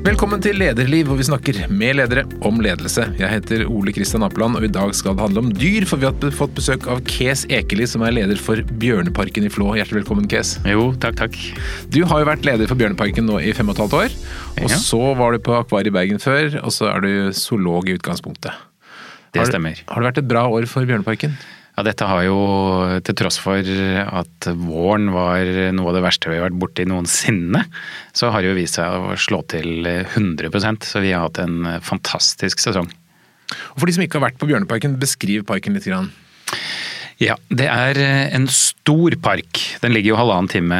Velkommen 0.00 0.40
til 0.40 0.56
Lederliv, 0.56 1.04
hvor 1.10 1.18
vi 1.20 1.24
snakker 1.26 1.58
med 1.68 1.98
ledere 1.98 2.22
om 2.46 2.56
ledelse. 2.64 3.02
Jeg 3.20 3.28
heter 3.34 3.66
Ole 3.68 3.92
Kristian 3.92 4.22
Apeland, 4.24 4.56
og 4.56 4.64
i 4.64 4.70
dag 4.72 4.94
skal 4.96 5.12
det 5.16 5.24
handle 5.26 5.42
om 5.44 5.50
dyr, 5.52 5.84
for 5.88 6.00
vi 6.00 6.08
har 6.08 6.32
fått 6.36 6.54
besøk 6.56 6.86
av 6.90 7.02
Kes 7.08 7.42
Ekeli, 7.52 7.84
som 7.90 8.04
er 8.06 8.14
leder 8.16 8.40
for 8.40 8.62
Bjørneparken 8.80 9.44
i 9.44 9.50
Flå. 9.52 9.74
Hjertelig 9.76 10.00
velkommen, 10.00 10.28
Kes. 10.30 10.54
Jo, 10.68 10.86
takk, 11.02 11.18
takk. 11.20 11.36
Du 11.92 12.00
har 12.08 12.22
jo 12.24 12.30
vært 12.30 12.48
leder 12.48 12.70
for 12.70 12.80
Bjørneparken 12.80 13.28
nå 13.28 13.42
i 13.44 13.52
fem 13.56 13.68
og 13.68 13.76
et 13.76 13.82
halvt 13.84 13.98
år. 14.00 14.16
Og 14.64 14.70
Ja. 14.70 14.80
så 14.80 15.02
var 15.20 15.32
du 15.36 15.38
på 15.44 15.58
Akvariet 15.60 15.92
i 15.92 15.96
Bergen 15.98 16.18
før, 16.18 16.58
og 16.64 16.72
så 16.72 16.88
er 16.96 17.00
du 17.04 17.32
zoolog 17.36 17.88
i 17.88 17.98
utgangspunktet. 17.98 18.52
Det 19.32 19.38
Har- 19.44 19.52
stemmer. 19.52 19.76
Har 19.86 20.00
det 20.02 20.14
vært 20.14 20.18
et 20.24 20.28
bra 20.28 20.48
år 20.48 20.66
for 20.66 20.80
Bjørneparken? 20.86 21.36
Ja, 21.80 21.84
dette 21.86 22.04
har 22.04 22.26
jo, 22.26 22.40
til 23.08 23.16
tross 23.16 23.38
for 23.40 23.64
at 23.64 24.46
våren 24.52 25.06
var 25.14 25.48
noe 25.72 25.88
av 25.88 25.94
det 25.96 26.02
verste 26.04 26.28
vi 26.28 26.36
har 26.36 26.50
vært 26.50 26.58
borti 26.60 26.84
noensinne, 26.84 27.62
så 28.12 28.28
har 28.28 28.44
det 28.44 28.50
jo 28.50 28.56
vist 28.58 28.76
seg 28.76 28.92
å 28.92 29.14
slå 29.16 29.38
til 29.48 29.88
100% 29.88 30.84
så 30.84 31.00
vi 31.00 31.14
har 31.14 31.24
hatt 31.24 31.40
en 31.40 31.80
fantastisk 31.80 32.60
sesong. 32.60 32.90
Og 33.72 33.80
For 33.80 33.88
de 33.88 33.94
som 33.96 34.04
ikke 34.04 34.20
har 34.20 34.26
vært 34.26 34.36
på 34.42 34.50
Bjørneparken, 34.50 34.98
beskriv 35.00 35.46
parken 35.48 35.72
litt. 35.72 35.88
Grann. 35.88 36.12
Ja, 37.20 37.34
det 37.52 37.66
er 37.68 37.98
en 38.32 38.46
stor 38.48 39.12
park. 39.20 39.58
Den 39.82 39.92
ligger 39.92 40.14
jo 40.14 40.18
halvannen 40.22 40.48
time 40.48 40.76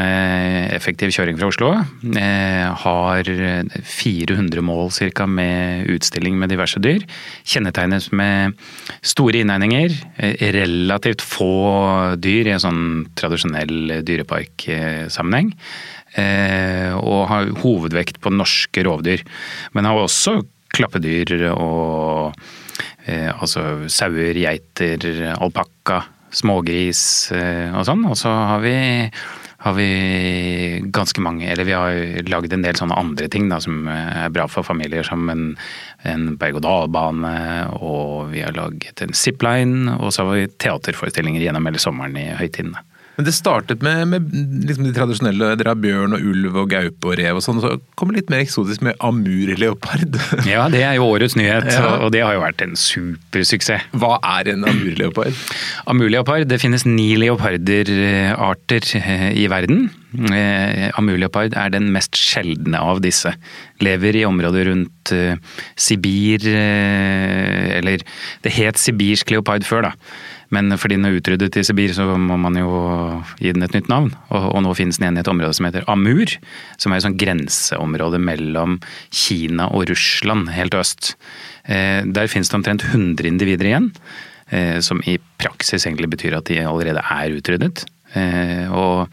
effektiv 0.73 1.11
kjøring 1.13 1.37
fra 1.37 1.51
Oslo. 1.51 1.73
Eh, 2.17 2.65
har 2.81 3.29
400 3.85 4.63
mål 4.65 4.89
ca. 5.13 5.27
med 5.29 5.91
utstilling 5.93 6.39
med 6.41 6.49
diverse 6.49 6.81
dyr. 6.81 7.05
Kjennetegnes 7.45 8.09
med 8.17 8.57
store 9.05 9.43
innegninger, 9.45 9.93
eh, 10.17 10.41
relativt 10.57 11.21
få 11.21 12.17
dyr 12.17 12.49
i 12.49 12.55
en 12.55 12.65
sånn 12.65 12.85
tradisjonell 13.21 14.01
dyreparksammenheng. 14.01 15.53
Eh, 16.17 16.97
og 16.97 17.29
har 17.29 17.53
hovedvekt 17.61 18.17
på 18.25 18.33
norske 18.33 18.81
rovdyr. 18.89 19.21
Men 19.75 19.85
har 19.85 20.01
også 20.01 20.41
klappedyr 20.73 21.51
og 21.53 22.33
eh, 23.05 23.29
altså 23.29 23.91
sauer, 23.93 24.33
geiter, 24.41 25.37
alpakka, 25.37 26.01
smågris 26.31 27.03
eh, 27.37 27.71
og 27.75 27.87
sånn. 27.89 28.05
Og 28.09 28.17
så 28.19 28.33
har 28.33 28.63
vi, 28.65 28.75
har 29.65 29.77
vi 29.77 29.89
ganske 30.93 31.23
mange, 31.25 31.49
eller 31.51 31.69
vi 31.69 31.77
har 31.77 32.29
lagd 32.31 32.55
en 32.57 32.67
del 32.67 32.79
sånne 32.79 32.99
andre 32.99 33.31
ting 33.33 33.51
da, 33.53 33.61
som 33.63 33.89
er 33.91 34.33
bra 34.35 34.47
for 34.51 34.67
familier, 34.67 35.07
som 35.07 35.29
en, 35.33 35.55
en 36.09 36.31
berg-og-dal-bane, 36.41 37.35
og 37.81 38.31
vi 38.35 38.45
har 38.47 38.57
laget 38.57 39.05
en 39.05 39.17
zipline, 39.17 39.99
og 39.99 40.15
så 40.15 40.25
har 40.27 40.39
vi 40.39 40.53
teaterforestillinger 40.63 41.45
gjennom 41.47 41.69
hele 41.71 41.83
sommeren 41.83 42.17
i 42.21 42.31
høytidene. 42.39 42.87
Men 43.19 43.27
det 43.27 43.35
startet 43.37 43.83
med, 43.85 44.07
med 44.09 44.29
liksom 44.65 44.87
de 44.87 44.93
tradisjonelle. 44.97 45.51
Dere 45.61 45.75
har 45.75 45.81
bjørn 45.83 46.15
og 46.17 46.23
ulv 46.31 46.55
og 46.63 46.71
gaupe 46.73 47.11
og 47.11 47.19
rev 47.21 47.37
og 47.37 47.45
sånn. 47.45 47.59
Så 47.61 47.75
kommer 47.99 48.15
det 48.17 48.23
litt 48.23 48.31
mer 48.33 48.41
eksotisk 48.47 48.85
med 48.87 48.97
amurleopard. 49.05 50.17
Ja, 50.49 50.69
det 50.73 50.81
er 50.87 50.95
jo 50.97 51.05
årets 51.11 51.37
nyhet, 51.37 51.69
Ja. 51.75 51.99
og 52.07 52.15
det 52.15 52.23
har 52.25 52.33
jo 52.39 52.41
vært 52.41 52.63
en 52.65 52.73
supersuksess. 52.81 53.85
Hva 53.93 54.15
er 54.39 54.55
en 54.55 54.65
amurleopard? 54.71 55.37
Amurleopard, 55.91 56.47
det 56.49 56.61
finnes 56.63 56.87
ni 56.89 57.11
leoparderarter 57.21 58.89
eh, 59.03 59.27
i 59.43 59.45
verden. 59.53 59.91
Eh, 60.33 60.89
Amurleopard 60.99 61.55
er 61.61 61.71
den 61.77 61.91
mest 61.95 62.17
sjeldne 62.19 62.81
av 62.81 63.03
disse. 63.05 63.35
Lever 63.85 64.17
i 64.23 64.25
området 64.27 64.65
rundt 64.71 65.13
eh, 65.15 65.37
Sibir, 65.79 66.49
eller 66.51 68.03
det 68.45 68.53
het 68.57 68.81
sibirsk 68.81 69.31
leopard 69.37 69.67
før, 69.69 69.91
da. 69.91 69.95
Men 70.55 70.75
fordi 70.81 70.97
den 70.99 71.07
er 71.07 71.19
utryddet 71.19 71.59
i 71.61 71.63
Sibir, 71.67 71.93
så 71.95 72.09
må 72.19 72.37
man 72.41 72.59
jo 72.59 72.71
gi 73.39 73.53
den 73.55 73.63
et 73.67 73.77
nytt 73.77 73.91
navn. 73.91 74.11
Og, 74.31 74.49
og 74.51 74.65
nå 74.67 74.75
finnes 74.79 74.99
den 74.99 75.07
igjen 75.07 75.21
i 75.21 75.23
et 75.23 75.31
område 75.31 75.55
som 75.57 75.69
heter 75.69 75.87
Amur, 75.91 76.35
som 76.81 76.91
er 76.91 76.99
et 76.99 77.07
sånt 77.07 77.21
grenseområde 77.21 78.19
mellom 78.23 78.81
Kina 79.15 79.71
og 79.71 79.87
Russland, 79.93 80.51
helt 80.57 80.75
øst. 80.75 81.15
Eh, 81.71 82.03
der 82.03 82.31
finnes 82.33 82.51
det 82.51 82.59
omtrent 82.59 82.89
100 82.91 83.31
individer 83.31 83.71
igjen. 83.71 83.93
Eh, 84.51 84.81
som 84.83 84.99
i 85.07 85.15
praksis 85.39 85.87
egentlig 85.87 86.11
betyr 86.11 86.35
at 86.41 86.51
de 86.51 86.59
allerede 86.67 87.03
er 87.07 87.37
utryddet. 87.39 87.85
Eh, 88.19 88.67
og, 88.75 89.07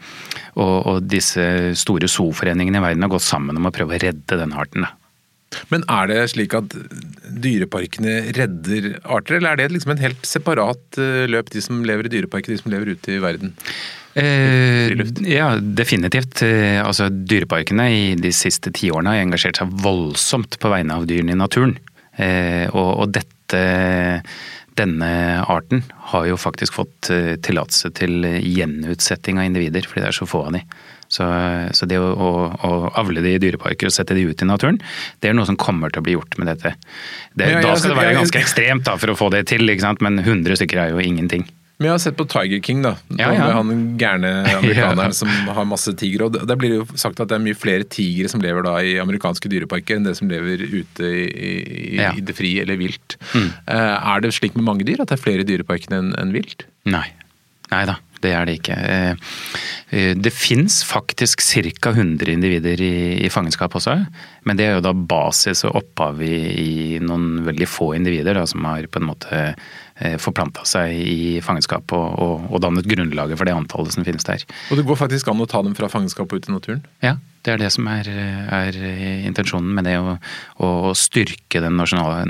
og, 0.58 0.76
og 0.90 1.04
disse 1.06 1.44
store 1.78 2.10
zooforeningene 2.10 2.80
i 2.80 2.82
verden 2.82 3.06
har 3.06 3.12
gått 3.12 3.26
sammen 3.26 3.60
om 3.60 3.68
å 3.70 3.74
prøve 3.74 3.94
å 3.94 4.02
redde 4.02 4.40
denne 4.40 4.58
arten. 4.58 4.88
Da. 4.88 4.96
Men 5.72 5.84
er 5.88 6.10
det 6.10 6.24
slik 6.32 6.54
at 6.56 6.74
dyreparkene 7.44 8.18
redder 8.36 8.90
arter, 9.04 9.38
eller 9.38 9.54
er 9.54 9.62
det 9.62 9.70
liksom 9.76 9.94
en 9.94 10.02
helt 10.02 10.26
separat 10.28 10.98
eh, 11.00 11.24
løp, 11.30 11.52
de 11.54 11.62
som 11.64 11.80
lever 11.86 12.08
i 12.08 12.12
dyreparker, 12.18 12.52
de 12.52 12.60
som 12.60 12.72
lever 12.72 12.92
ute 12.96 13.16
i 13.16 13.22
verden? 13.22 13.54
Eh, 14.18 14.92
ja, 15.28 15.54
definitivt. 15.60 16.42
Eh, 16.42 16.80
Altså, 16.84 17.08
dyreparkene 17.08 17.88
i 17.92 18.04
de 18.18 18.32
siste 18.34 18.72
tiårene 18.74 19.14
har 19.14 19.24
engasjert 19.24 19.60
seg 19.60 19.72
voldsomt 19.84 20.58
på 20.60 20.72
vegne 20.72 20.96
av 20.98 21.08
dyrene 21.08 21.34
i 21.34 21.40
naturen. 21.40 21.76
Eh, 22.18 22.66
og, 22.72 22.90
og 23.04 23.12
dette, 23.14 23.62
denne 24.78 25.10
arten 25.46 25.84
har 26.12 26.28
jo 26.30 26.38
faktisk 26.40 26.78
fått 26.80 27.10
eh, 27.14 27.36
tillatelse 27.44 27.92
til 27.98 28.24
gjenutsetting 28.26 29.38
av 29.38 29.48
individer, 29.50 29.86
fordi 29.86 30.04
det 30.04 30.12
er 30.12 30.18
så 30.18 30.28
få 30.28 30.46
av 30.48 30.58
de. 30.58 30.64
Så, 31.08 31.24
så 31.72 31.86
det 31.88 31.96
å, 32.00 32.08
å, 32.12 32.30
å 32.68 32.72
avle 33.00 33.22
de 33.24 33.34
i 33.36 33.40
dyreparker 33.40 33.88
og 33.88 33.94
sette 33.94 34.16
de 34.16 34.26
ut 34.28 34.42
i 34.44 34.48
naturen, 34.48 34.76
det 35.22 35.30
er 35.30 35.36
noe 35.38 35.48
som 35.48 35.56
kommer 35.56 35.92
til 35.92 36.02
å 36.02 36.06
bli 36.08 36.16
gjort 36.18 36.36
med 36.40 36.50
dette. 36.52 36.74
Det, 37.32 37.48
Ja, 37.48 37.62
da 37.62 37.72
altså, 37.72 37.86
skal 37.88 37.94
det 37.96 38.02
være 38.02 38.18
ganske 38.20 38.42
ekstremt 38.42 38.84
da, 38.88 38.98
for 39.00 39.14
å 39.14 39.16
få 39.18 39.30
det 39.32 39.46
til, 39.48 39.64
men 40.04 40.20
100 40.20 40.60
stykker 40.60 40.82
er 40.84 40.92
jo 40.92 41.00
ingenting. 41.00 41.48
Men 41.78 41.86
jeg 41.86 41.94
har 41.94 42.00
sett 42.02 42.16
på 42.18 42.24
Tiger 42.26 42.58
King, 42.66 42.80
da. 42.82 42.96
Ja, 43.14 43.28
ja. 43.30 43.44
Han 43.54 43.68
gærne 44.00 44.32
amerikaneren 44.50 45.12
som 45.20 45.30
har 45.30 45.66
masse 45.70 45.92
tigre. 45.94 46.26
Og 46.26 46.34
der 46.34 46.58
blir 46.58 46.72
det 46.74 46.78
jo 46.80 46.86
sagt 46.98 47.20
at 47.22 47.30
det 47.30 47.36
er 47.36 47.44
mye 47.44 47.54
flere 47.54 47.86
tigre 47.86 48.26
som 48.32 48.42
lever 48.42 48.66
da 48.66 48.72
i 48.82 48.96
amerikanske 48.98 49.46
dyreparker, 49.52 49.94
enn 50.00 50.08
det 50.08 50.16
som 50.18 50.26
lever 50.30 50.64
ute 50.66 51.06
i, 51.06 51.22
i, 51.22 51.84
Ja. 52.00 52.10
i 52.18 52.24
det 52.26 52.34
frie 52.34 52.64
eller 52.66 52.80
vilt. 52.82 53.14
Mm. 53.30 53.46
Eh, 53.70 53.94
Er 54.10 54.26
det 54.26 54.34
slik 54.34 54.58
med 54.58 54.66
mange 54.66 54.88
dyr 54.88 55.04
at 55.04 55.12
det 55.12 55.20
er 55.20 55.22
flere 55.22 55.46
i 55.46 55.48
dyreparkene 55.48 56.02
enn 56.02 56.10
enn 56.18 56.34
vilt? 56.34 56.66
Nei. 56.90 57.06
Nei 57.70 57.84
da, 57.86 57.94
det 58.24 58.32
er 58.34 58.46
det 58.48 58.58
ikke. 58.58 58.76
Eh, 58.76 59.32
eh, 59.90 60.14
Det 60.16 60.32
fins 60.34 60.82
faktisk 60.84 61.42
ca. 61.42 61.90
100 61.90 62.32
individer 62.32 62.80
i, 62.80 63.28
fangenskap 63.30 63.74
også. 63.74 64.06
Men 64.44 64.56
det 64.56 64.66
er 64.66 64.74
jo 64.76 64.84
da 64.84 64.92
basis 64.92 65.64
og 65.64 65.76
opphav 65.82 66.22
i, 66.22 66.36
i 66.62 66.98
noen 67.00 67.44
veldig 67.46 67.68
få 67.68 67.94
individer 67.96 68.34
da, 68.34 68.46
som 68.46 68.64
har 68.64 68.86
på 68.86 69.00
en 69.00 69.08
måte 69.10 69.44
forplanta 70.22 70.62
seg 70.62 70.92
i 70.94 71.40
fangenskap 71.42 71.90
og, 71.90 72.20
og, 72.22 72.44
og 72.54 72.60
dannet 72.62 72.86
grunnlaget 72.86 73.34
for 73.34 73.48
det 73.48 73.54
antallet 73.56 73.90
som 73.90 74.04
finnes 74.06 74.22
der. 74.22 74.44
Og 74.70 74.78
det 74.78 74.84
går 74.86 74.98
faktisk 75.00 75.26
an 75.26 75.42
å 75.42 75.48
ta 75.50 75.58
dem 75.66 75.74
fra 75.74 75.88
fangenskap 75.90 76.30
og 76.30 76.38
ut 76.38 76.46
i 76.46 76.54
naturen? 76.54 76.84
Ja, 77.02 77.16
det 77.42 77.56
er 77.56 77.58
det 77.64 77.72
som 77.74 77.88
er, 77.90 78.06
er 78.06 78.78
intensjonen 79.26 79.74
med 79.74 79.88
det 79.90 79.96
å, 79.98 80.14
å 80.62 80.94
styrke 80.94 81.64
den 81.64 81.74
nasjonale, 81.80 82.22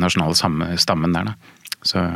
nasjonale 0.00 0.78
stammen 0.80 1.12
der. 1.12 1.28
Da. 1.28 1.60
Så 1.84 2.06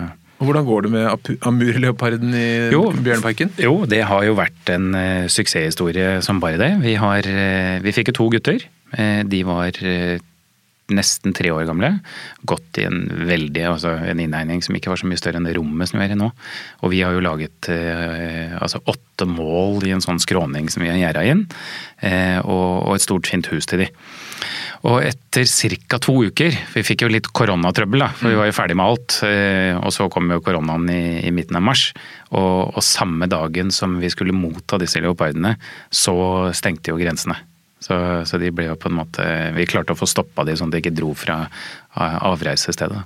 Hvordan 0.42 0.66
går 0.66 0.86
det 0.86 0.90
med 0.92 1.30
amurleoparden 1.46 2.34
i 2.36 2.46
Jo. 2.74 2.88
Bjørneparken? 2.92 3.54
Jo, 3.62 3.84
det 3.88 4.02
har 4.08 4.26
jo 4.26 4.34
vært 4.36 4.74
en 4.74 4.90
uh, 4.96 5.30
suksesshistorie 5.30 6.18
som 6.26 6.42
bare 6.42 6.58
det. 6.60 6.72
Vi, 6.82 6.96
har, 7.00 7.24
uh, 7.24 7.82
vi 7.84 7.94
fikk 7.94 8.10
jo 8.10 8.18
to 8.18 8.28
gutter. 8.34 8.66
Uh, 8.98 9.22
de 9.30 9.44
var 9.46 9.78
nesten 10.92 11.32
tre 11.32 11.50
år 11.54 11.64
gamle. 11.68 11.90
Gått 12.48 12.80
i 12.80 12.86
en 12.88 13.06
veldig, 13.28 13.62
altså 13.70 13.94
en 14.04 14.20
innegning 14.20 14.60
som 14.64 14.76
ikke 14.76 14.92
var 14.92 15.00
så 15.00 15.08
mye 15.08 15.20
større 15.20 15.40
enn 15.40 15.48
det 15.48 15.54
rommet 15.56 15.88
som 15.88 16.00
vi 16.00 16.06
er 16.06 16.12
i 16.12 16.18
nå. 16.18 16.28
Og 16.84 16.92
vi 16.92 17.00
har 17.04 17.14
jo 17.16 17.24
laget 17.24 17.70
eh, 17.72 18.52
altså 18.58 18.82
åtte 18.90 19.28
mål 19.28 19.86
i 19.88 19.94
en 19.96 20.04
sånn 20.04 20.20
skråning 20.22 20.68
som 20.72 20.84
vi 20.84 20.90
har 20.92 21.00
gjerda 21.00 21.24
inn. 21.30 21.46
eh, 22.04 22.38
og, 22.42 22.90
og 22.90 22.98
et 22.98 23.06
stort, 23.06 23.30
fint 23.30 23.48
hus 23.52 23.68
til 23.70 23.84
de. 23.84 23.88
Og 24.84 24.98
etter 25.00 25.46
ca. 25.88 25.96
to 26.02 26.12
uker, 26.28 26.52
vi 26.74 26.82
fikk 26.84 27.06
jo 27.06 27.08
litt 27.08 27.30
koronatrøbbel, 27.32 28.02
da, 28.04 28.10
for 28.18 28.28
vi 28.28 28.36
var 28.36 28.50
jo 28.50 28.56
ferdig 28.56 28.76
med 28.76 28.84
alt. 28.84 29.16
eh, 29.24 29.72
Og 29.80 29.88
så 29.96 30.10
kom 30.12 30.28
jo 30.28 30.42
koronaen 30.44 30.84
i, 30.92 31.24
i 31.24 31.32
midten 31.32 31.56
av 31.56 31.64
mars. 31.64 31.86
Og, 32.36 32.74
og 32.76 32.84
samme 32.84 33.24
dagen 33.32 33.72
som 33.72 33.96
vi 34.02 34.10
skulle 34.12 34.36
motta 34.36 34.76
disse 34.82 35.00
leopardene, 35.00 35.54
så 35.88 36.14
stengte 36.52 36.92
jo 36.92 37.00
grensene. 37.00 37.38
Så, 37.84 37.96
så 38.24 38.38
de 38.40 38.48
ble 38.54 38.64
jo 38.70 38.76
på 38.80 38.88
en 38.88 38.96
måte 38.96 39.24
Vi 39.52 39.66
klarte 39.68 39.92
å 39.92 39.98
få 39.98 40.06
stoppa 40.08 40.40
de 40.48 40.54
sånn 40.56 40.70
at 40.70 40.76
de 40.78 40.80
ikke 40.80 40.94
dro 40.96 41.10
fra 41.12 41.42
avreisestedet. 42.00 43.02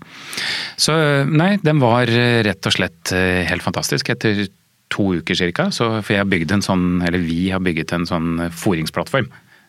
Så 0.78 0.94
nei, 1.26 1.56
den 1.62 1.80
var 1.82 2.06
rett 2.06 2.68
og 2.68 2.74
slett 2.76 3.10
eh, 3.14 3.42
helt 3.48 3.64
fantastisk. 3.64 4.10
Etter 4.14 4.46
to 4.88 5.10
uker 5.18 5.36
cirka, 5.36 5.68
så 5.74 5.98
for 6.00 6.14
jeg 6.14 6.22
har 6.22 6.30
bygd 6.30 6.54
en 6.54 6.64
sånn, 6.64 6.86
eller 7.04 7.20
vi 7.20 7.50
har 7.52 7.60
bygget 7.62 7.92
en 7.96 8.06
sånn 8.08 8.48
foringsplattform. 8.54 9.28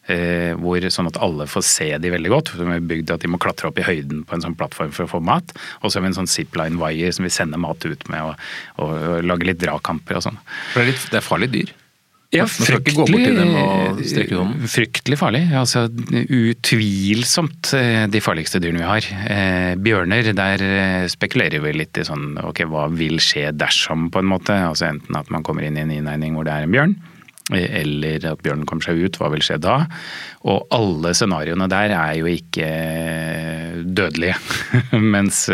Eh, 0.09 0.53
hvor, 0.57 0.81
sånn 0.89 1.09
at 1.11 1.19
alle 1.21 1.45
får 1.49 1.65
se 1.69 1.89
de 2.01 2.13
veldig 2.13 2.31
godt. 2.33 2.53
Vi 2.57 2.65
har 2.65 2.85
bygd 2.91 3.13
at 3.13 3.25
De 3.25 3.29
må 3.31 3.41
klatre 3.41 3.69
opp 3.69 3.77
i 3.81 3.85
høyden 3.85 4.23
på 4.25 4.37
en 4.37 4.45
sånn 4.45 4.57
plattform 4.57 4.93
for 4.95 5.05
å 5.05 5.13
få 5.17 5.21
mat. 5.23 5.53
Og 5.81 5.89
så 5.89 5.99
har 5.99 6.07
vi 6.07 6.13
en 6.13 6.21
sånn 6.21 6.31
zipline 6.31 6.79
wire 6.81 7.11
som 7.13 7.27
vi 7.27 7.33
sender 7.33 7.61
mat 7.61 7.85
ut 7.85 8.07
med, 8.09 8.31
og, 8.31 8.47
og, 8.81 8.95
og 8.95 9.27
lager 9.29 9.51
litt 9.51 9.61
dragkamper 9.61 10.19
og 10.19 10.25
sånn. 10.29 10.41
Det 10.73 10.87
er, 10.87 10.97
det 11.13 11.21
er 11.21 11.25
farlige 11.25 11.55
dyr. 11.59 11.77
Ja, 12.29 12.43
fryktelig. 12.45 13.23
Fryktelig 14.69 15.17
farlig. 15.17 15.41
Altså, 15.57 15.87
utvilsomt 16.13 17.71
eh, 17.73 18.03
de 18.11 18.21
farligste 18.21 18.61
dyrene 18.61 18.83
vi 18.83 18.85
har. 18.85 19.07
Eh, 19.33 19.71
bjørner, 19.81 20.29
der 20.37 20.61
eh, 20.61 21.05
spekulerer 21.09 21.63
vi 21.63 21.73
litt 21.73 21.97
i 21.97 22.05
sånn 22.05 22.37
ok, 22.37 22.67
hva 22.69 22.85
vil 22.93 23.17
skje 23.23 23.47
dersom, 23.57 24.11
på 24.13 24.21
en 24.21 24.29
måte. 24.29 24.53
Altså 24.53 24.91
Enten 24.91 25.17
at 25.17 25.33
man 25.33 25.45
kommer 25.45 25.65
inn 25.65 25.79
i 25.79 25.85
en 25.87 25.95
innegning 25.95 26.37
hvor 26.37 26.45
det 26.45 26.53
er 26.53 26.67
en 26.67 26.75
bjørn, 26.75 26.93
eller 27.57 28.25
at 28.29 28.41
bjørnen 28.45 28.67
kommer 28.69 28.85
seg 28.85 29.01
ut, 29.01 29.19
hva 29.19 29.31
vil 29.33 29.43
skje 29.45 29.59
da? 29.63 29.81
Og 30.45 30.67
alle 30.75 31.15
scenarioene 31.17 31.69
der 31.71 31.95
er 31.97 32.15
jo 32.19 32.29
ikke 32.29 32.69
dødelige, 33.83 34.37
mens, 35.15 35.47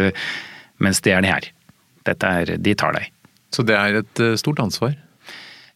mens 0.83 1.03
det 1.06 1.15
er 1.15 1.25
det 1.25 1.33
her. 1.33 1.51
Dette 2.06 2.38
er, 2.42 2.56
de 2.62 2.77
tar 2.77 2.95
deg. 2.97 3.09
Så 3.56 3.65
det 3.65 3.75
er 3.80 4.01
et 4.01 4.21
eh, 4.24 4.38
stort 4.39 4.59
ansvar? 4.63 4.95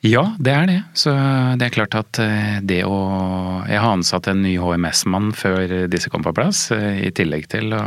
Ja, 0.06 0.30
det 0.39 0.51
er 0.56 0.68
det. 0.69 0.77
Så 0.95 1.12
det 1.60 1.66
er 1.68 1.75
klart 1.75 1.95
at 1.98 2.19
eh, 2.24 2.60
det 2.63 2.81
å 2.88 3.00
Jeg 3.68 3.81
har 3.83 3.95
ansatt 3.98 4.30
en 4.31 4.44
ny 4.45 4.56
HMS-mann 4.60 5.33
før 5.36 5.89
disse 5.92 6.12
kom 6.12 6.24
på 6.25 6.36
plass, 6.36 6.69
eh, 6.75 7.06
i 7.07 7.12
tillegg 7.15 7.50
til 7.51 7.75
å, 7.75 7.83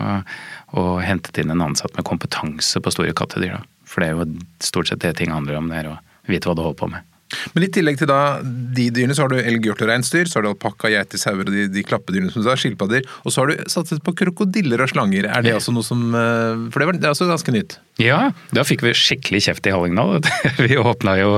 å 0.77 0.87
hentet 1.05 1.41
inn 1.41 1.55
en 1.55 1.65
ansatt 1.69 1.97
med 1.97 2.09
kompetanse 2.09 2.83
på 2.83 2.95
store 2.95 3.15
kattedyr. 3.17 3.61
For 3.89 4.03
det 4.03 4.11
er 4.11 4.19
jo 4.19 4.29
stort 4.65 4.91
sett 4.91 5.05
det 5.05 5.17
ting 5.21 5.33
handler 5.33 5.61
om, 5.61 5.73
det 5.73 5.83
er 5.83 5.93
å 5.93 5.99
vite 6.29 6.49
hva 6.49 6.57
du 6.57 6.65
holder 6.65 6.81
på 6.81 6.93
med. 6.93 7.12
Men 7.55 7.67
i 7.67 7.71
tillegg 7.73 7.99
til 8.01 8.11
da 8.11 8.21
de 8.43 8.89
dyrene, 8.95 9.17
så 9.17 9.25
har 9.25 9.33
du 9.33 9.41
elg, 9.41 9.67
hjort 9.69 9.83
og 9.85 9.91
reinsdyr, 9.91 10.29
så 10.31 10.39
har 10.39 10.47
du 10.47 10.53
alpakka, 10.53 10.91
geiter, 10.93 11.21
sauer 11.21 11.47
og 11.47 11.53
de, 11.55 11.67
de 11.73 11.85
klappedyrene 11.87 12.33
som 12.35 12.45
du 12.45 12.51
har, 12.51 12.61
skilpadder. 12.61 13.07
Og 13.25 13.35
så 13.35 13.43
har 13.43 13.53
du 13.53 13.65
satset 13.73 14.03
på 14.05 14.15
krokodiller 14.19 14.85
og 14.85 14.93
slanger. 14.93 15.29
Er 15.31 15.47
det 15.47 15.57
også 15.57 15.75
noe 15.75 15.87
som 15.87 16.05
eh, 16.19 16.69
For 16.73 16.83
det, 16.83 16.91
var, 16.91 17.01
det 17.01 17.09
er 17.09 17.17
også 17.17 17.31
ganske 17.31 17.55
nytt? 17.55 17.79
Ja, 18.03 18.21
da 18.55 18.65
fikk 18.67 18.85
vi 18.87 18.95
skikkelig 18.97 19.45
kjeft 19.49 19.69
i 19.69 19.75
Hallingdal. 19.75 20.23
Vi 20.63 20.79
åpna 20.81 21.17
jo 21.19 21.35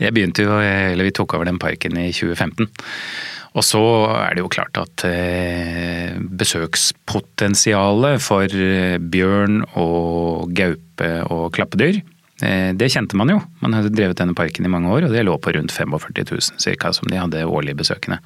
Jeg 0.00 0.14
begynte 0.16 0.46
jo, 0.46 0.54
eller 0.60 1.06
vi 1.06 1.12
tok 1.14 1.34
over 1.36 1.48
den 1.48 1.58
parken 1.60 1.98
i 2.00 2.08
2015. 2.14 2.70
Og 3.58 3.66
så 3.66 3.82
er 4.14 4.36
det 4.36 4.44
jo 4.44 4.52
klart 4.52 4.78
at 4.78 5.04
eh, 5.08 6.14
besøkspotensialet 6.40 8.22
for 8.22 8.46
eh, 8.46 8.96
bjørn 9.02 9.64
og 9.74 10.54
gaupe 10.54 11.10
og 11.26 11.50
klappedyr 11.56 12.00
det 12.40 12.88
kjente 12.92 13.18
man 13.18 13.28
jo. 13.32 13.38
Man 13.60 13.74
hadde 13.76 13.92
drevet 13.92 14.16
denne 14.16 14.34
parken 14.36 14.64
i 14.64 14.70
mange 14.72 14.88
år, 14.88 15.06
og 15.06 15.12
det 15.14 15.24
lå 15.26 15.34
på 15.42 15.52
rundt 15.56 15.74
45 15.74 16.24
000 16.24 16.62
cirka, 16.62 16.92
som 16.96 17.10
de 17.10 17.18
hadde 17.20 17.44
årlige 17.44 17.78
besøkende. 17.82 18.20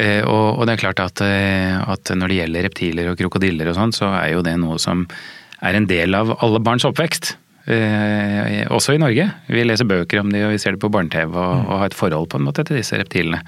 Eh, 0.00 0.22
og, 0.24 0.62
det 0.66 0.76
er 0.76 0.82
klart 0.84 1.02
at, 1.02 1.22
eh, 1.24 1.76
at, 1.80 2.12
når 2.14 2.30
det 2.30 2.40
gjelder 2.40 2.66
reptiler 2.68 3.10
og 3.10 3.20
krokodiller 3.20 3.70
og 3.70 3.78
sånn, 3.78 3.94
så 3.96 4.12
er 4.20 4.34
jo 4.34 4.44
det 4.46 4.56
noe 4.60 4.78
som 4.82 5.06
er 5.60 5.76
en 5.76 5.88
del 5.90 6.16
av 6.16 6.32
alle 6.40 6.62
barns 6.64 6.86
oppvekst. 6.88 7.36
også 7.70 8.94
i 8.96 8.98
Norge. 8.98 9.26
Vi 9.46 9.64
leser 9.66 9.86
bøker 9.86 10.22
om 10.22 10.30
de, 10.32 10.40
og 10.46 10.54
vi 10.54 10.58
ser 10.58 10.74
det 10.74 10.80
på 10.82 10.90
barne-TV 10.90 11.36
og, 11.36 11.66
og, 11.68 11.74
har 11.82 11.90
et 11.90 11.98
forhold 11.98 12.30
på 12.32 12.40
en 12.40 12.46
måte 12.48 12.64
til 12.64 12.80
disse 12.80 12.96
reptilene. 12.96 13.42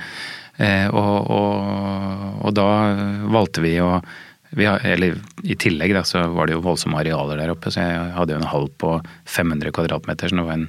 og, 0.93 1.31
og, 1.33 2.45
og 2.45 2.53
da 2.55 2.69
valgte 3.33 3.65
vi 3.65 3.73
å 3.81 4.03
har, 4.61 4.83
eller 4.85 5.17
I 5.43 5.57
tillegg 5.57 5.95
da, 5.97 6.03
så 6.07 6.27
var 6.35 6.49
det 6.49 6.57
jo 6.57 6.65
voldsomme 6.65 6.99
arealer 7.01 7.41
der 7.41 7.53
oppe, 7.55 7.73
så 7.73 7.85
jeg 7.85 8.11
hadde 8.17 8.35
jo 8.35 8.41
en 8.43 8.51
hall 8.51 8.67
på 8.83 8.97
500 9.31 9.73
kvadratmeter. 9.75 10.29
Så 10.29 10.39
det 10.39 10.45
var 10.49 10.59
en, 10.59 10.67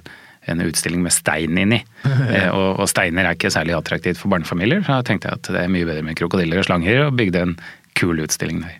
en 0.52 0.64
utstilling 0.64 1.04
med 1.04 1.16
stein 1.16 1.60
inni. 1.60 1.82
eh, 2.08 2.48
og, 2.48 2.80
og, 2.80 2.88
steiner 2.92 3.28
er 3.28 3.38
ikke 3.38 3.52
særlig 3.54 3.76
attraktivt 3.78 4.22
for 4.22 4.32
barnefamilier. 4.34 4.86
Så 4.86 4.96
da 4.96 5.08
tenkte 5.08 5.32
jeg 5.32 5.42
at 5.42 5.52
det 5.56 5.66
er 5.66 5.76
mye 5.76 5.90
bedre 5.90 6.06
med 6.08 6.18
krokodiller 6.20 6.64
og 6.64 6.70
slanger, 6.70 7.06
og 7.08 7.20
bygde 7.20 7.44
en 7.44 7.58
kul 8.00 8.24
utstilling 8.24 8.64
der. 8.64 8.80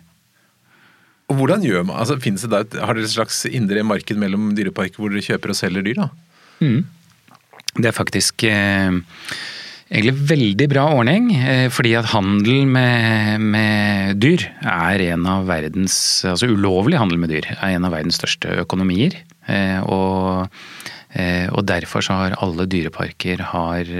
Og 1.32 1.38
hvordan 1.40 1.62
gjør 1.64 1.86
man, 1.88 1.96
altså 2.02 2.18
finnes 2.20 2.42
det 2.44 2.50
da, 2.52 2.84
Har 2.84 2.96
dere 2.96 3.06
et 3.08 3.14
slags 3.14 3.46
indre 3.48 3.80
marked 3.86 4.18
mellom 4.20 4.50
dyreparker 4.56 5.00
hvor 5.00 5.12
dere 5.12 5.24
kjøper 5.24 5.54
og 5.54 5.56
selger 5.56 5.84
dyr? 5.86 6.02
da? 6.02 6.08
Mm. 6.60 6.82
Det 7.74 7.88
er 7.90 7.96
faktisk 7.96 8.44
eh, 8.46 9.00
egentlig 9.94 10.28
veldig 10.30 10.66
bra 10.72 10.84
ordning, 10.96 11.28
eh, 11.38 11.68
fordi 11.72 11.94
at 11.98 12.10
handel 12.10 12.64
med, 12.66 13.42
med, 13.54 14.18
dyr 14.22 14.42
er 14.60 15.02
en 15.12 15.26
av 15.30 15.46
verdens 15.48 15.96
Altså 16.26 16.50
ulovlig 16.50 16.98
handel 16.98 17.20
med 17.22 17.30
dyr 17.30 17.46
er 17.54 17.76
en 17.76 17.86
av 17.86 17.94
verdens 17.94 18.18
største 18.18 18.58
økonomier. 18.64 19.16
Eh, 19.46 19.80
og, 19.86 20.50
eh, 21.14 21.46
og 21.52 21.62
derfor 21.70 22.04
så 22.04 22.18
har 22.18 22.38
alle 22.42 22.66
dyreparker 22.70 23.44
har 23.54 23.90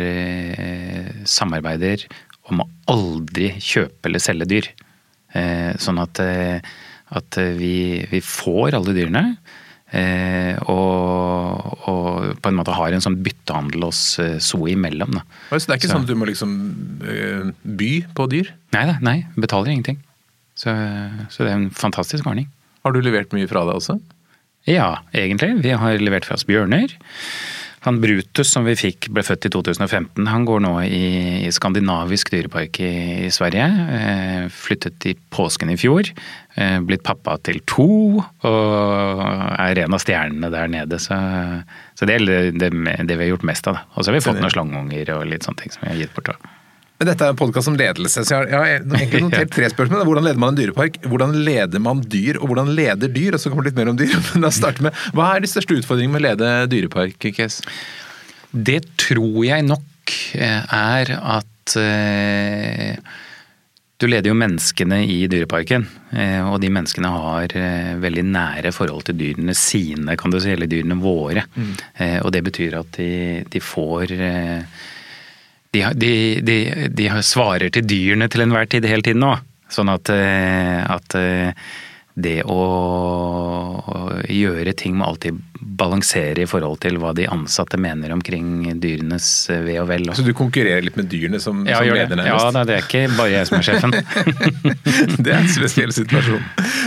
samarbeider 1.28 2.08
om 2.50 2.64
å 2.64 2.70
aldri 2.92 3.54
kjøpe 3.62 4.10
eller 4.10 4.22
selge 4.22 4.50
dyr. 4.50 4.72
Sånn 5.82 5.98
at, 5.98 6.20
at 7.18 7.36
vi, 7.58 8.04
vi 8.06 8.20
får 8.22 8.76
alle 8.78 8.92
dyrene. 8.94 9.22
Eh, 9.94 10.56
og, 10.70 11.84
og, 11.86 12.32
på 12.42 12.50
en 12.50 12.56
måte 12.58 12.74
har 12.74 12.94
en 12.94 13.04
sånn 13.04 13.20
byttehandel 13.22 13.86
oss 13.86 14.02
eh, 14.22 14.40
SOE 14.42 14.72
imellom. 14.72 15.14
Da. 15.20 15.22
Så 15.52 15.68
det 15.68 15.76
er 15.76 15.78
ikke 15.78 15.90
så. 15.90 15.94
sånn 15.94 16.06
at 16.06 16.10
du 16.10 16.18
må 16.18 16.26
liksom 16.26 16.56
eh, 17.06 17.52
by 17.62 17.92
på 18.16 18.26
dyr? 18.32 18.50
Nei 18.74 18.84
da, 18.90 18.98
nei. 19.04 19.20
Betaler 19.38 19.70
ingenting. 19.74 20.00
Så, 20.58 20.74
så, 21.30 21.44
det 21.44 21.52
er 21.52 21.60
en 21.60 21.70
fantastisk 21.74 22.26
ordning. 22.26 22.48
Har 22.86 22.94
du 22.94 23.00
levert 23.04 23.34
mye 23.34 23.48
fra 23.50 23.62
deg 23.68 23.78
også? 23.78 23.98
Ja, 24.70 25.04
egentlig. 25.14 25.52
Vi 25.62 25.74
har 25.76 26.00
levert 26.02 26.26
fra 26.26 26.38
oss 26.38 26.46
bjørner. 26.48 26.96
Han 27.84 28.00
Brutus 28.00 28.48
som 28.48 28.64
vi 28.64 28.72
fikk 28.80 29.10
ble 29.12 29.20
født 29.26 29.44
i 29.48 29.50
2015, 29.52 30.24
han 30.30 30.46
går 30.48 30.62
nå 30.64 30.72
i, 30.86 31.04
i 31.44 31.50
skandinavisk 31.52 32.32
dyrepark 32.32 32.80
i, 32.80 32.92
i 33.26 33.30
Sverige. 33.34 33.66
Eh, 33.98 34.46
flyttet 34.48 35.04
i 35.10 35.12
påsken 35.34 35.74
i 35.74 35.76
fjor. 35.80 36.08
Eh, 36.56 36.78
blitt 36.80 37.04
pappa 37.04 37.36
til 37.44 37.60
to 37.68 37.88
og 38.24 39.22
er 39.60 39.84
en 39.84 39.96
av 39.96 40.00
stjernene 40.00 40.52
der 40.54 40.72
nede. 40.72 41.00
Så, 41.02 41.20
så 41.92 42.08
det 42.08 42.18
er 42.22 42.52
det, 42.56 42.72
det, 42.72 43.14
vi 43.18 43.20
har 43.20 43.34
gjort 43.34 43.48
mest 43.52 43.68
av. 43.68 43.84
Og 43.92 44.00
så 44.00 44.10
har 44.10 44.18
vi 44.18 44.26
fått 44.30 44.40
noen 44.40 44.56
slangeunger 44.56 45.16
og 45.18 45.28
litt 45.28 45.44
sånne 45.44 45.60
ting 45.60 45.76
som 45.76 45.84
vi 45.84 45.92
har 45.92 46.04
gitt 46.06 46.16
bort. 46.16 46.32
Også. 46.32 46.63
Men 47.00 47.08
dette 47.10 47.26
er 47.26 47.32
en 47.32 47.38
podkast 47.38 47.68
om 47.72 47.74
ledelse, 47.74 48.22
så 48.22 48.36
jeg 48.46 48.54
har, 48.54 48.68
egentlig 48.86 49.24
notert 49.24 49.50
tre 49.50 49.66
spørsmål. 49.72 50.04
Hvordan 50.06 50.28
leder 50.28 50.38
man 50.38 50.52
en 50.54 50.60
dyrepark? 50.60 51.00
Hvordan 51.10 51.34
leder 51.46 51.82
man 51.82 52.04
dyr, 52.06 52.38
og 52.38 52.52
hvordan 52.52 52.70
leder 52.76 53.10
dyr? 53.10 53.34
Og 53.34 53.42
så 53.42 53.50
kommer 53.50 53.66
det 53.66 53.72
litt 53.72 53.80
mer 53.80 53.90
om 53.90 53.98
dyr. 53.98 54.14
Men 54.30 54.46
da 54.46 54.52
starter 54.54 54.86
med, 54.86 55.00
Hva 55.16 55.32
er 55.32 55.42
de 55.42 55.50
største 55.50 55.74
utfordringene 55.80 56.14
med 56.14 56.22
å 56.22 56.26
lede 56.28 56.52
dyrepark, 56.70 57.28
Kes? 57.34 57.58
Det 58.54 58.78
tror 59.02 59.40
jeg 59.42 59.66
nok 59.66 60.14
eh, 60.38 60.62
er 60.78 61.10
at 61.18 61.76
eh, 61.82 63.12
du 63.98 64.06
leder 64.06 64.30
jo 64.30 64.38
menneskene 64.38 65.00
i 65.10 65.18
dyreparken, 65.30 65.88
eh, 66.14 66.46
og 66.46 66.60
de 66.62 66.70
menneskene 66.78 67.10
har 67.10 67.58
veldig 68.02 68.26
nære 68.30 68.74
forhold 68.76 69.08
til 69.08 69.18
dyrene 69.18 69.58
sine, 69.58 70.14
kan 70.20 70.30
du 70.30 70.38
si, 70.38 70.54
eller 70.54 70.70
dyrene 70.70 71.02
våre. 71.02 71.42
Mm. 71.58 71.76
Og 72.22 72.30
det 72.34 72.46
betyr 72.46 72.78
at 72.84 72.98
de, 73.00 73.14
de 73.50 73.62
får 73.74 74.14
de, 75.74 75.82
de, 75.98 76.12
de, 76.46 76.58
de, 76.94 77.08
svarer 77.26 77.72
til 77.74 77.86
dyrene 77.88 78.30
til 78.30 78.46
enhver 78.46 78.70
tid 78.70 78.86
hele 78.88 79.04
tiden 79.06 79.24
nå. 79.24 79.34
Sånn 79.74 79.90
at, 79.90 80.10
eh, 80.12 80.80
at 80.86 81.16
eh, 81.18 81.66
det 82.14 82.44
å 82.46 82.60
gjøre 84.30 84.74
ting 84.78 84.94
må 85.00 85.08
alltid 85.08 85.40
balansere 85.74 86.44
i 86.44 86.46
forhold 86.46 86.78
til 86.84 87.00
hva 87.02 87.10
de 87.16 87.24
ansatte 87.26 87.78
mener 87.80 88.12
omkring 88.14 88.68
dyrenes 88.78 89.26
eh, 89.50 89.64
ve 89.66 89.74
og 89.82 89.88
vel. 89.90 90.12
Så 90.14 90.22
du 90.26 90.30
konkurrerer 90.36 90.84
litt 90.84 90.98
med 91.00 91.08
dyrene 91.10 91.40
som, 91.42 91.64
ja, 91.66 91.80
som 91.80 91.90
leder 91.90 92.20
nærmest? 92.20 92.54
Ja, 92.54 92.62
det 92.68 92.76
er 92.76 92.86
ikke 92.86 93.02
bare 93.16 93.32
jeg 93.32 93.48
som 93.50 93.58
er 93.58 93.66
sjefen. 93.66 93.96
det 95.24 95.32
er 95.32 95.40
en 95.40 95.50
spesiell 95.56 95.94
situasjon. 95.96 96.44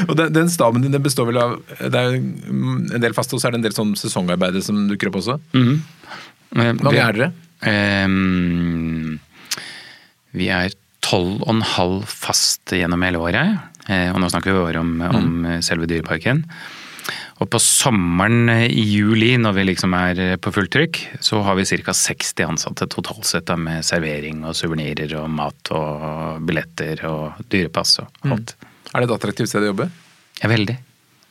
Og 0.08 0.16
den, 0.22 0.32
den 0.38 0.54
staben 0.54 0.86
din 0.86 0.96
den 0.96 1.04
består 1.04 1.28
vel 1.28 1.42
av 1.42 1.58
Det 1.82 2.06
er 2.06 2.16
en 2.22 3.04
del 3.04 3.18
faste, 3.18 3.36
og 3.36 3.44
så 3.44 3.50
er 3.50 3.58
det 3.58 3.62
en 3.64 3.68
del 3.68 3.76
sånn 3.76 3.98
sesongarbeidere 4.00 4.64
som 4.64 4.86
dukker 4.88 5.12
opp 5.12 5.20
også? 5.20 5.42
Mm 5.58 5.68
-hmm. 5.68 5.84
Hvor 6.56 6.84
mange 6.88 7.04
er 7.04 7.20
dere? 7.20 7.32
Um, 7.66 9.18
vi 10.38 10.50
er 10.54 10.76
tolv 11.08 11.40
og 11.46 11.54
en 11.56 11.64
halv 11.66 12.10
fast 12.10 12.74
gjennom 12.76 13.06
hele 13.06 13.22
året. 13.22 13.62
Eh, 13.88 14.10
og 14.12 14.20
nå 14.20 14.30
snakker 14.32 14.54
vi 14.54 14.66
bare 14.66 14.84
om, 14.84 14.98
mm. 15.00 15.48
selve 15.66 15.88
dyreparken. 15.90 16.44
Og 17.38 17.50
på 17.54 17.60
sommeren 17.62 18.50
i 18.66 18.82
juli, 18.82 19.36
når 19.40 19.54
vi 19.60 19.66
liksom 19.70 19.94
er 19.96 20.22
på 20.42 20.52
fullt 20.56 20.72
trykk, 20.74 21.00
så 21.24 21.44
har 21.46 21.56
vi 21.60 21.68
ca. 21.70 21.94
60 21.94 22.48
ansatte 22.48 22.90
totalt 22.92 23.30
sett, 23.30 23.54
med 23.62 23.86
servering 23.86 24.42
og 24.44 24.58
suvenirer 24.58 25.14
og 25.22 25.30
mat 25.32 25.72
og 25.78 26.42
billetter 26.48 27.06
og 27.08 27.40
dyrepass 27.48 28.00
og 28.04 28.12
mm. 28.26 28.36
alt. 28.36 28.56
Mm. 28.58 28.76
Er 28.92 29.00
det 29.00 29.08
et 29.08 29.16
attraktivt 29.20 29.54
sted 29.54 29.68
å 29.68 29.72
jobbe? 29.72 29.90
Ja, 30.42 30.50
veldig. 30.52 30.78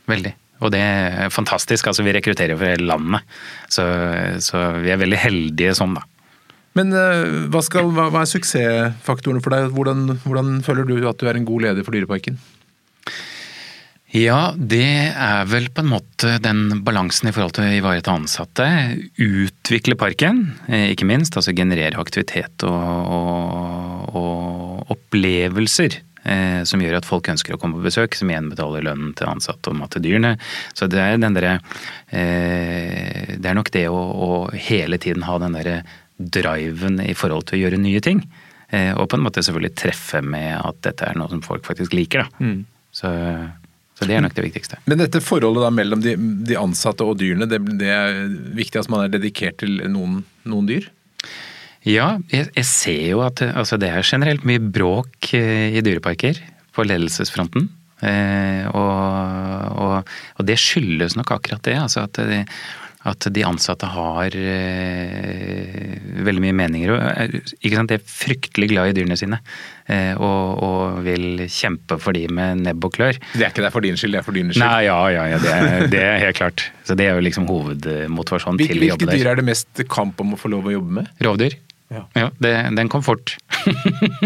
Veldig. 0.07 0.33
Og 0.65 0.73
det 0.73 0.81
er 0.81 1.35
fantastisk. 1.35 1.91
Altså, 1.91 2.05
vi 2.07 2.15
rekrutterer 2.17 2.57
fra 2.57 2.71
hele 2.73 2.89
landet. 2.89 3.37
Så, 3.69 3.85
så 4.45 4.63
vi 4.79 4.95
er 4.95 5.03
veldig 5.03 5.19
heldige 5.21 5.75
sånn, 5.77 5.99
da. 5.99 6.07
Men 6.77 6.93
uh, 6.93 7.47
hva, 7.53 7.63
skal, 7.65 7.89
hva, 7.95 8.11
hva, 8.13 8.25
er 8.25 8.31
suksessfaktorene 8.31 9.43
for 9.45 9.55
deg? 9.55 9.71
Hvordan, 9.77 10.19
hvordan, 10.27 10.61
føler 10.67 10.89
du 10.89 10.99
at 11.09 11.21
du 11.21 11.31
er 11.31 11.39
en 11.39 11.49
god 11.49 11.69
leder 11.69 11.87
for 11.87 11.97
Dyreparken? 11.97 12.39
Ja, 14.17 14.55
det 14.57 15.13
er 15.13 15.45
vel 15.51 15.67
på 15.75 15.83
en 15.83 15.91
måte 15.91 16.37
den 16.41 16.83
balansen 16.87 17.29
i 17.29 17.33
forhold 17.35 17.57
til 17.57 17.67
å 17.67 17.75
ivareta 17.75 18.15
ansatte. 18.15 18.67
Utvikle 19.21 19.97
parken, 19.99 20.55
eh, 20.71 20.93
ikke 20.95 21.09
minst. 21.09 21.37
Altså 21.37 21.57
generere 21.57 22.01
aktivitet 22.01 22.65
og, 22.65 23.11
og, 23.19 24.17
og 24.17 24.95
opplevelser 24.95 25.99
eh, 26.23 26.63
som 26.69 26.83
gjør 26.83 27.01
at 27.01 27.09
folk 27.09 27.29
ønsker 27.35 27.57
å 27.57 27.61
komme 27.61 27.81
på 27.81 27.89
besøk, 27.89 28.17
som 28.17 28.31
igjen 28.31 28.53
betaler 28.53 28.87
lønnen 28.87 29.13
til 29.19 29.31
ansatte 29.31 29.73
og 29.73 29.79
mat 29.81 29.93
til 29.97 30.05
dyrene. 30.07 30.33
Så 30.77 30.89
det 30.91 31.03
er 31.03 31.19
eh, 31.19 31.59
Det 33.37 33.51
er 33.51 33.59
nok 33.59 33.73
det 33.75 33.87
å, 33.91 34.01
å 34.01 34.31
hele 34.55 34.97
tiden 35.03 35.27
ha 35.27 35.39
den 35.43 35.59
derre 35.59 35.81
driven 36.17 37.01
i 37.05 37.15
forhold 37.17 37.49
til 37.49 37.59
å 37.59 37.63
gjøre 37.65 37.81
nye 37.83 38.03
ting. 38.05 38.23
Eh, 38.69 38.93
og 38.97 39.09
på 39.11 39.19
en 39.19 39.25
måte 39.27 39.45
selvfølgelig 39.45 39.77
treffe 39.79 40.23
med 40.25 40.57
at 40.59 40.81
dette 40.87 41.07
er 41.07 41.19
noe 41.19 41.31
som 41.31 41.45
folk 41.45 41.67
faktisk 41.67 41.95
liker. 41.95 42.25
Da. 42.25 42.47
Mm. 42.47 42.65
Så, 42.97 43.13
så, 43.99 44.09
det 44.09 44.17
er 44.17 44.25
nok 44.25 44.37
det 44.37 44.47
viktigste. 44.49 44.81
Men 44.91 45.03
dette 45.03 45.23
forholdet 45.25 45.67
da 45.67 45.73
mellom 45.75 46.03
de, 46.05 46.17
de 46.49 46.59
ansatte 46.59 47.07
og 47.07 47.19
dyrene, 47.21 47.49
det, 47.51 47.61
det, 47.79 47.93
er 47.93 48.23
viktig 48.57 48.83
at 48.83 48.91
man 48.93 49.05
er 49.05 49.13
dedikert 49.13 49.61
til 49.63 49.79
noen, 49.93 50.23
noen 50.49 50.69
dyr? 50.71 50.89
Ja, 51.87 52.17
jeg, 52.33 52.51
jeg 52.57 52.67
ser 52.67 53.03
jo 53.13 53.23
at 53.23 53.45
altså 53.47 53.79
det 53.79 53.93
er 53.93 54.07
generelt 54.07 54.47
mye 54.49 54.59
bråk 54.59 55.31
i 55.37 55.83
dyreparker 55.85 56.41
på 56.75 56.87
ledelsesfronten. 56.89 57.69
Eh, 58.05 58.67
og, 58.77 59.77
og, 59.81 60.11
og, 60.37 60.43
det 60.45 60.59
skyldes 60.61 61.15
nok 61.17 61.31
akkurat 61.39 61.63
det. 61.65 61.77
altså 61.81 62.03
at, 62.05 62.19
det, 62.29 62.43
at 63.07 63.27
de 63.33 63.45
ansatte 63.47 63.89
har 63.93 64.35
eh, 64.35 65.97
veldig 66.27 66.43
mye 66.43 66.57
meninger. 66.59 66.93
Og, 66.95 67.37
ikke 67.61 67.79
sant, 67.79 67.93
De 67.93 67.99
er 67.99 68.07
fryktelig 68.11 68.71
glad 68.73 68.91
i 68.91 68.97
dyrene 68.97 69.19
sine 69.19 69.39
eh, 69.87 70.15
og, 70.15 70.63
og, 70.67 71.01
vil 71.07 71.45
kjempe 71.53 72.01
for 72.03 72.17
de 72.17 72.27
med 72.33 72.65
nebb 72.67 72.89
og 72.89 72.97
klør. 72.97 73.21
Det 73.35 73.45
er 73.47 73.53
ikke 73.55 73.67
det 73.67 73.73
for 73.75 73.87
din 73.87 74.01
skyld, 74.01 74.17
det 74.17 74.23
er 74.23 74.27
for 74.27 74.37
dyrenes 74.37 74.59
skyld? 74.59 74.67
Nei, 74.67 74.87
ja, 74.89 74.99
ja, 75.15 75.29
ja 75.35 75.43
det, 75.43 75.53
er, 75.53 75.87
det, 75.93 76.03
er, 76.03 76.19
helt 76.25 76.41
klart. 76.41 76.67
Så 76.89 76.99
Det 76.99 77.07
er 77.07 77.19
jo 77.19 77.27
liksom 77.27 77.47
hovedmotivasjonen 77.51 78.65
til 78.65 78.83
å 78.83 78.91
jobbe 78.93 79.07
der. 79.07 79.15
Hvilke 79.15 79.23
dyr 79.23 79.33
er 79.35 79.41
det 79.43 79.47
mest 79.53 79.87
kamp 79.93 80.21
om 80.25 80.35
å 80.35 80.41
få 80.41 80.53
lov 80.53 80.67
å 80.67 80.77
jobbe 80.79 81.01
med? 81.01 81.15
Rovdyr. 81.23 81.61
Ja. 81.89 82.03
ja 82.19 82.31
det, 82.43 82.53
den 82.75 82.89
kom 82.91 83.03
fort. 83.07 83.37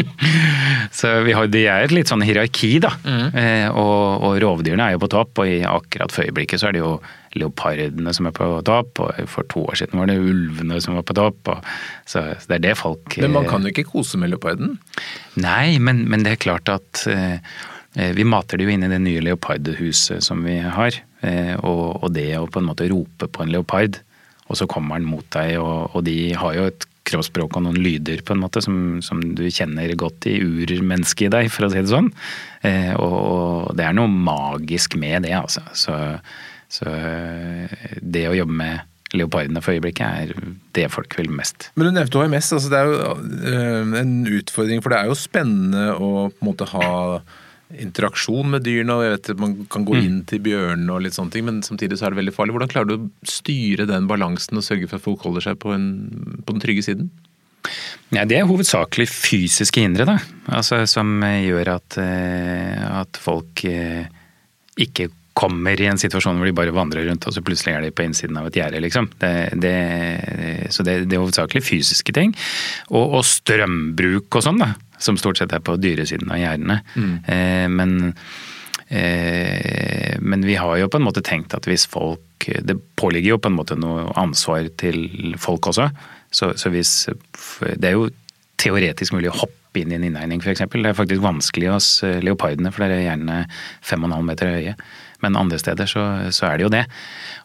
så 0.99 1.21
vi 1.27 1.35
har, 1.37 1.49
det 1.53 1.67
er 1.69 1.85
et 1.85 1.95
litt 1.95 2.09
sånn 2.09 2.25
hierarki, 2.25 2.79
da. 2.83 2.95
Mm. 3.05 3.27
Eh, 3.37 3.67
og, 3.69 4.25
og, 4.25 4.37
rovdyrene 4.41 4.89
er 4.89 4.97
jo 4.97 5.03
på 5.05 5.11
topp, 5.13 5.43
og 5.43 5.51
i 5.51 5.61
akkurat 5.69 6.15
for 6.15 6.25
øyeblikket 6.25 6.63
så 6.63 6.71
er 6.71 6.79
det 6.79 6.85
jo 6.85 6.95
leopardene 7.39 8.13
som 8.17 8.29
er 8.29 8.35
på 8.37 8.49
topp. 8.67 9.03
Og 9.05 9.21
for 9.31 9.49
to 9.53 9.65
år 9.71 9.81
siden 9.81 10.01
var 10.01 10.11
det 10.11 10.19
ulvene 10.19 10.81
som 10.83 10.99
var 10.99 11.07
på 11.09 11.17
topp. 11.19 11.53
Og, 11.55 11.69
så, 12.09 12.25
det 12.47 12.59
er 12.59 12.65
det 12.71 12.79
folk 12.81 13.19
Men 13.23 13.37
man 13.39 13.49
kan 13.51 13.65
jo 13.65 13.73
ikke 13.73 13.89
kose 13.93 14.21
med 14.21 14.33
leoparden? 14.33 14.79
Nei, 15.41 15.79
men, 15.83 16.05
men 16.11 16.27
det 16.27 16.37
er 16.37 16.45
klart 16.49 16.73
at 16.73 17.05
eh, 17.11 17.39
eh 17.99 18.13
vi 18.15 18.27
mater 18.27 18.59
det 18.59 18.67
jo 18.67 18.75
inn 18.75 18.87
i 18.87 18.93
det 18.93 19.01
nye 19.03 19.25
leopardhuset 19.25 20.25
som 20.25 20.45
vi 20.47 20.61
har. 20.63 21.01
Eh, 21.21 21.57
og, 21.59 22.03
og, 22.03 22.13
det 22.15 22.31
å 22.39 22.49
på 22.51 22.63
en 22.63 22.71
måte 22.71 22.89
rope 22.91 23.29
på 23.29 23.45
en 23.45 23.53
leopard, 23.53 24.01
og 24.51 24.59
så 24.59 24.67
kommer 24.71 24.99
den 24.99 25.11
mot 25.11 25.27
deg, 25.35 25.59
og, 25.63 25.95
og 25.95 26.07
de 26.07 26.33
har 26.35 26.57
jo 26.57 26.71
et 26.71 26.87
kroppsspråk 27.11 27.57
og 27.57 27.65
noen 27.65 27.81
lyder 27.81 28.23
på 28.27 28.35
en 28.35 28.43
måte 28.43 28.63
som, 28.65 29.01
som 29.05 29.23
du 29.37 29.45
kjenner 29.51 29.93
godt 29.99 30.29
i 30.31 30.39
urmennesket 30.43 31.29
i 31.29 31.33
deg, 31.35 31.51
for 31.53 31.67
å 31.67 31.73
si 31.73 31.81
det 31.81 31.91
sånn. 31.91 32.11
Eh, 32.67 32.93
og 32.95 33.73
det 33.79 33.87
er 33.87 33.97
noe 33.97 34.11
magisk 34.11 34.97
med 35.01 35.27
det, 35.27 35.35
altså. 35.39 35.65
Så, 35.77 35.97
så 36.71 36.87
eh, 36.95 37.99
det 38.01 38.29
å 38.31 38.37
jobbe 38.39 38.57
med 38.63 38.87
leopardene 39.17 39.63
for 39.65 39.75
øyeblikket 39.75 40.07
er 40.07 40.57
det 40.77 40.87
folk 40.95 41.17
vil 41.19 41.33
mest. 41.35 41.71
Men 41.75 41.89
du 41.89 41.97
nevnte 41.97 42.21
HMS. 42.23 42.53
altså 42.55 42.71
Det 42.71 42.79
er 42.79 42.91
jo 42.91 43.15
øh, 43.51 43.95
en 44.01 44.17
utfordring, 44.39 44.83
for 44.85 44.95
det 44.95 45.01
er 45.01 45.11
jo 45.11 45.19
spennende 45.19 45.87
å 45.97 46.11
på 46.31 46.45
en 46.45 46.51
måte 46.53 46.69
ha 46.71 46.91
interaksjon 47.71 48.49
med 48.51 48.65
dyrene, 48.67 48.95
og 48.97 49.05
jeg 49.05 49.15
vet 49.15 49.33
at 49.35 49.43
man 49.43 49.53
kan 49.71 49.85
gå 49.87 49.95
mm. 49.95 50.07
inn 50.07 50.21
til 50.27 50.43
bjørnene 50.43 50.95
og 50.95 51.05
litt 51.05 51.15
sånne 51.15 51.35
ting, 51.35 51.47
men 51.47 51.61
samtidig 51.67 51.99
så 51.99 52.09
er 52.09 52.15
det 52.15 52.21
veldig 52.21 52.35
farlig. 52.35 52.55
Hvordan 52.57 52.73
klarer 52.73 52.91
du 52.91 52.97
å 52.97 53.29
styre 53.31 53.87
den 53.91 54.09
balansen 54.11 54.59
og 54.59 54.67
sørge 54.67 54.91
for 54.91 54.99
at 54.99 55.07
folk 55.07 55.27
holder 55.27 55.47
seg 55.47 55.61
på, 55.63 55.75
en, 55.77 55.91
på 56.47 56.57
den 56.57 56.65
trygge 56.65 56.87
siden? 56.87 57.11
Ja, 58.11 58.25
det 58.27 58.41
er 58.41 58.49
hovedsakelig 58.49 59.07
fysiske 59.11 59.85
hindre, 59.85 60.07
da. 60.09 60.17
Altså, 60.51 60.81
som 60.91 61.21
gjør 61.23 61.77
at, 61.77 61.99
eh, 62.03 62.83
at 62.91 63.21
folk 63.21 63.63
eh, 63.69 64.09
ikke 64.81 65.11
kommer 65.41 65.81
i 65.81 65.89
en 65.89 66.01
situasjon 66.01 66.37
hvor 66.37 66.49
de 66.49 66.57
bare 66.57 66.75
vandrer 66.77 67.09
rundt 67.09 67.25
og 67.25 67.33
så 67.33 67.41
plutselig 67.45 67.73
er 67.73 67.87
de 67.87 67.95
på 67.97 68.05
innsiden 68.05 68.37
av 68.37 68.51
et 68.51 68.61
gjerde. 68.61 68.83
Liksom. 68.85 69.09
Det, 69.23 69.33
det, 69.63 69.75
så 70.75 70.85
det, 70.85 71.01
det, 71.07 71.17
er 71.17 71.25
hovedsakelig 71.25 71.65
fysiske 71.65 72.13
ting. 72.17 72.37
Og, 72.93 73.17
og 73.19 73.27
strømbruk 73.27 74.37
og 74.37 74.47
sånn, 74.47 74.61
da 74.61 74.75
som 75.01 75.19
stort 75.19 75.41
sett 75.41 75.53
er 75.57 75.63
på 75.65 75.77
dyresiden 75.81 76.31
av 76.33 76.41
gjerdene. 76.41 76.79
Mm. 76.95 77.13
Eh, 77.25 77.67
men, 77.73 78.15
eh, 78.89 80.17
men 80.21 80.47
vi 80.47 80.59
har 80.61 80.77
jo 80.79 80.91
på 80.93 81.01
en 81.01 81.07
måte 81.09 81.25
tenkt 81.25 81.57
at 81.57 81.69
hvis 81.69 81.89
folk 81.91 82.27
Det 82.41 82.73
påligger 82.97 83.35
jo 83.35 83.37
på 83.37 83.51
en 83.51 83.57
måte 83.59 83.77
noe 83.77 84.07
ansvar 84.17 84.65
til 84.81 85.35
folk 85.37 85.67
også. 85.69 85.91
Så, 86.33 86.55
så 86.57 86.71
hvis 86.73 87.11
Det 87.61 87.85
er 87.85 87.99
jo 87.99 88.09
teoretisk 88.57 89.13
mulig 89.13 89.29
å 89.29 89.37
hoppe 89.43 89.83
inn 89.83 89.93
i 89.93 89.99
en 89.99 90.07
innhegning 90.09 90.41
f.eks. 90.41 90.65
Det 90.73 90.89
er 90.89 90.97
faktisk 90.97 91.21
vanskelig 91.21 91.69
hos 91.69 91.89
leopardene, 92.25 92.73
for 92.73 92.85
der 92.85 92.97
er 92.97 93.05
gjerne 93.05 93.37
5,5 93.85 94.25
meter 94.25 94.55
høye. 94.57 94.75
Men 95.25 95.39
andre 95.39 95.59
steder 95.61 95.89
så, 95.91 96.05
så 96.35 96.49
er 96.49 96.59
det 96.59 96.67
jo 96.67 96.73
det. 96.73 96.85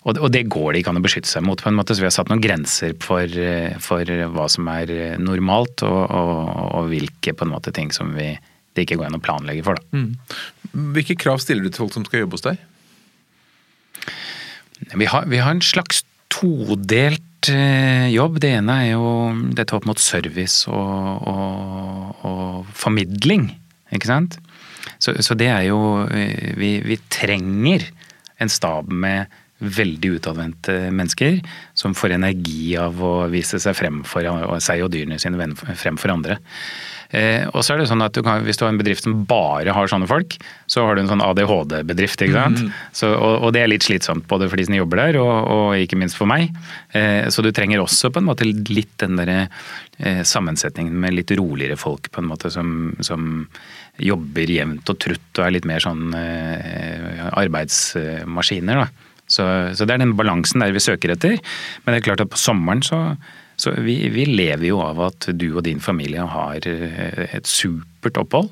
Og, 0.06 0.18
og, 0.18 0.30
det 0.34 0.46
går 0.54 0.74
det 0.74 0.82
ikke 0.82 0.94
an 0.94 1.02
å 1.02 1.06
beskytte 1.06 1.30
seg 1.30 1.46
mot, 1.46 1.62
på 1.62 1.72
en 1.72 1.78
måte. 1.78 1.96
Så 1.96 2.04
vi 2.04 2.10
har 2.10 2.16
satt 2.16 2.32
noen 2.32 2.44
grenser 2.44 2.96
for, 3.04 3.40
for 3.84 4.16
hva 4.36 4.50
som 4.52 4.70
er 4.72 5.18
normalt, 5.22 5.84
og, 5.88 6.02
og, 6.06 6.36
og, 6.70 6.92
hvilke 6.94 7.36
på 7.36 7.48
en 7.48 7.54
måte 7.56 7.74
ting 7.76 7.92
som 7.96 8.14
vi, 8.18 8.32
det 8.76 8.86
ikke 8.86 9.00
går 9.02 9.10
an 9.10 9.20
å 9.20 9.24
planlegge 9.24 9.66
for. 9.68 9.80
Da. 9.80 10.02
Mm. 10.02 10.86
Hvilke 10.96 11.20
krav 11.20 11.44
stiller 11.44 11.66
du 11.66 11.72
til 11.72 11.86
folk 11.86 11.96
som 11.98 12.08
skal 12.08 12.26
jobbe 12.26 12.40
hos 12.40 12.48
deg? 12.48 12.64
Vi 14.96 15.08
har, 15.10 15.26
vi 15.32 15.40
har 15.40 15.56
en 15.56 15.64
slags 15.64 16.04
todelt 16.34 17.50
eh, 17.50 18.08
jobb. 18.14 18.40
Det 18.44 18.52
ene 18.58 18.80
er 18.84 18.92
jo 18.94 19.12
dette 19.56 19.76
opp 19.78 19.88
mot 19.90 20.02
service 20.02 20.68
og, 20.70 21.30
og, 21.32 22.26
og 22.28 22.74
formidling, 22.76 23.50
ikke 23.96 24.12
sant. 24.12 24.40
Så, 25.00 25.16
så, 25.24 25.38
det 25.38 25.50
er 25.52 25.68
jo 25.70 25.80
eh, 26.10 26.54
vi, 26.60 26.78
vi 26.86 27.00
trenger 27.12 27.88
en 28.42 28.52
stab 28.52 28.92
med 28.92 29.32
veldig 29.64 30.18
utadvendte 30.18 30.74
mennesker 30.92 31.38
som 31.78 31.96
får 31.96 32.18
energi 32.18 32.76
av 32.80 33.00
å 33.00 33.14
vise 33.32 33.60
seg 33.64 33.78
frem 33.78 34.02
for 34.08 34.28
seg 34.64 34.84
og 34.84 34.92
dyrene 34.92 35.20
sine 35.22 35.48
frem 35.80 36.00
for 36.02 36.12
andre. 36.12 36.42
Eh, 37.16 37.46
og 37.54 37.62
så 37.64 37.76
er 37.76 37.82
det 37.82 37.88
sånn 37.88 38.04
at 38.04 38.16
du 38.18 38.24
kan, 38.26 38.44
Hvis 38.44 38.58
du 38.58 38.66
har 38.66 38.74
en 38.74 38.80
bedrift 38.80 39.06
som 39.06 39.22
bare 39.30 39.72
har 39.76 39.88
sånne 39.88 40.08
folk, 40.10 40.36
så 40.68 40.84
har 40.84 40.96
du 40.96 41.04
en 41.04 41.12
sånn 41.12 41.24
ADHD-bedrift. 41.24 42.26
ikke 42.26 42.36
sant? 42.36 42.64
Mm. 42.66 42.74
Så, 42.92 43.12
og, 43.14 43.46
og, 43.46 43.54
det 43.56 43.62
er 43.62 43.72
litt 43.72 43.86
slitsomt 43.86 44.28
både 44.28 44.50
for 44.50 44.60
de 44.60 44.68
som 44.68 44.78
jobber 44.78 45.04
der, 45.04 45.20
og, 45.22 45.36
og 45.54 45.86
ikke 45.86 46.00
minst 46.02 46.20
for 46.20 46.30
meg. 46.30 46.50
Eh, 46.98 47.30
så 47.32 47.46
du 47.46 47.52
trenger 47.56 47.84
også 47.84 48.12
på 48.12 48.24
en 48.24 48.30
måte 48.30 48.50
litt 48.50 48.98
den 49.04 49.22
der 49.22 49.34
eh, 49.38 50.24
sammensetningen 50.26 50.98
med 51.06 51.16
litt 51.16 51.32
roligere 51.38 51.80
folk 51.80 52.12
på 52.12 52.24
en 52.24 52.32
måte 52.34 52.52
som, 52.54 52.96
som 53.06 53.46
jobber 54.02 54.52
jevnt 54.52 54.90
og 54.92 55.00
trutt 55.02 55.40
og 55.40 55.46
er 55.46 55.56
litt 55.56 55.68
mer 55.70 55.84
sånn 55.84 56.14
eh, 56.18 57.26
arbeidsmaskiner. 57.32 58.84
da. 58.84 59.12
Så, 59.26 59.46
så, 59.74 59.88
det 59.88 59.96
er 59.96 60.04
den 60.04 60.14
balansen 60.18 60.62
der 60.62 60.76
vi 60.76 60.84
søker 60.84 61.16
etter. 61.16 61.40
Men 61.84 61.96
det 61.96 62.02
er 62.02 62.08
klart 62.12 62.24
at 62.26 62.32
på 62.34 62.40
sommeren 62.40 62.84
så, 62.86 63.00
så 63.62 63.74
vi, 63.82 63.98
vi, 64.14 64.28
lever 64.30 64.68
jo 64.70 64.82
av 64.86 65.02
at 65.08 65.30
du 65.34 65.48
og 65.56 65.64
din 65.66 65.82
familie 65.82 66.26
har 66.30 66.68
eh, 66.70 67.24
et 67.32 67.50
supert 67.50 68.20
opphold. 68.22 68.52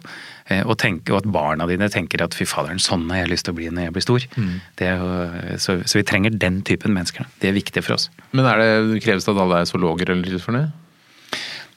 Eh, 0.49 0.63
og, 0.63 0.75
tenker, 0.81 1.13
og 1.13 1.21
at 1.21 1.31
barna 1.35 1.67
dine 1.69 1.91
tenker 1.93 2.23
at 2.25 2.35
fy 2.35 2.47
faderen, 2.49 2.81
sånn 2.81 3.05
har 3.13 3.23
jeg 3.23 3.33
lyst 3.35 3.47
til 3.47 3.55
å 3.55 3.59
bli 3.59 3.69
når 3.69 3.89
jeg 3.89 3.97
blir 3.97 4.07
stor. 4.07 4.27
Mm. 4.35 4.53
Jo, 4.81 5.13
så, 5.61 5.79
så, 5.85 5.99
vi 5.99 6.07
trenger 6.07 6.35
den 6.35 6.63
typen 6.67 6.95
mennesker. 6.95 7.29
Det 7.43 7.51
er 7.51 7.59
viktig 7.59 7.85
for 7.85 7.99
oss. 7.99 8.09
Men 8.31 8.49
er 8.49 8.63
det, 8.63 9.03
kreves 9.05 9.27
det 9.27 9.35
at 9.35 9.43
alle 9.45 9.61
er 9.61 9.69
zoologer 9.69 10.15
eller 10.15 10.41
for 10.41 10.57
det? 10.57 10.67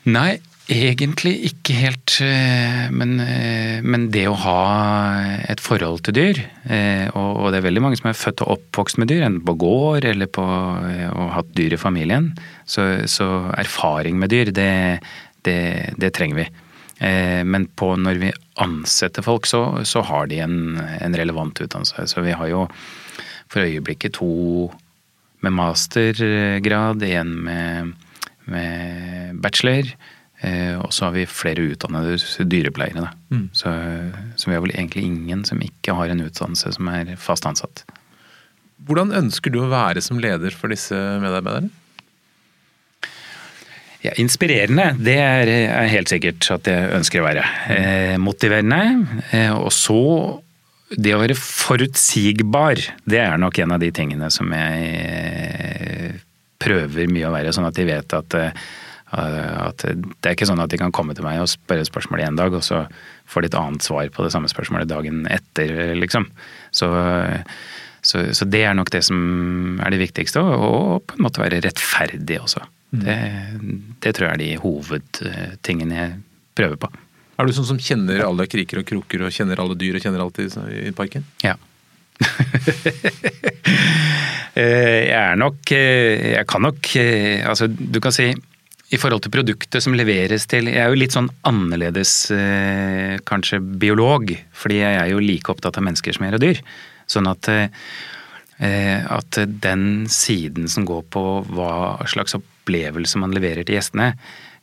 Nei, 0.07 0.39
Egentlig 0.67 1.37
ikke 1.47 1.75
helt, 1.79 2.17
eh, 2.27 2.89
men, 2.91 3.21
eh, 3.23 3.79
men, 3.87 4.09
det 4.11 4.25
å 4.27 4.35
ha 4.35 5.23
et 5.47 5.61
forhold 5.63 6.01
til 6.03 6.17
dyr 6.17 6.41
eh, 6.67 7.07
Og 7.15 7.53
det 7.53 7.61
er 7.61 7.67
veldig 7.69 7.83
mange 7.85 7.99
som 8.01 8.09
er 8.11 8.19
født 8.19 8.43
og 8.43 8.57
oppvokst 8.57 8.99
med 8.99 9.07
dyr, 9.13 9.23
enten 9.23 9.45
på 9.47 9.55
gård 9.63 10.05
eller 10.05 10.27
på 10.27 10.43
ha 10.43 11.29
hatt 11.37 11.53
dyr 11.55 11.77
i 11.77 11.79
familien. 11.79 12.33
Så, 12.67 13.07
så 13.07 13.53
erfaring 13.55 14.19
med 14.19 14.35
dyr, 14.35 14.51
det, 14.51 14.99
det, 15.47 15.95
det 16.03 16.11
trenger 16.19 16.43
vi. 16.43 16.49
Men 17.47 17.69
på 17.77 17.93
når 18.01 18.19
vi 18.19 18.33
ansetter 18.59 19.23
folk, 19.23 19.47
så, 19.47 19.85
så 19.85 20.03
har 20.09 20.27
de 20.27 20.41
en, 20.41 20.81
en, 20.81 21.15
relevant 21.15 21.61
utdannelse. 21.61 22.09
Så 22.11 22.25
vi 22.25 22.35
har 22.35 22.51
jo 22.51 22.65
for 23.53 23.63
øyeblikket 23.63 24.17
to 24.19 24.73
med 25.45 25.55
mastergrad, 25.55 27.05
én 27.07 27.35
med, 27.47 27.93
med 28.51 29.43
bachelor. 29.45 29.95
Eh, 30.45 30.75
og 30.77 30.93
så 30.93 31.09
har 31.09 31.15
vi 31.17 31.25
flere 31.31 31.65
utdannede 31.73 32.19
dyrepleiere. 32.45 33.09
Mm. 33.33 33.49
Så, 33.57 33.73
så, 34.37 34.51
vi 34.51 34.57
har 34.57 34.65
vel 34.65 34.75
egentlig 34.75 35.07
ingen 35.09 35.47
som 35.49 35.63
ikke 35.65 35.97
har 35.97 36.13
en 36.13 36.25
utdannelse 36.27 36.75
som 36.77 36.93
er 36.93 37.15
fast 37.21 37.49
ansatt. 37.49 37.87
Hvordan 38.87 39.15
ønsker 39.17 39.55
du 39.55 39.63
å 39.65 39.73
være 39.73 40.03
som 40.05 40.21
leder 40.21 40.55
for 40.55 40.73
disse 40.73 40.97
medarbeiderne? 41.23 41.73
Ja, 44.05 44.13
inspirerende, 44.21 44.93
det 45.03 45.17
er, 45.19 45.51
er, 45.51 45.89
helt 45.91 46.13
sikkert 46.13 46.45
at 46.53 46.69
jeg 46.71 46.91
ønsker 46.95 47.23
å 47.23 47.27
være. 47.27 47.47
Eh, 47.73 48.17
motiverende. 48.23 49.07
Eh, 49.35 49.51
og 49.57 49.73
så 49.75 50.03
det 50.95 51.17
å 51.17 51.23
være 51.23 51.35
forutsigbar, 51.39 52.79
det 53.09 53.19
er 53.25 53.41
nok 53.41 53.59
en 53.59 53.75
av 53.75 53.83
de 53.83 53.89
tingene 53.95 54.29
som 54.31 54.53
jeg 54.55 54.91
eh, 55.01 56.21
prøver 56.63 57.11
mye 57.11 57.27
å 57.27 57.35
være. 57.35 57.55
Sånn 57.57 57.67
at 57.67 57.79
de 57.79 57.89
vet 57.89 58.15
at 58.15 58.37
eh, 58.39 58.67
at 59.15 59.85
det 59.87 60.27
er 60.27 60.35
ikke 60.35 60.49
sånn 60.49 60.63
at 60.63 60.73
de 60.73 60.81
kan 60.81 60.93
komme 60.95 61.15
til 61.15 61.27
meg 61.27 61.39
og 61.39 61.51
spørre 61.51 61.87
spørsmål 61.87 62.25
én 62.27 62.39
dag, 62.39 62.55
og 62.55 62.65
så 62.67 62.85
får 63.31 63.45
de 63.45 63.51
et 63.53 63.59
annet 63.59 63.87
svar 63.87 64.09
på 64.13 64.25
det 64.27 64.33
samme 64.35 64.51
spørsmålet 64.51 64.91
dagen 64.91 65.25
etter, 65.31 65.95
liksom. 65.99 66.27
Så, 66.75 66.91
så, 68.03 68.25
så 68.35 68.49
det 68.51 68.65
er 68.67 68.75
nok 68.75 68.91
det 68.95 69.05
som 69.07 69.79
er 69.79 69.95
det 69.95 70.03
viktigste, 70.03 70.43
og, 70.43 71.07
på 71.07 71.19
en 71.19 71.27
måte 71.29 71.43
være 71.43 71.63
rettferdig 71.65 72.41
også. 72.43 72.65
Mm. 72.97 73.03
Det, 73.05 73.19
det, 74.03 74.15
tror 74.15 74.29
jeg 74.29 74.35
er 74.35 74.43
de 74.43 74.51
hovedtingene 74.63 76.01
jeg 76.01 76.19
prøver 76.59 76.83
på. 76.83 76.91
Er 77.37 77.47
du 77.47 77.53
sånn 77.53 77.69
som 77.69 77.81
kjenner 77.83 78.25
alle 78.25 78.47
kriker 78.49 78.81
og 78.81 78.87
kroker 78.89 79.27
og 79.27 79.35
kjenner 79.35 79.61
alle 79.61 79.77
dyr 79.79 79.99
og 79.99 80.03
kjenner 80.05 80.23
alt 80.25 80.41
i, 80.41 80.49
i 80.89 80.95
parken? 80.97 81.27
Ja. 81.45 81.57
Eh, 84.57 85.11
jeg 85.11 85.21
er 85.21 85.35
nok 85.37 85.69
eh, 85.77 86.31
Jeg 86.33 86.47
kan 86.49 86.63
nok 86.65 86.89
eh, 86.97 87.43
Altså, 87.45 87.67
du 87.69 87.99
kan 88.01 88.15
si 88.17 88.31
i 88.95 88.99
forhold 89.01 89.25
til 89.25 89.35
produktet 89.35 89.83
som 89.83 89.97
leveres 89.99 90.47
til 90.51 90.69
Jeg 90.71 90.79
er 90.85 90.93
jo 90.93 90.99
litt 91.01 91.15
sånn 91.17 91.31
annerledes 91.49 92.31
eh, 92.35 93.17
kanskje 93.27 93.59
biolog, 93.83 94.31
fordi 94.55 94.83
jeg 94.83 94.99
er 95.01 95.11
jo 95.11 95.23
like 95.23 95.51
opptatt 95.51 95.79
av 95.81 95.87
mennesker 95.89 96.15
som 96.15 96.27
jeg 96.27 96.33
er 96.33 96.39
av 96.39 96.45
dyr. 96.45 96.61
Sånn 97.11 97.27
at, 97.31 97.51
eh, 97.51 99.01
at 99.11 99.41
den 99.63 100.07
siden 100.11 100.71
som 100.71 100.87
går 100.87 101.07
på 101.11 101.25
hva 101.51 101.73
slags 102.07 102.39
opplevelse 102.39 103.19
man 103.23 103.35
leverer 103.35 103.67
til 103.67 103.75
gjestene, 103.81 104.13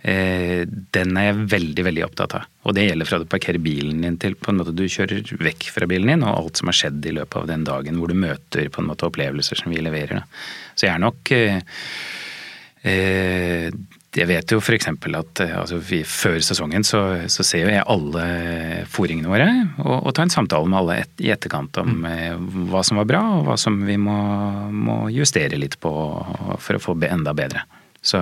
eh, 0.07 0.63
den 0.95 1.19
er 1.19 1.29
jeg 1.29 1.47
veldig 1.57 1.85
veldig 1.89 2.05
opptatt 2.07 2.37
av. 2.39 2.47
Og 2.63 2.77
det 2.77 2.87
gjelder 2.87 3.09
fra 3.09 3.19
du 3.19 3.27
parkerer 3.27 3.59
bilen 3.63 4.05
din 4.07 4.19
til 4.23 4.39
på 4.39 4.53
en 4.53 4.61
måte 4.61 4.75
du 4.75 4.85
kjører 4.87 5.35
vekk 5.35 5.67
fra 5.75 5.89
bilen 5.89 6.13
din, 6.13 6.23
og 6.23 6.37
alt 6.37 6.61
som 6.61 6.71
har 6.71 6.79
skjedd 6.79 7.03
i 7.11 7.15
løpet 7.19 7.41
av 7.41 7.49
den 7.51 7.67
dagen 7.67 7.99
hvor 7.99 8.07
du 8.11 8.15
møter 8.23 8.71
på 8.71 8.79
en 8.83 8.87
måte 8.91 9.07
opplevelser 9.09 9.59
som 9.59 9.75
vi 9.75 9.83
leverer. 9.83 10.23
Da. 10.23 10.25
Så 10.79 10.87
jeg 10.87 10.95
er 10.95 11.03
nok 11.03 11.35
eh, 11.35 11.59
jeg 14.13 14.29
vet 14.29 14.53
jo 14.53 14.59
f.eks. 14.61 14.89
at 14.89 15.41
eh, 15.43 15.53
altså, 15.57 15.79
vi, 15.81 16.01
før 16.07 16.37
sesongen 16.45 16.85
så, 16.85 17.01
så, 17.31 17.45
ser 17.45 17.71
jeg 17.71 17.85
alle 17.89 18.25
fòringene 18.91 19.31
våre 19.31 19.47
og, 19.81 19.95
og 19.95 20.11
tar 20.13 20.27
en 20.27 20.33
samtale 20.33 20.69
med 20.69 20.79
alle 20.81 20.99
et, 21.03 21.13
i 21.25 21.31
etterkant 21.33 21.81
om 21.81 21.95
mm. 22.03 22.05
eh, 22.11 22.67
hva 22.71 22.83
som 22.85 23.01
var 23.01 23.09
bra 23.09 23.23
og 23.39 23.47
hva 23.47 23.57
som 23.59 23.79
vi 23.87 23.97
må, 24.01 24.17
må 24.69 24.99
justere 25.13 25.59
litt 25.59 25.79
på 25.81 25.93
for 26.61 26.77
å 26.77 26.83
få 26.83 26.97
enda 27.07 27.33
bedre. 27.37 27.65
Så, 28.03 28.19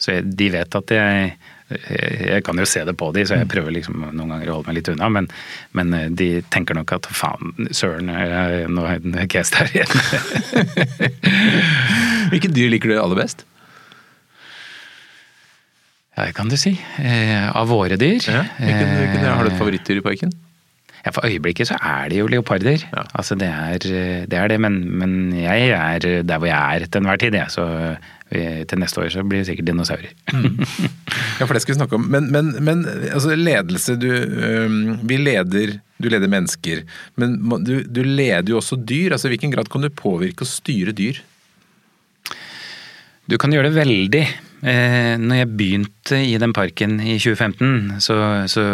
så 0.00 0.16
jeg, 0.16 0.30
de 0.34 0.52
vet 0.56 0.78
at 0.80 0.94
jeg 0.96 1.32
jeg 1.70 2.42
kan 2.42 2.58
jo 2.58 2.64
se 2.66 2.80
det 2.82 2.96
på 2.98 3.12
de, 3.14 3.22
så 3.22 3.36
jeg 3.36 3.46
mm. 3.46 3.50
prøver 3.52 3.74
liksom 3.76 4.00
noen 4.08 4.32
ganger 4.32 4.48
å 4.50 4.56
holde 4.56 4.66
meg 4.72 4.80
litt 4.80 4.88
unna. 4.90 5.06
Men, 5.14 5.28
men 5.78 5.94
eh, 5.94 6.08
de 6.10 6.26
tenker 6.50 6.74
nok 6.74 6.96
at 6.96 7.06
faen, 7.14 7.68
søren, 7.70 8.10
nå 8.74 8.88
er 8.90 9.04
det 9.04 9.28
cast 9.30 9.54
her 9.60 9.70
igjen. 9.70 9.94
Hvilke 12.32 12.50
dyr 12.50 12.74
liker 12.74 12.90
du 12.90 12.98
aller 12.98 13.22
best? 13.22 13.46
Ja, 16.20 16.26
det 16.28 16.36
kan 16.36 16.50
du 16.52 16.56
si. 16.60 16.74
Eh, 17.00 17.48
av 17.56 17.70
våre 17.72 17.96
dyr. 17.96 18.20
Ja, 18.28 18.44
hvilken, 18.60 18.90
hvilken, 18.98 19.22
har 19.24 19.46
du 19.46 19.48
et 19.48 19.56
favorittdyr 19.56 20.00
i 20.02 20.04
parken? 20.04 20.32
Ja, 21.00 21.14
For 21.16 21.24
øyeblikket 21.24 21.70
så 21.70 21.78
er 21.80 22.10
det 22.12 22.18
jo 22.18 22.26
leoparder. 22.28 22.82
Ja. 22.90 23.06
Altså 23.16 23.38
det 23.40 23.48
er 23.48 23.78
det, 24.28 24.36
er 24.36 24.50
det 24.52 24.58
men, 24.60 24.82
men, 25.00 25.14
jeg 25.32 25.70
er 25.72 26.04
der 26.28 26.42
hvor 26.42 26.50
jeg 26.50 26.60
er 26.60 26.84
til 26.84 27.00
enhver 27.00 27.20
tid, 27.22 27.38
jeg. 27.38 27.48
Så 27.54 27.64
til 28.30 28.78
neste 28.78 29.00
år 29.00 29.08
så 29.10 29.24
blir 29.26 29.40
det 29.40 29.48
sikkert 29.48 29.70
dinosaurer. 29.70 30.12
Mm. 30.32 30.60
Ja, 31.40 31.46
for 31.48 31.56
det 31.56 31.62
skal 31.64 31.72
vi 31.72 31.78
snakke 31.78 31.96
om. 31.96 32.04
Men, 32.12 32.28
men, 32.30 32.52
men 32.60 32.84
altså 32.84 33.32
ledelse 33.32 33.96
du, 33.96 34.10
Vi 35.08 35.16
leder 35.16 35.78
Du 35.96 36.08
leder 36.12 36.28
mennesker. 36.28 36.84
Men 37.16 37.38
du, 37.64 37.80
du 37.82 38.02
leder 38.04 38.52
jo 38.52 38.60
også 38.60 38.76
dyr. 38.76 39.16
altså 39.16 39.30
I 39.30 39.38
hvilken 39.38 39.56
grad 39.56 39.72
kan 39.72 39.80
du 39.80 39.88
påvirke 39.88 40.44
og 40.44 40.52
styre 40.52 40.92
dyr? 40.92 41.24
Du 43.24 43.38
kan 43.40 43.56
gjøre 43.56 43.70
det 43.70 43.78
veldig. 43.80 44.24
Eh, 44.60 45.16
når 45.16 45.38
jeg 45.38 45.50
begynte 45.56 46.18
i 46.20 46.36
den 46.40 46.52
parken 46.52 46.98
i 47.00 47.16
2015, 47.16 48.00
så, 48.04 48.16
så, 48.50 48.64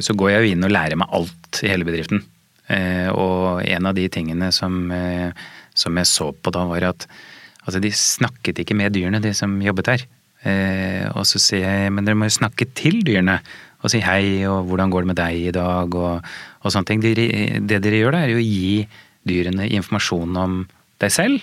så 0.00 0.16
går 0.16 0.32
jeg 0.32 0.40
jo 0.40 0.54
inn 0.54 0.64
og 0.64 0.72
lærer 0.72 0.96
meg 0.96 1.12
alt 1.16 1.60
i 1.60 1.70
hele 1.72 1.84
bedriften. 1.88 2.22
Eh, 2.72 3.10
og 3.12 3.60
en 3.66 3.88
av 3.90 3.96
de 3.96 4.06
tingene 4.12 4.48
som, 4.56 4.86
eh, 4.94 5.28
som 5.76 6.00
jeg 6.00 6.08
så 6.08 6.30
på 6.32 6.52
da, 6.54 6.64
var 6.70 6.88
at 6.94 7.04
altså, 7.66 7.82
de 7.82 7.92
snakket 7.92 8.64
ikke 8.64 8.78
med 8.78 8.96
dyrene, 8.96 9.20
de 9.20 9.34
som 9.36 9.60
jobbet 9.62 9.92
der. 9.92 10.06
og 11.16 11.24
så 11.26 11.40
sier 11.42 11.64
jeg 11.64 11.90
men 11.90 12.06
dere 12.06 12.14
må 12.14 12.28
jo 12.28 12.36
snakke 12.36 12.68
til 12.78 13.00
dyrene 13.02 13.40
og 13.82 13.90
si 13.90 13.98
hei 14.04 14.44
og 14.46 14.68
hvordan 14.68 14.92
går 14.92 15.02
det 15.02 15.08
med 15.10 15.18
deg 15.18 15.38
i 15.48 15.54
dag 15.56 15.96
og, 15.98 16.28
og 16.62 16.70
sånne 16.70 16.86
ting. 16.86 17.02
Det, 17.02 17.14
det 17.66 17.80
dere 17.82 17.98
gjør 17.98 18.14
da, 18.14 18.20
er 18.22 18.34
jo 18.36 18.38
å 18.38 18.44
gi 18.44 18.84
dyrene 19.26 19.66
informasjon 19.74 20.38
om 20.38 20.60
deg 21.02 21.12
selv 21.12 21.42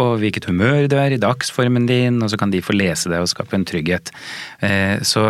og 0.00 0.18
hvilket 0.22 0.48
humør 0.50 0.88
du 0.90 0.96
er 0.98 1.14
i 1.14 1.20
dagsformen 1.20 1.86
din, 1.90 2.20
og 2.22 2.32
så 2.32 2.38
kan 2.40 2.52
de 2.52 2.62
få 2.64 2.76
lese 2.76 3.10
det 3.12 3.20
og 3.22 3.30
skape 3.30 3.56
en 3.56 3.66
trygghet. 3.68 4.10
Eh, 4.66 4.98
så, 5.06 5.26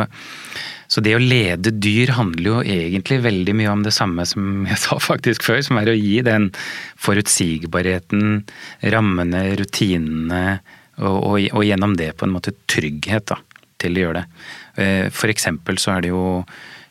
så 0.88 1.04
det 1.04 1.16
å 1.16 1.22
lede 1.22 1.74
dyr 1.74 2.14
handler 2.16 2.50
jo 2.50 2.60
egentlig 2.62 3.20
veldig 3.26 3.56
mye 3.60 3.72
om 3.72 3.84
det 3.84 3.94
samme 3.96 4.26
som 4.28 4.64
jeg 4.70 4.80
sa 4.86 5.00
faktisk 5.00 5.46
før, 5.46 5.60
som 5.66 5.80
er 5.80 5.92
å 5.92 5.98
gi 5.98 6.18
den 6.26 6.50
forutsigbarheten, 7.06 8.44
rammene, 8.94 9.46
rutinene, 9.60 10.44
og, 11.02 11.16
og, 11.18 11.40
og 11.58 11.64
gjennom 11.66 11.96
det 11.98 12.12
på 12.16 12.28
en 12.28 12.36
måte 12.36 12.54
trygghet 12.70 13.26
da, 13.32 13.40
til 13.82 13.98
å 13.98 14.06
gjøre 14.06 14.22
det. 14.22 14.44
Eh, 14.80 15.06
for 15.14 15.32
eksempel 15.32 15.80
så 15.82 15.96
er 15.96 16.06
det 16.06 16.14
jo 16.14 16.24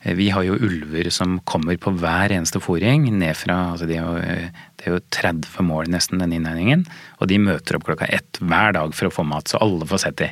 vi 0.04 0.30
har 0.36 0.44
jo 0.44 0.58
ulver 0.60 1.08
som 1.16 1.38
kommer 1.48 1.78
på 1.80 1.94
hver 1.96 2.34
eneste 2.36 2.60
fòring 2.64 3.06
ned 3.16 3.38
fra 3.40 3.56
altså 3.72 3.88
det, 3.88 4.02
er 4.02 4.50
Det 4.78 4.90
er 4.90 4.98
jo 4.98 5.04
30 5.16 5.64
mål 5.64 5.88
nesten, 5.88 6.20
den 6.20 6.34
innhegningen. 6.36 6.84
Og 7.22 7.30
de 7.32 7.38
møter 7.40 7.78
opp 7.78 7.86
klokka 7.88 8.10
ett 8.12 8.40
hver 8.42 8.76
dag 8.76 8.92
for 8.92 9.08
å 9.08 9.14
få 9.16 9.24
mat, 9.24 9.48
så 9.48 9.62
alle 9.64 9.88
får 9.88 10.02
sett 10.04 10.18
de. 10.20 10.30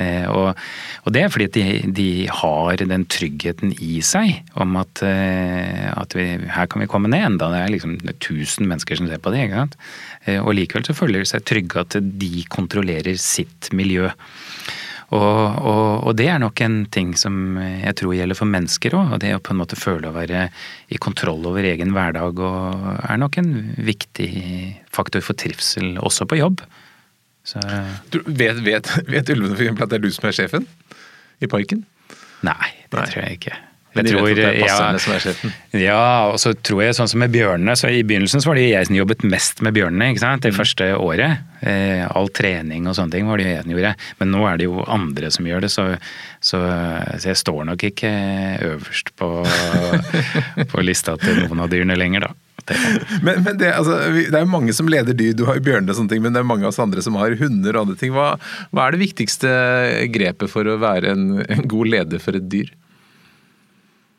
Eh, 0.00 0.24
og, 0.26 0.56
og, 1.04 1.08
det 1.12 1.20
er 1.22 1.30
fordi 1.30 1.48
de, 1.52 1.64
de, 1.92 2.08
har 2.32 2.80
den 2.80 3.04
tryggheten 3.12 3.74
i 3.76 4.00
seg 4.00 4.40
om 4.56 4.78
at, 4.80 5.02
eh, 5.04 5.90
at 5.92 6.16
vi, 6.16 6.26
her 6.48 6.70
kan 6.72 6.80
vi 6.80 6.88
komme 6.88 7.12
ned, 7.12 7.26
enda 7.34 7.50
det 7.52 7.60
er 7.60 7.74
liksom 7.74 7.98
1000 8.00 8.66
mennesker 8.66 8.98
som 8.98 9.10
ser 9.10 9.20
på 9.22 9.34
det. 9.34 9.46
ikke 9.46 9.66
sant? 9.66 9.76
Og 10.40 10.54
likevel 10.56 10.86
så 10.86 10.96
føler 10.96 11.22
de 11.22 11.28
seg 11.28 11.44
trygge 11.46 11.82
at 11.82 11.98
de 12.00 12.46
kontrollerer 12.50 13.18
sitt 13.20 13.70
miljø. 13.76 14.10
Og, 15.12 15.58
og, 15.60 16.06
og, 16.08 16.12
det 16.16 16.28
er 16.32 16.38
nok 16.40 16.60
en 16.64 16.78
ting 16.92 17.10
som 17.20 17.58
jeg 17.60 17.92
tror 18.00 18.14
gjelder 18.16 18.38
for 18.38 18.48
mennesker 18.48 18.94
òg. 18.96 19.10
Og 19.16 19.20
det 19.20 19.34
å 19.36 19.42
på 19.44 19.52
en 19.52 19.60
måte 19.60 19.76
føle 19.76 20.08
å 20.08 20.14
være 20.16 20.46
i 20.88 21.00
kontroll 21.02 21.44
over 21.50 21.66
egen 21.68 21.92
hverdag 21.92 22.40
og 22.40 22.86
er 22.96 23.20
nok 23.20 23.36
en 23.42 23.52
viktig 23.76 24.30
faktor 24.92 25.24
for 25.24 25.36
trivsel 25.38 25.98
også 26.00 26.28
på 26.30 26.40
jobb. 26.40 26.64
Så, 27.44 27.60
du, 28.14 28.22
vet, 28.24 28.62
vet, 28.64 28.88
vet 29.10 29.34
ulvene 29.34 29.58
f.eks. 29.58 29.82
at 29.82 29.90
det 29.90 29.98
er 29.98 30.06
du 30.06 30.12
som 30.14 30.30
er 30.30 30.38
sjefen 30.38 30.68
i 31.42 31.50
parken? 31.50 31.84
Nei, 32.46 32.72
det 32.88 33.02
Nei. 33.02 33.06
tror 33.10 33.24
jeg 33.26 33.40
ikke. 33.40 33.58
Men 33.92 34.06
de 34.08 34.14
vet 34.16 34.24
at 34.24 34.38
det 34.38 34.44
er 34.48 34.58
passerne 34.62 34.96
ja, 34.96 35.00
som 35.04 35.14
er 35.14 35.22
sjefen? 35.22 35.54
Ja, 35.76 36.04
og 36.32 36.38
så 36.40 36.54
tror 36.56 36.80
jeg 36.80 36.96
sånn 36.96 37.10
som 37.12 37.20
med 37.20 37.32
bjørnene. 37.34 37.74
så 37.76 37.90
I 37.92 38.00
begynnelsen 38.08 38.40
så 38.40 38.48
var 38.48 38.60
det 38.60 38.70
jeg 38.70 38.88
som 38.88 38.96
jobbet 38.96 39.24
mest 39.28 39.60
med 39.64 39.76
bjørnene 39.76 40.12
ikke 40.12 40.22
sant? 40.24 40.44
det 40.46 40.54
mm. 40.54 40.58
første 40.58 40.88
året. 40.96 41.42
Eh, 41.60 42.04
all 42.08 42.30
trening 42.32 42.88
og 42.88 42.96
sånne 42.96 43.14
ting 43.14 43.28
var 43.28 43.42
det 43.42 43.50
jeg 43.50 43.66
som 43.66 43.74
gjorde. 43.74 43.92
Men 44.22 44.32
nå 44.32 44.46
er 44.48 44.60
det 44.60 44.70
jo 44.70 44.86
andre 44.86 45.32
som 45.34 45.50
gjør 45.50 45.66
det, 45.66 45.72
så, 45.74 45.86
så, 46.40 46.62
så 47.20 47.32
jeg 47.34 47.42
står 47.42 47.60
nok 47.68 47.84
ikke 47.92 48.14
øverst 48.72 49.12
på, 49.20 49.30
på, 50.72 50.86
lista 50.86 51.18
til 51.20 51.44
noen 51.44 51.66
av 51.66 51.72
dyrene 51.72 51.98
lenger, 51.98 52.30
da. 52.30 52.34
Det. 52.62 52.76
Men, 53.26 53.40
men 53.42 53.56
det, 53.58 53.72
altså, 53.74 53.96
det, 54.14 54.38
er 54.38 54.46
mange 54.46 54.72
som 54.76 54.86
leder 54.86 55.16
dyr, 55.18 55.32
du 55.34 55.42
har 55.48 55.56
jo 55.58 55.64
bjørnene 55.66 55.90
og 55.90 55.98
sånne 55.98 56.12
ting, 56.12 56.22
men 56.22 56.32
det 56.32 56.40
er 56.40 56.46
mange 56.46 56.62
av 56.64 56.70
oss 56.70 56.78
andre 56.82 57.02
som 57.02 57.16
har 57.18 57.34
hunder 57.40 57.74
og 57.74 57.88
andre 57.88 57.96
ting. 57.98 58.12
Hva, 58.14 58.36
hva 58.70 58.86
er 58.86 58.94
det 58.94 59.02
viktigste 59.02 59.50
grepet 60.14 60.52
for 60.52 60.70
å 60.70 60.78
være 60.80 61.10
en, 61.10 61.26
en 61.42 61.66
god 61.68 61.90
leder 61.90 62.22
for 62.22 62.38
et 62.38 62.46
dyr? 62.52 62.70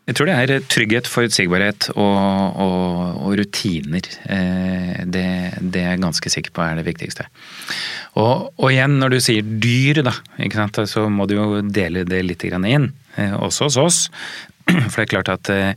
Jeg 0.03 0.17
tror 0.17 0.27
det 0.27 0.35
er 0.35 0.65
trygghet, 0.67 1.07
forutsigbarhet 1.07 1.85
og, 1.93 2.15
og, 2.59 3.21
og 3.23 3.37
rutiner. 3.39 4.07
Eh, 4.27 4.97
det, 5.07 5.27
det, 5.61 5.79
er 5.79 5.93
jeg 5.93 6.01
ganske 6.03 6.31
sikker 6.33 6.51
på 6.51 6.65
er 6.65 6.75
det 6.81 6.87
viktigste. 6.89 7.29
Og, 8.19 8.49
og 8.59 8.67
igjen, 8.67 8.97
når 8.99 9.15
du 9.15 9.19
sier 9.23 9.47
dyr, 9.63 10.01
da, 10.03 10.15
så 10.91 11.05
må 11.07 11.27
du 11.29 11.37
jo 11.37 11.61
dele 11.63 12.03
det 12.03 12.19
litt 12.27 12.43
inn. 12.43 12.89
Eh, 13.15 13.31
også 13.31 13.69
hos 13.69 13.79
oss. 13.79 14.01
For 14.91 14.99
det 14.99 15.05
er 15.05 15.13
klart 15.15 15.31
at 15.31 15.53
eh, 15.55 15.71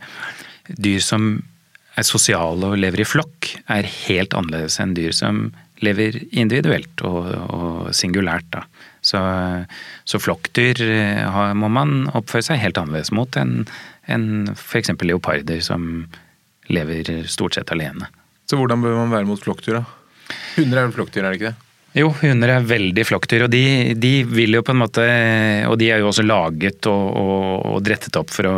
dyr 0.75 1.07
som 1.07 1.37
er 1.97 2.05
sosiale 2.05 2.75
og 2.75 2.83
lever 2.83 3.07
i 3.07 3.09
flokk, 3.09 3.55
er 3.71 3.87
helt 4.09 4.35
annerledes 4.35 4.83
enn 4.83 4.99
dyr 4.99 5.15
som 5.15 5.47
lever 5.85 6.19
individuelt 6.35 7.03
og, 7.07 7.31
og 7.31 7.95
singulært. 7.95 8.49
Da. 8.51 8.65
Så, 9.05 9.21
så 10.09 10.19
flokkdyr 10.19 10.81
må 11.55 11.69
man 11.71 12.09
oppføre 12.17 12.49
seg 12.49 12.63
helt 12.65 12.81
annerledes 12.81 13.13
mot 13.15 13.37
enn 13.39 13.69
enn 14.13 14.53
f.eks. 14.55 14.95
leoparder 15.03 15.61
som 15.65 16.07
lever 16.73 17.27
stort 17.31 17.59
sett 17.59 17.71
alene. 17.75 18.09
Så 18.47 18.59
hvordan 18.59 18.83
bør 18.83 18.99
man 19.01 19.15
være 19.15 19.29
mot 19.29 19.43
flokkdyr, 19.43 19.81
da? 19.81 20.35
Hunder 20.57 20.81
er 20.81 20.89
vel 20.89 20.97
flokkdyr, 20.97 21.25
er 21.25 21.33
det 21.33 21.41
ikke 21.41 21.53
det? 21.53 21.67
Jo, 21.97 22.11
hunder 22.13 22.51
er 22.53 22.65
veldig 22.69 23.05
flokkdyr, 23.09 23.47
og 23.47 23.53
de, 23.55 23.95
de, 23.97 24.11
vil 24.29 24.59
jo 24.59 24.61
på 24.67 24.75
en 24.75 24.83
måte 24.83 25.05
Og 25.71 25.79
de 25.81 25.87
er 25.89 26.03
jo 26.03 26.11
også 26.11 26.27
laget 26.27 26.85
og, 26.91 27.05
og, 27.17 27.47
og 27.71 27.79
drettet 27.87 28.19
opp 28.21 28.35
for 28.35 28.51
å 28.51 28.57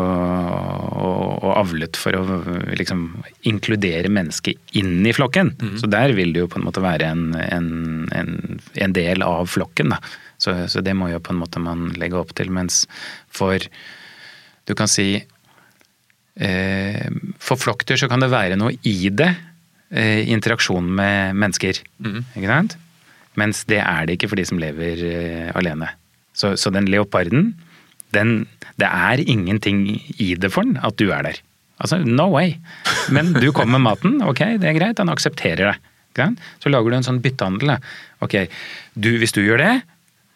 og, 0.99 1.45
og, 1.45 1.53
avlet 1.55 1.99
for 1.99 2.19
å 2.19 2.41
liksom 2.79 3.05
inkludere 3.47 4.11
mennesket 4.11 4.75
inn 4.81 5.07
i 5.07 5.15
flokken. 5.15 5.53
Mm. 5.55 5.77
Så 5.79 5.91
der 5.91 6.15
vil 6.19 6.35
det 6.35 6.43
jo 6.43 6.51
på 6.51 6.59
en 6.59 6.67
måte 6.67 6.83
være 6.83 7.13
en, 7.13 7.29
en, 7.39 7.69
en, 8.17 8.59
en 8.75 8.97
del 8.97 9.23
av 9.23 9.47
flokken, 9.51 9.95
da. 9.95 10.01
Så, 10.39 10.55
så, 10.71 10.83
det 10.83 10.95
må 10.99 11.13
jo 11.13 11.23
på 11.23 11.35
en 11.35 11.41
måte 11.41 11.63
man 11.63 11.89
legge 11.99 12.19
opp 12.19 12.35
til. 12.39 12.51
Mens 12.55 12.85
for 13.31 13.63
Du 14.69 14.75
kan 14.77 14.91
si 14.91 15.23
Eh, 16.39 17.09
for 17.43 17.59
flokkdyr 17.59 17.99
så 17.99 18.09
kan 18.11 18.23
det 18.23 18.31
være 18.31 18.59
noe 18.59 18.77
i 18.87 19.11
det, 19.11 19.33
eh, 19.91 20.29
interaksjon 20.31 20.87
med 21.01 21.35
mennesker. 21.35 21.81
Mm. 21.99 22.21
Ikke 22.37 22.53
sant? 22.53 22.77
Mens 23.39 23.65
det 23.71 23.81
er 23.83 24.07
det 24.07 24.19
ikke 24.19 24.31
for 24.31 24.41
de 24.41 24.47
som 24.47 24.59
lever 24.59 25.03
eh, 25.07 25.51
alene. 25.59 25.91
Så, 26.35 26.55
så 26.57 26.71
den 26.75 26.87
leoparden, 26.91 27.53
den, 28.15 28.47
det 28.79 28.89
er 28.89 29.23
ingenting 29.23 29.85
i 30.19 30.35
det 30.39 30.53
for 30.55 30.67
den 30.67 30.79
at 30.83 30.97
du 30.97 31.11
er 31.11 31.27
der. 31.27 31.43
Altså, 31.79 32.01
no 32.03 32.31
way! 32.33 32.57
Men 33.15 33.33
du 33.35 33.53
kommer 33.53 33.79
med 33.79 33.87
maten, 33.87 34.23
ok, 34.31 34.59
det 34.63 34.71
er 34.71 34.79
greit, 34.79 34.99
han 34.99 35.13
aksepterer 35.13 35.73
det. 35.73 35.79
Så 36.59 36.71
lager 36.73 36.91
du 36.91 36.97
en 36.99 37.07
sånn 37.07 37.21
byttehandel. 37.23 37.77
Ok, 38.25 38.49
du, 38.99 39.13
hvis 39.23 39.35
du 39.37 39.45
gjør 39.45 39.63
det, 39.63 39.75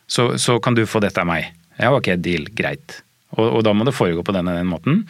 så, 0.06 0.36
så, 0.38 0.58
kan 0.62 0.76
du 0.76 0.84
få 0.86 1.00
dette 1.02 1.18
av 1.18 1.26
meg. 1.26 1.48
Ja, 1.80 1.90
ok, 1.96 2.12
deal, 2.22 2.46
greit. 2.54 3.00
Og, 3.34 3.46
og 3.48 3.62
da 3.66 3.72
må 3.74 3.86
det 3.88 3.96
foregå 3.96 4.22
på 4.22 4.34
denne 4.36 4.54
den 4.58 4.68
måten. 4.70 5.02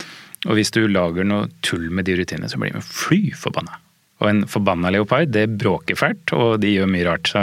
Og 0.49 0.59
hvis 0.59 0.73
du 0.75 0.85
lager 0.91 1.27
noe 1.29 1.49
tull 1.63 1.89
med 1.95 2.09
de 2.09 2.17
rutinene, 2.19 2.51
så 2.51 2.59
blir 2.59 2.75
de 2.75 2.83
fly 2.83 3.31
forbanna. 3.39 3.79
Og 4.23 4.29
en 4.31 4.43
forbanna 4.51 4.93
leopard, 4.95 5.33
det 5.35 5.49
bråker 5.59 5.99
fælt, 5.99 6.35
og 6.37 6.61
de 6.63 6.77
gjør 6.77 6.91
mye 6.91 7.07
rart. 7.09 7.31
Så, 7.31 7.43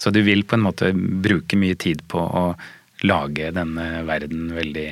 så, 0.00 0.12
du 0.12 0.20
vil 0.24 0.44
på 0.44 0.58
en 0.58 0.66
måte 0.66 0.92
bruke 0.94 1.56
mye 1.60 1.78
tid 1.80 2.04
på 2.12 2.20
å 2.20 2.44
lage 3.08 3.52
denne 3.56 4.02
verden 4.08 4.50
veldig 4.52 4.88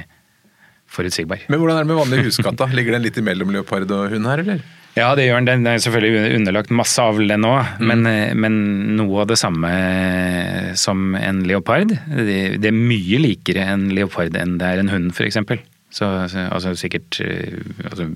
forutsigbar. 0.88 1.44
Men 1.52 1.60
hvordan 1.60 1.76
er 1.76 1.84
det 1.84 1.92
med 1.92 2.00
vanlig 2.00 2.26
huskatt, 2.30 2.56
da? 2.60 2.68
Ligger 2.72 2.96
den 2.96 3.04
litt 3.04 3.20
imellom 3.20 3.52
leopard 3.52 3.90
og 3.92 4.14
hund 4.14 4.28
her, 4.28 4.44
eller? 4.44 4.64
Ja, 4.96 5.12
det 5.14 5.28
gjør 5.28 5.42
den. 5.44 5.48
Den 5.50 5.68
er 5.68 5.82
selvfølgelig 5.84 6.38
underlagt 6.40 6.72
masse 6.74 7.02
avl, 7.04 7.28
den 7.30 7.44
òg. 7.46 7.74
Mm. 7.78 7.90
Men, 7.90 8.06
men, 8.40 8.56
noe 8.98 9.22
av 9.22 9.28
det 9.30 9.38
samme 9.38 9.72
som 10.80 11.12
en 11.18 11.42
leopard. 11.46 11.92
Det, 12.08 12.38
det, 12.58 12.72
er 12.72 12.76
mye 12.76 13.20
likere 13.22 13.68
en 13.74 13.90
leopard 13.94 14.36
enn 14.38 14.56
det 14.58 14.72
er 14.72 14.82
en 14.82 14.92
hund, 14.94 15.12
f.eks. 15.12 15.38
Så, 15.90 16.04
altså 16.04 16.74
sikkert 16.76 17.16
altså, 17.88 18.10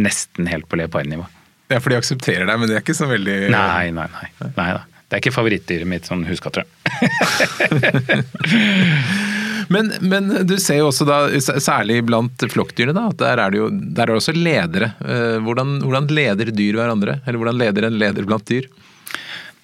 nesten 0.00 0.48
helt 0.48 0.64
på 0.70 0.78
leopardnivå. 0.80 1.26
Ja, 1.72 1.80
for 1.80 1.92
de 1.92 2.00
aksepterer 2.00 2.48
deg, 2.48 2.60
men 2.60 2.68
det 2.68 2.78
er 2.78 2.84
ikke 2.84 2.96
så 2.96 3.08
veldig 3.10 3.36
Nei, 3.52 3.92
nei, 3.96 4.08
nei. 4.12 4.50
nei 4.56 4.70
da. 4.76 4.82
Det 5.12 5.18
er 5.18 5.22
ikke 5.26 5.34
favorittdyret 5.34 5.88
mitt 5.88 6.06
sånn 6.08 6.22
huskatt, 6.24 6.56
men, 9.74 9.90
men, 10.00 10.30
du 10.48 10.54
ser 10.56 10.80
jo 10.80 10.86
også 10.88 11.04
da, 11.04 11.18
særlig 11.60 11.98
blant 12.08 12.40
flokkdyrene, 12.48 12.96
da, 12.96 13.10
at 13.12 13.20
der 13.20 13.42
er 13.44 13.52
det 13.52 13.60
jo 13.60 13.66
der 13.68 14.06
er 14.06 14.14
det 14.14 14.22
også 14.22 14.32
ledere. 14.32 14.88
Eh, 15.04 15.36
hvordan, 15.44 15.74
hvordan, 15.84 16.08
leder 16.16 16.48
dyr 16.56 16.80
hverandre? 16.80 17.18
Eller 17.26 17.42
hvordan 17.42 17.60
leder 17.60 17.90
en 17.90 17.98
leder 18.00 18.28
blant 18.28 18.48
dyr? 18.48 18.70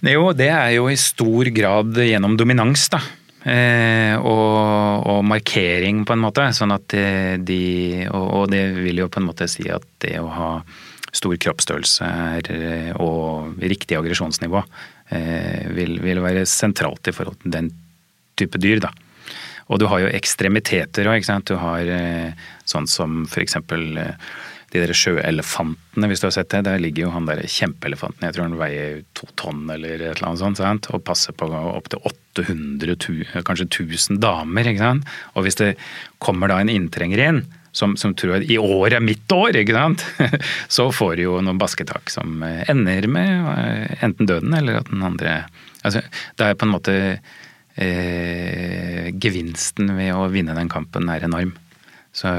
Jo, 0.04 0.28
det 0.37 0.50
er 0.52 0.76
jo 0.76 0.84
i 0.92 0.98
stor 1.00 1.48
grad 1.56 1.96
gjennom 1.96 2.37
dominans, 2.37 2.84
da. 2.92 3.00
Eh, 3.48 4.14
og, 4.18 5.06
og, 5.08 5.22
markering, 5.24 6.04
på 6.04 6.16
en 6.16 6.22
måte. 6.26 6.44
Sånn 6.56 6.74
at 6.74 6.92
de 6.92 7.62
og, 8.11 8.26
og, 8.26 8.44
det 8.52 8.62
vil 8.76 9.04
jo 9.04 9.08
på 9.12 9.22
en 9.22 9.28
måte 9.30 9.48
si 9.50 9.68
at 9.72 9.87
det 10.04 10.18
å 10.20 10.28
ha 10.34 10.52
stor 11.16 11.34
kroppsstørrelse 11.40 12.04
er, 12.04 12.48
og 13.00 13.56
riktig 13.64 13.96
aggresjonsnivå 13.96 14.61
eh, 14.61 15.68
vil, 15.74 15.98
vil, 16.04 16.20
være 16.22 16.44
sentralt 16.48 17.08
i 17.08 17.14
forhold 17.16 17.40
til 17.42 17.54
den 17.54 17.70
type 18.38 18.61
dyr. 18.61 18.82
da. 18.84 18.92
Og 19.68 19.80
du 19.80 19.88
har 19.90 20.04
jo 20.04 20.12
ekstremiteter 20.12 21.08
òg. 21.11 21.26
Du 21.48 21.56
har 21.61 21.92
eh, 21.92 22.46
sånn 22.68 22.88
som 22.90 23.24
f.eks. 23.28 23.58
Eh, 23.58 24.14
de 24.72 24.83
der 24.83 24.92
sjøelefantene, 24.96 26.09
hvis 26.11 26.20
du 26.20 26.28
har 26.28 26.35
sett 26.37 26.50
det. 26.52 26.64
Der 26.66 26.81
ligger 26.83 27.07
jo 27.07 27.12
han 27.14 27.28
der 27.28 27.40
kjempeelefanten, 27.48 28.26
jeg 28.26 28.37
tror 28.37 28.48
han 28.48 28.59
veier 28.61 28.98
to 29.16 29.28
tonn 29.40 29.62
eller 29.72 29.96
et 29.96 30.18
eller 30.18 30.31
annet 30.31 30.61
sånt, 30.61 30.90
og 30.92 31.04
passer 31.07 31.37
på 31.37 31.48
opptil 31.48 32.02
800, 32.04 32.98
kanskje 33.48 33.68
1000 33.68 34.20
damer. 34.22 34.68
ikke 34.68 34.85
sant? 34.85 35.09
Og 35.35 35.46
hvis 35.46 35.59
det 35.61 35.72
kommer 36.22 36.52
da 36.52 36.61
en 36.61 36.72
inntrenger 36.72 37.24
inn, 37.24 37.42
som, 37.72 37.96
som, 38.00 38.14
tror 38.16 38.38
at 38.38 38.48
i 38.50 38.59
år 38.59 38.96
er 38.96 39.04
mitt 39.04 39.31
år, 39.33 39.57
ikke 39.61 39.76
sant? 39.76 40.04
så 40.76 40.88
får 40.94 41.16
du 41.16 41.26
jo 41.26 41.40
noen 41.44 41.61
basketak 41.61 42.11
som 42.12 42.42
ender 42.42 43.07
med 43.11 43.98
enten 44.04 44.28
døden 44.28 44.57
eller 44.57 44.81
at 44.81 44.90
den 44.90 45.04
andre 45.04 45.42
altså, 45.85 46.02
Det 46.37 46.46
er 46.46 46.59
på 46.59 46.66
en 46.66 46.74
måte 46.74 46.96
eh, 47.78 49.09
Gevinsten 49.14 49.92
ved 49.96 50.14
å 50.16 50.26
vinne 50.33 50.57
den 50.59 50.72
kampen 50.72 51.09
er 51.12 51.28
enorm. 51.28 51.54
Så, 52.18 52.31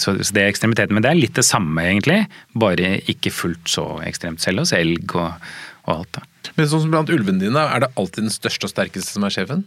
så, 0.00 0.16
så, 0.18 0.34
det 0.34 0.42
er 0.42 0.50
ekstremiteten. 0.50 0.96
Men 0.96 1.04
det 1.06 1.12
er 1.12 1.20
litt 1.20 1.36
det 1.38 1.46
samme, 1.46 1.84
egentlig. 1.86 2.24
Bare 2.58 2.96
ikke 3.10 3.32
fullt 3.34 3.70
så 3.70 3.86
ekstremt 4.06 4.42
selv 4.42 4.64
hos 4.64 4.74
elg 4.76 5.14
og, 5.14 5.50
og 5.86 5.92
alt. 5.94 6.18
da. 6.18 6.54
Men 6.56 6.70
sånn 6.70 6.86
som 6.86 6.94
blant 6.94 7.12
ulvene 7.12 7.42
dine, 7.42 7.62
er 7.62 7.84
det 7.84 7.92
alltid 8.00 8.26
den 8.26 8.34
største 8.34 8.66
og 8.66 8.74
sterkeste 8.74 9.14
som 9.14 9.26
er 9.26 9.34
sjefen? 9.34 9.64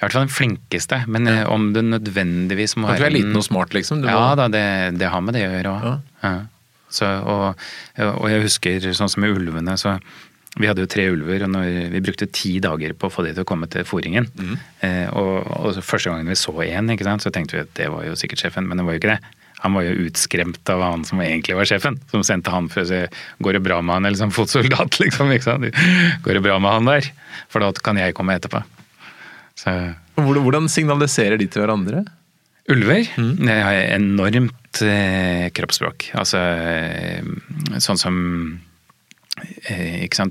I 0.00 0.04
hvert 0.06 0.14
fall 0.14 0.24
den 0.24 0.32
flinkeste, 0.32 1.02
men 1.12 1.28
ja. 1.28 1.42
Eh, 1.42 1.50
om 1.52 1.74
det 1.74 1.82
nødvendigvis 1.84 2.72
må 2.80 2.88
være 2.88 3.02
Du 3.02 3.06
er 3.10 3.12
liten 3.18 3.36
og 3.36 3.44
smart, 3.44 3.74
liksom? 3.76 4.00
Må... 4.00 4.08
Ja 4.08 4.32
da, 4.38 4.46
det, 4.48 4.62
det, 4.96 5.10
har 5.12 5.20
med 5.20 5.36
det 5.36 5.44
å 5.44 5.52
gjøre 5.52 5.74
òg. 5.74 5.84
Ja. 5.84 5.98
Ja. 6.24 7.10
Og, 7.20 7.60
og, 8.02 8.24
jeg 8.32 8.46
husker 8.46 8.86
sånn 8.96 9.12
som 9.12 9.22
med 9.22 9.36
ulvene, 9.36 9.76
så 9.78 9.98
vi 10.58 10.66
hadde 10.66 10.82
jo 10.82 10.90
tre 10.90 11.04
ulver, 11.12 11.44
og 11.46 11.92
vi 11.92 12.00
brukte 12.02 12.26
ti 12.34 12.56
dager 12.62 12.94
på 12.98 13.06
å 13.06 13.12
få 13.12 13.22
de 13.22 13.34
til 13.36 13.44
å 13.44 13.48
komme 13.48 13.68
til 13.70 13.84
fòringen. 13.86 14.26
Mm. 14.34 14.56
Eh, 14.86 15.06
og, 15.14 15.46
og, 15.46 15.78
første 15.78 16.10
gangen 16.10 16.30
vi 16.30 16.38
så 16.38 16.54
én, 16.66 16.90
så 17.22 17.30
tenkte 17.30 17.56
vi 17.56 17.62
at 17.62 17.76
det 17.78 17.86
var 17.92 18.08
jo 18.08 18.16
sikkert 18.18 18.42
sjefen, 18.42 18.66
men 18.66 18.80
det 18.80 18.86
var 18.86 18.96
jo 18.96 19.02
ikke 19.02 19.12
det. 19.12 19.20
Han 19.60 19.76
var 19.76 19.84
jo 19.84 20.06
utskremt 20.08 20.72
av 20.72 20.82
han 20.82 21.04
som 21.06 21.20
egentlig 21.22 21.54
var 21.58 21.68
sjefen, 21.68 22.00
som 22.10 22.24
sendte 22.26 22.52
han 22.52 22.70
for 22.72 22.82
å 22.82 22.88
si 22.88 23.02
går 23.44 23.58
det 23.58 23.62
bra 23.62 23.78
med 23.84 23.98
han, 23.98 24.08
eller 24.08 24.18
som 24.18 24.32
fotsoldat, 24.34 24.98
liksom. 25.02 25.30
Går 26.24 26.38
det 26.38 26.44
bra 26.44 26.56
med 26.58 26.78
han 26.78 26.88
der? 26.88 27.10
For 27.52 27.62
da 27.62 27.70
kan 27.76 28.00
jeg 28.00 28.16
komme 28.16 28.38
etterpå. 28.40 28.64
Så. 29.60 29.74
Hvordan 30.16 30.66
signaliserer 30.72 31.38
de 31.38 31.46
til 31.46 31.62
hverandre? 31.62 32.02
Ulver 32.70 33.06
mm. 33.18 33.46
har 33.48 33.76
enormt 33.96 34.82
eh, 34.86 35.46
kroppsspråk. 35.54 36.10
Altså 36.18 36.40
eh, 36.40 37.30
sånn 37.82 38.00
som? 38.00 38.18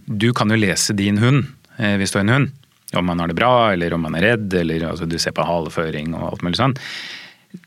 Du 0.06 0.32
kan 0.38 0.52
jo 0.52 0.60
lese 0.60 0.96
din 0.98 1.20
hund 1.22 1.46
eh, 1.78 1.96
hvis 2.00 2.14
du 2.14 2.20
har 2.20 2.28
en 2.28 2.36
hund. 2.38 2.56
Om 2.98 3.12
han 3.12 3.20
har 3.22 3.30
det 3.30 3.38
bra, 3.38 3.54
eller 3.74 3.94
om 3.94 4.08
han 4.08 4.18
er 4.18 4.32
redd, 4.32 4.54
eller 4.64 4.88
altså, 4.90 5.06
du 5.06 5.20
ser 5.22 5.36
på 5.38 5.46
haleføring 5.46 6.16
og 6.18 6.32
alt 6.32 6.46
mulig 6.46 6.58
sånn. 6.58 6.74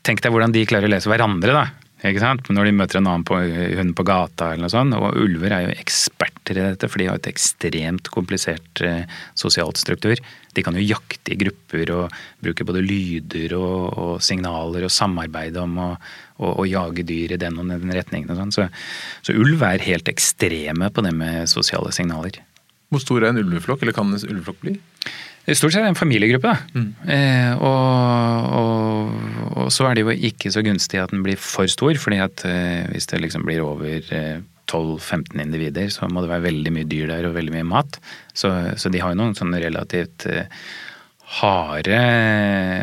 Tenk 0.03 0.19
deg 0.23 0.33
hvordan 0.33 0.51
de 0.55 0.65
klarer 0.67 0.89
å 0.89 0.91
lese 0.91 1.11
hverandre, 1.11 1.55
da. 1.55 1.63
Når 2.03 2.65
de 2.67 2.71
møter 2.75 2.99
en 2.99 3.07
annen 3.07 3.23
på, 3.23 3.37
hund 3.39 3.93
på 3.95 4.03
gata 4.03 4.49
eller 4.51 4.65
noe 4.65 4.73
sånt. 4.73 4.95
Og 4.97 5.15
ulver 5.23 5.53
er 5.55 5.69
jo 5.69 5.75
eksperter 5.79 6.59
i 6.59 6.65
dette, 6.65 6.89
for 6.91 6.99
de 6.99 7.07
har 7.07 7.19
et 7.21 7.29
ekstremt 7.31 8.09
komplisert 8.11 8.83
eh, 8.83 9.05
sosialt 9.39 9.79
struktur. 9.79 10.19
De 10.53 10.65
kan 10.65 10.75
jo 10.75 10.83
jakte 10.83 11.31
i 11.31 11.39
grupper 11.39 11.93
og 11.95 12.17
bruke 12.43 12.67
både 12.67 12.83
lyder 12.83 13.55
og, 13.55 13.77
og 13.95 14.13
signaler 14.21 14.83
og 14.83 14.91
samarbeide 14.91 15.63
om 15.63 15.79
å, 15.79 15.89
og, 16.39 16.51
og 16.51 16.69
jage 16.69 17.05
dyr 17.07 17.35
i 17.35 17.41
den 17.41 17.59
og 17.59 17.69
den 17.69 17.93
retningen. 17.93 18.31
Og 18.33 18.39
sånn. 18.39 18.55
så, 18.55 18.69
så, 19.25 19.35
ulv 19.37 19.63
er 19.67 19.85
helt 19.85 20.09
ekstreme 20.11 20.89
på 20.93 21.05
det 21.05 21.13
med 21.17 21.51
sosiale 21.51 21.93
signaler. 21.95 22.41
Hvor 22.93 23.01
stor 23.01 23.23
er 23.23 23.31
en 23.31 23.41
ulveflokk, 23.41 23.83
eller 23.83 23.95
kan 23.95 24.11
en 24.13 24.21
ulveflokk 24.29 24.61
bli? 24.61 24.77
Stort 25.43 25.73
sett 25.75 25.83
en 25.83 25.97
familiegruppe. 25.97 26.53
Mm. 26.71 26.89
Eh, 27.11 27.51
og, 27.57 28.53
og, 28.59 29.17
og, 29.57 29.67
så 29.75 29.89
er 29.89 29.97
det 29.97 30.05
jo 30.05 30.13
ikke 30.29 30.53
så 30.53 30.63
gunstig 30.63 31.01
at 31.01 31.11
den 31.11 31.25
blir 31.25 31.39
for 31.41 31.67
stor, 31.67 31.97
fordi 31.99 32.21
at 32.23 32.45
eh, 32.47 32.85
hvis 32.93 33.09
det 33.11 33.19
liksom 33.25 33.43
blir 33.49 33.59
over 33.65 34.13
eh, 34.15 34.39
12-15 34.71 35.41
individer, 35.43 35.89
så 35.91 36.07
må 36.07 36.23
det 36.23 36.31
være 36.31 36.47
veldig 36.47 36.73
mye 36.77 36.87
dyr 36.87 37.11
der 37.11 37.27
og 37.27 37.35
veldig 37.35 37.57
mye 37.57 37.67
mat. 37.73 37.99
Så, 38.31 38.53
så 38.79 38.91
de 38.93 39.03
har 39.03 39.11
jo 39.11 39.19
noen 39.19 39.35
sånne 39.35 39.59
relativt 39.65 40.29
eh, 40.31 40.47
harde 41.41 41.99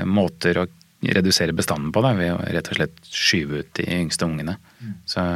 måter 0.08 0.60
å 0.60 0.68
redusere 1.00 1.56
bestanden 1.56 1.92
på, 1.94 2.02
da, 2.04 2.12
ved 2.18 2.34
å 2.34 2.38
rett 2.44 2.70
og 2.72 2.80
slett 2.80 3.02
skyve 3.08 3.62
ut 3.62 3.74
de 3.78 3.88
yngste 4.00 4.28
ungene. 4.28 4.56
Mm. 4.80 4.94
Så, 5.08 5.26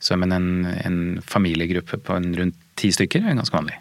så, 0.00 0.18
men 0.20 0.34
en, 0.34 0.50
en, 0.72 1.00
familiegruppe 1.26 2.00
på 2.00 2.18
en 2.18 2.30
rundt 2.38 2.60
ti 2.80 2.92
stykker 2.94 3.24
er 3.24 3.36
ganske 3.36 3.56
vanlig. 3.56 3.76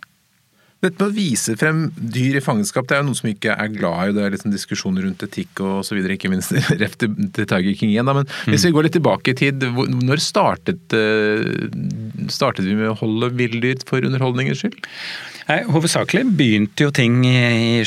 Dette 0.82 0.98
med 0.98 1.12
å 1.12 1.14
vise 1.14 1.54
frem 1.62 1.82
dyr 1.94 2.40
i 2.40 2.42
fangenskap, 2.42 2.88
det 2.90 2.96
er 2.96 3.04
jo 3.04 3.12
noe 3.12 3.18
som 3.20 3.30
ikke 3.30 3.54
er 3.54 3.70
glad 3.70 4.10
i. 4.10 4.14
Det 4.18 4.24
er 4.26 4.34
liksom 4.34 4.54
diskusjoner 4.54 5.06
rundt 5.06 5.22
etikk 5.28 5.62
og 5.62 5.84
så 5.86 5.94
videre, 5.94 6.18
ikke 6.18 6.32
minst 6.34 6.56
ref 6.82 6.98
til, 6.98 7.14
til 7.38 7.46
Tiger 7.46 7.78
King 7.78 7.94
igjen. 7.94 8.10
Da. 8.10 8.18
Men 8.18 8.26
mm. 8.26 8.50
hvis 8.50 8.66
vi 8.66 8.74
går 8.74 8.88
litt 8.88 8.98
tilbake 8.98 9.32
i 9.36 9.38
tid, 9.38 9.68
når 10.02 10.24
startet, 10.26 10.98
eh, 10.98 11.68
startet 12.34 12.66
vi 12.66 12.80
med 12.80 12.96
å 12.96 12.98
holde 13.04 13.30
villdyr 13.38 13.86
for 13.86 14.02
underholdningens 14.10 14.66
skyld? 14.66 14.82
Nei, 15.52 15.62
Hovedsakelig 15.70 16.26
begynte 16.38 16.88
jo 16.88 16.94
ting 16.96 17.22
i 17.30 17.82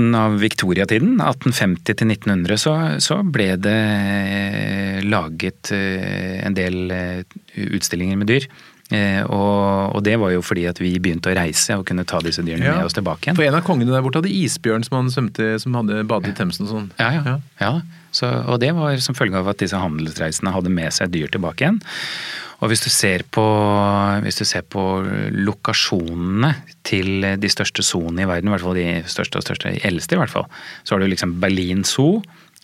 slutten 0.00 0.14
av 0.14 0.38
viktoriatiden. 0.40 1.20
1850 1.20 1.94
til 1.94 2.10
1900 2.10 2.58
så, 2.58 2.74
så 3.00 3.22
ble 3.22 3.56
det 3.56 5.04
laget 5.04 5.72
eh, 5.72 6.44
en 6.46 6.54
del 6.54 6.90
eh, 6.90 7.24
utstillinger 7.54 8.16
med 8.16 8.28
dyr. 8.28 8.46
Eh, 8.90 9.22
og, 9.22 9.94
og, 9.94 10.00
det 10.02 10.16
var 10.18 10.32
jo 10.34 10.42
fordi 10.42 10.64
at 10.66 10.80
vi 10.82 10.96
begynte 10.98 11.30
å 11.30 11.36
reise 11.38 11.76
og 11.78 11.86
kunne 11.86 12.02
ta 12.08 12.18
disse 12.24 12.42
dyrene 12.42 12.66
ja. 12.66 12.74
med 12.80 12.90
oss 12.90 12.96
tilbake 12.96 13.28
igjen. 13.28 13.38
For 13.38 13.46
en 13.46 13.58
av 13.60 13.64
kongene 13.66 13.94
der 13.94 14.02
borte 14.02 14.18
hadde 14.22 14.34
isbjørn 14.34 14.86
som, 14.86 14.98
han 14.98 15.12
svømte, 15.14 15.54
som 15.62 15.78
hadde 15.78 16.02
badet 16.10 16.32
i 16.32 16.36
Themsen 16.40 16.66
og 16.66 16.72
sånn. 16.74 16.92
Ja, 16.98 17.12
ja. 17.14 17.38
ja. 17.62 17.72
Så, 18.10 18.26
og 18.26 18.58
det 18.62 18.72
var 18.74 18.98
som 19.02 19.14
følge 19.14 19.38
av 19.38 19.50
at 19.52 19.62
disse 19.62 19.78
handelsreisene 19.78 20.54
hadde 20.54 20.72
med 20.74 20.90
seg 20.96 21.12
dyr 21.14 21.30
tilbake 21.30 21.62
igjen. 21.62 21.78
Og 22.60 22.68
hvis 22.68 22.82
du 22.84 22.90
ser 22.92 23.22
på, 23.32 23.44
hvis 24.20 24.42
du 24.42 24.44
ser 24.44 24.66
på 24.68 24.82
lokasjonene 25.32 26.50
til 26.84 27.24
de 27.40 27.50
største 27.52 27.84
soonene 27.86 28.26
i 28.26 28.28
verden, 28.28 28.50
i 28.50 28.52
hvert 28.52 28.66
fall 28.66 28.76
de 28.76 28.88
største 29.08 29.40
og 29.40 29.46
største, 29.46 29.72
de 29.72 29.80
eldste 29.88 30.18
i 30.18 30.20
hvert 30.20 30.34
fall, 30.34 30.44
så 30.84 30.96
har 30.96 31.00
du 31.00 31.08
liksom 31.08 31.38
Berlin 31.40 31.86
Zoo 31.88 32.18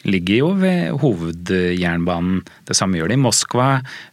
ligger 0.07 0.39
jo 0.39 0.51
ved 0.61 1.01
hovedjernbanen. 1.03 2.43
Det 2.69 2.77
samme 2.79 3.01
gjør 3.01 3.11
de 3.13 3.19
i 3.19 3.23
Moskva. 3.25 3.71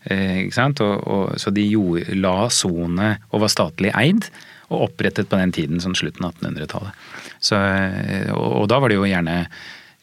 Eh? 0.10 0.50
Og, 0.50 0.82
og, 0.82 1.38
så 1.42 1.54
de 1.54 1.68
gjorde, 1.68 2.18
la 2.18 2.50
Sone 2.54 3.14
og 3.30 3.46
var 3.46 3.54
statlig 3.54 3.94
eid, 3.98 4.28
og 4.72 4.90
opprettet 4.90 5.30
på 5.30 5.40
den 5.40 5.54
tiden, 5.54 5.84
sånn 5.84 5.98
slutten 5.98 6.26
av 6.28 6.36
1800-tallet. 6.40 7.06
Eh, 7.54 8.32
og, 8.34 8.50
og, 8.64 8.68
da 8.72 8.80
var 8.82 8.90
det 8.90 9.00
jo 9.00 9.10
gjerne 9.10 9.38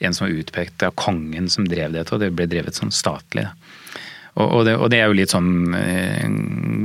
en 0.01 0.17
som 0.17 0.27
var 0.27 0.39
utpekt 0.41 0.85
av 0.87 0.95
kongen 0.97 1.51
som 1.53 1.67
drev 1.69 1.93
dette, 1.97 2.15
og 2.15 2.23
det 2.23 2.33
ble 2.33 2.49
drevet 2.49 2.79
sånn 2.79 2.95
statlig. 2.95 3.49
Og, 4.41 4.63
det, 4.65 4.77
og, 4.79 4.87
det, 4.93 5.01
er 5.01 5.11
jo 5.11 5.17
litt 5.19 5.33
sånn 5.35 5.75
eh, 5.77 6.23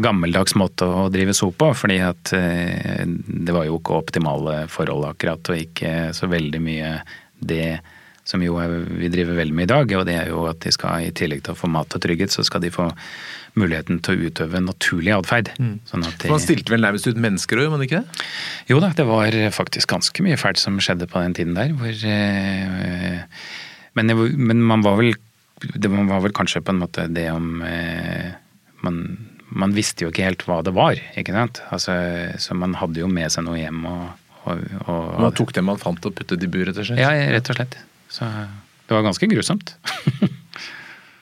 gammeldags 0.04 0.58
måte 0.60 0.88
å 0.90 1.06
drive 1.14 1.36
so 1.38 1.52
på, 1.56 1.70
fordi 1.78 2.00
at 2.04 2.34
eh, 2.36 3.06
det 3.06 3.54
var 3.56 3.68
jo 3.68 3.78
ikke 3.80 4.00
optimale 4.02 4.64
forhold 4.72 5.06
akkurat, 5.12 5.54
og 5.54 5.62
ikke 5.62 6.10
så 6.18 6.28
veldig 6.32 6.62
mye 6.66 6.96
det 7.46 7.78
som 8.26 8.42
jo 8.42 8.58
er, 8.58 8.74
vi 8.90 9.10
driver 9.14 9.38
veldig 9.38 9.56
med 9.56 9.68
i 9.68 9.72
dag. 9.72 9.92
Og 10.00 10.06
det 10.08 10.16
er 10.18 10.32
jo 10.34 10.46
at 10.50 10.64
de 10.66 10.74
skal, 10.74 11.06
i 11.06 11.14
tillegg 11.16 11.44
til 11.46 11.54
å 11.54 11.60
få 11.60 11.70
mat 11.72 11.94
og 11.94 12.02
trygghet, 12.02 12.34
så 12.34 12.46
skal 12.46 12.64
de 12.64 12.74
få 12.74 12.90
muligheten 13.56 14.02
til 14.04 14.16
å 14.16 14.30
utøve 14.30 14.62
naturlig 14.64 15.14
atferd. 15.16 15.52
Mm. 15.62 15.76
Sånn 15.88 16.04
man 16.04 16.42
stilte 16.44 16.74
vel 16.74 16.84
nærmest 16.84 17.08
ut 17.08 17.22
mennesker 17.22 17.62
òg, 17.62 17.68
gjorde 17.68 17.78
man 17.78 17.86
ikke 17.86 18.02
det? 18.02 18.26
Jo 18.72 18.82
da, 18.84 18.90
det 18.98 19.06
var 19.08 19.38
faktisk 19.56 19.94
ganske 19.94 20.26
mye 20.26 20.40
fælt 20.42 20.60
som 20.62 20.82
skjedde 20.82 21.08
på 21.12 21.22
den 21.24 21.38
tiden 21.38 21.56
der. 21.58 21.72
Hvor, 21.78 21.94
eh, 21.94 23.22
men, 23.96 24.18
men, 24.36 24.66
man 24.66 24.84
var 24.84 25.00
vel 25.00 25.16
Det 25.62 25.88
var 25.88 26.20
vel 26.26 26.36
kanskje 26.36 26.66
på 26.66 26.74
en 26.74 26.82
måte 26.82 27.08
det 27.08 27.30
om 27.32 27.62
eh, 27.64 28.36
man, 28.84 29.02
man 29.56 29.74
visste 29.78 30.04
jo 30.04 30.12
ikke 30.12 30.26
helt 30.28 30.44
hva 30.50 30.60
det 30.66 30.76
var, 30.76 31.00
ikke 31.16 31.34
sant. 31.34 31.64
Altså, 31.74 31.96
så 32.42 32.58
man 32.58 32.76
hadde 32.82 33.06
jo 33.06 33.08
med 33.10 33.32
seg 33.32 33.48
noe 33.48 33.62
hjem 33.62 33.86
og, 33.88 34.06
og, 34.44 34.66
og 34.84 35.20
Man 35.24 35.38
tok 35.38 35.56
det 35.56 35.64
man 35.66 35.80
fant 35.82 36.06
og 36.06 36.18
puttet 36.18 36.44
i 36.44 36.52
bur, 36.52 36.68
rett 36.68 36.82
og 36.82 36.90
slett? 36.90 37.02
Ja, 37.02 37.14
rett 37.32 37.54
og 37.54 37.62
slett. 37.62 37.80
Så 38.12 38.28
det 38.86 38.94
var 38.94 39.06
ganske 39.06 39.30
grusomt. 39.32 39.76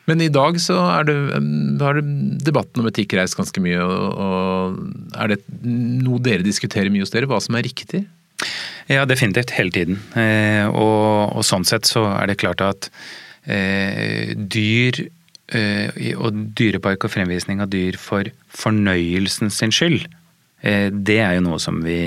Men 0.09 0.19
i 0.19 0.31
dag 0.31 0.57
så 0.59 0.75
er 0.97 1.07
det, 1.07 1.15
har 1.79 2.01
debatten 2.43 2.83
om 2.83 2.89
etikk 2.89 3.15
reist 3.15 3.37
ganske 3.39 3.61
mye. 3.63 3.79
og 3.79 4.81
Er 5.15 5.31
det 5.31 5.39
noe 5.63 6.19
dere 6.23 6.43
diskuterer 6.43 6.91
mye 6.91 7.05
hos 7.05 7.13
dere, 7.13 7.29
hva 7.31 7.39
som 7.43 7.55
er 7.55 7.63
riktig? 7.69 8.03
Ja, 8.91 9.05
definitivt. 9.07 9.53
Hele 9.55 9.71
tiden. 9.71 10.01
Eh, 10.19 10.67
og, 10.67 11.37
og, 11.37 11.43
sånn 11.47 11.63
sett 11.67 11.87
så 11.87 12.03
er 12.17 12.27
det 12.27 12.41
klart 12.41 12.63
at 12.65 12.89
eh, 13.47 14.35
dyr 14.35 15.05
eh, 15.55 16.11
og 16.17 16.41
dyrepark 16.57 17.07
og 17.07 17.13
fremvisning 17.13 17.63
av 17.63 17.71
dyr 17.71 17.95
for 17.99 18.27
fornøyelsen 18.51 19.53
sin 19.53 19.71
skyld, 19.71 20.09
det 20.63 21.17
er 21.19 21.33
jo 21.35 21.43
noe 21.43 21.57
som 21.59 21.81
vi, 21.83 21.97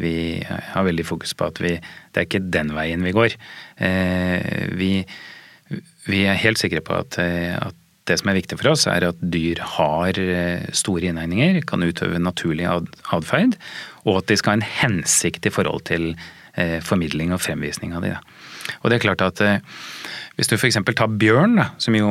vi, 0.00 0.14
har 0.46 0.86
veldig 0.86 1.04
fokus 1.04 1.34
på. 1.36 1.50
at 1.52 1.60
vi, 1.60 1.74
Det 1.76 2.22
er 2.22 2.28
ikke 2.28 2.46
den 2.48 2.72
veien 2.72 3.04
vi 3.04 3.12
går. 3.12 3.36
Eh, 3.84 4.70
vi 4.72 4.92
vi 6.08 6.24
er 6.26 6.40
helt 6.40 6.60
sikre 6.60 6.82
på 6.84 6.98
at, 7.02 7.18
eh, 7.22 7.54
at, 7.56 7.78
det 8.10 8.16
som 8.18 8.32
er 8.32 8.34
viktig 8.40 8.56
for 8.58 8.72
oss, 8.72 8.82
er 8.90 9.04
at 9.06 9.18
dyr 9.22 9.60
har 9.76 10.18
eh, 10.18 10.64
store 10.74 11.06
innhegninger, 11.12 11.60
kan 11.62 11.84
utøve 11.86 12.18
naturlig 12.18 12.66
atferd, 12.66 13.54
og 14.02 14.16
at 14.18 14.26
de 14.26 14.36
skal 14.40 14.50
ha 14.50 14.58
en 14.58 14.72
hensikt 14.80 15.46
i 15.46 15.52
forhold 15.54 15.84
til 15.86 16.08
eh, 16.58 16.80
formidling 16.82 17.30
og 17.30 17.38
fremvisning 17.44 17.94
av 17.94 18.02
de. 18.02 18.10
Og 18.82 18.90
det 18.90 18.98
er 18.98 19.04
klart 19.06 19.22
at 19.22 19.44
eh, 19.46 19.62
hvis 20.34 20.50
du 20.50 20.56
f.eks. 20.56 20.80
tar 20.82 21.14
bjørn, 21.14 21.62
som 21.78 21.94
jo 21.94 22.10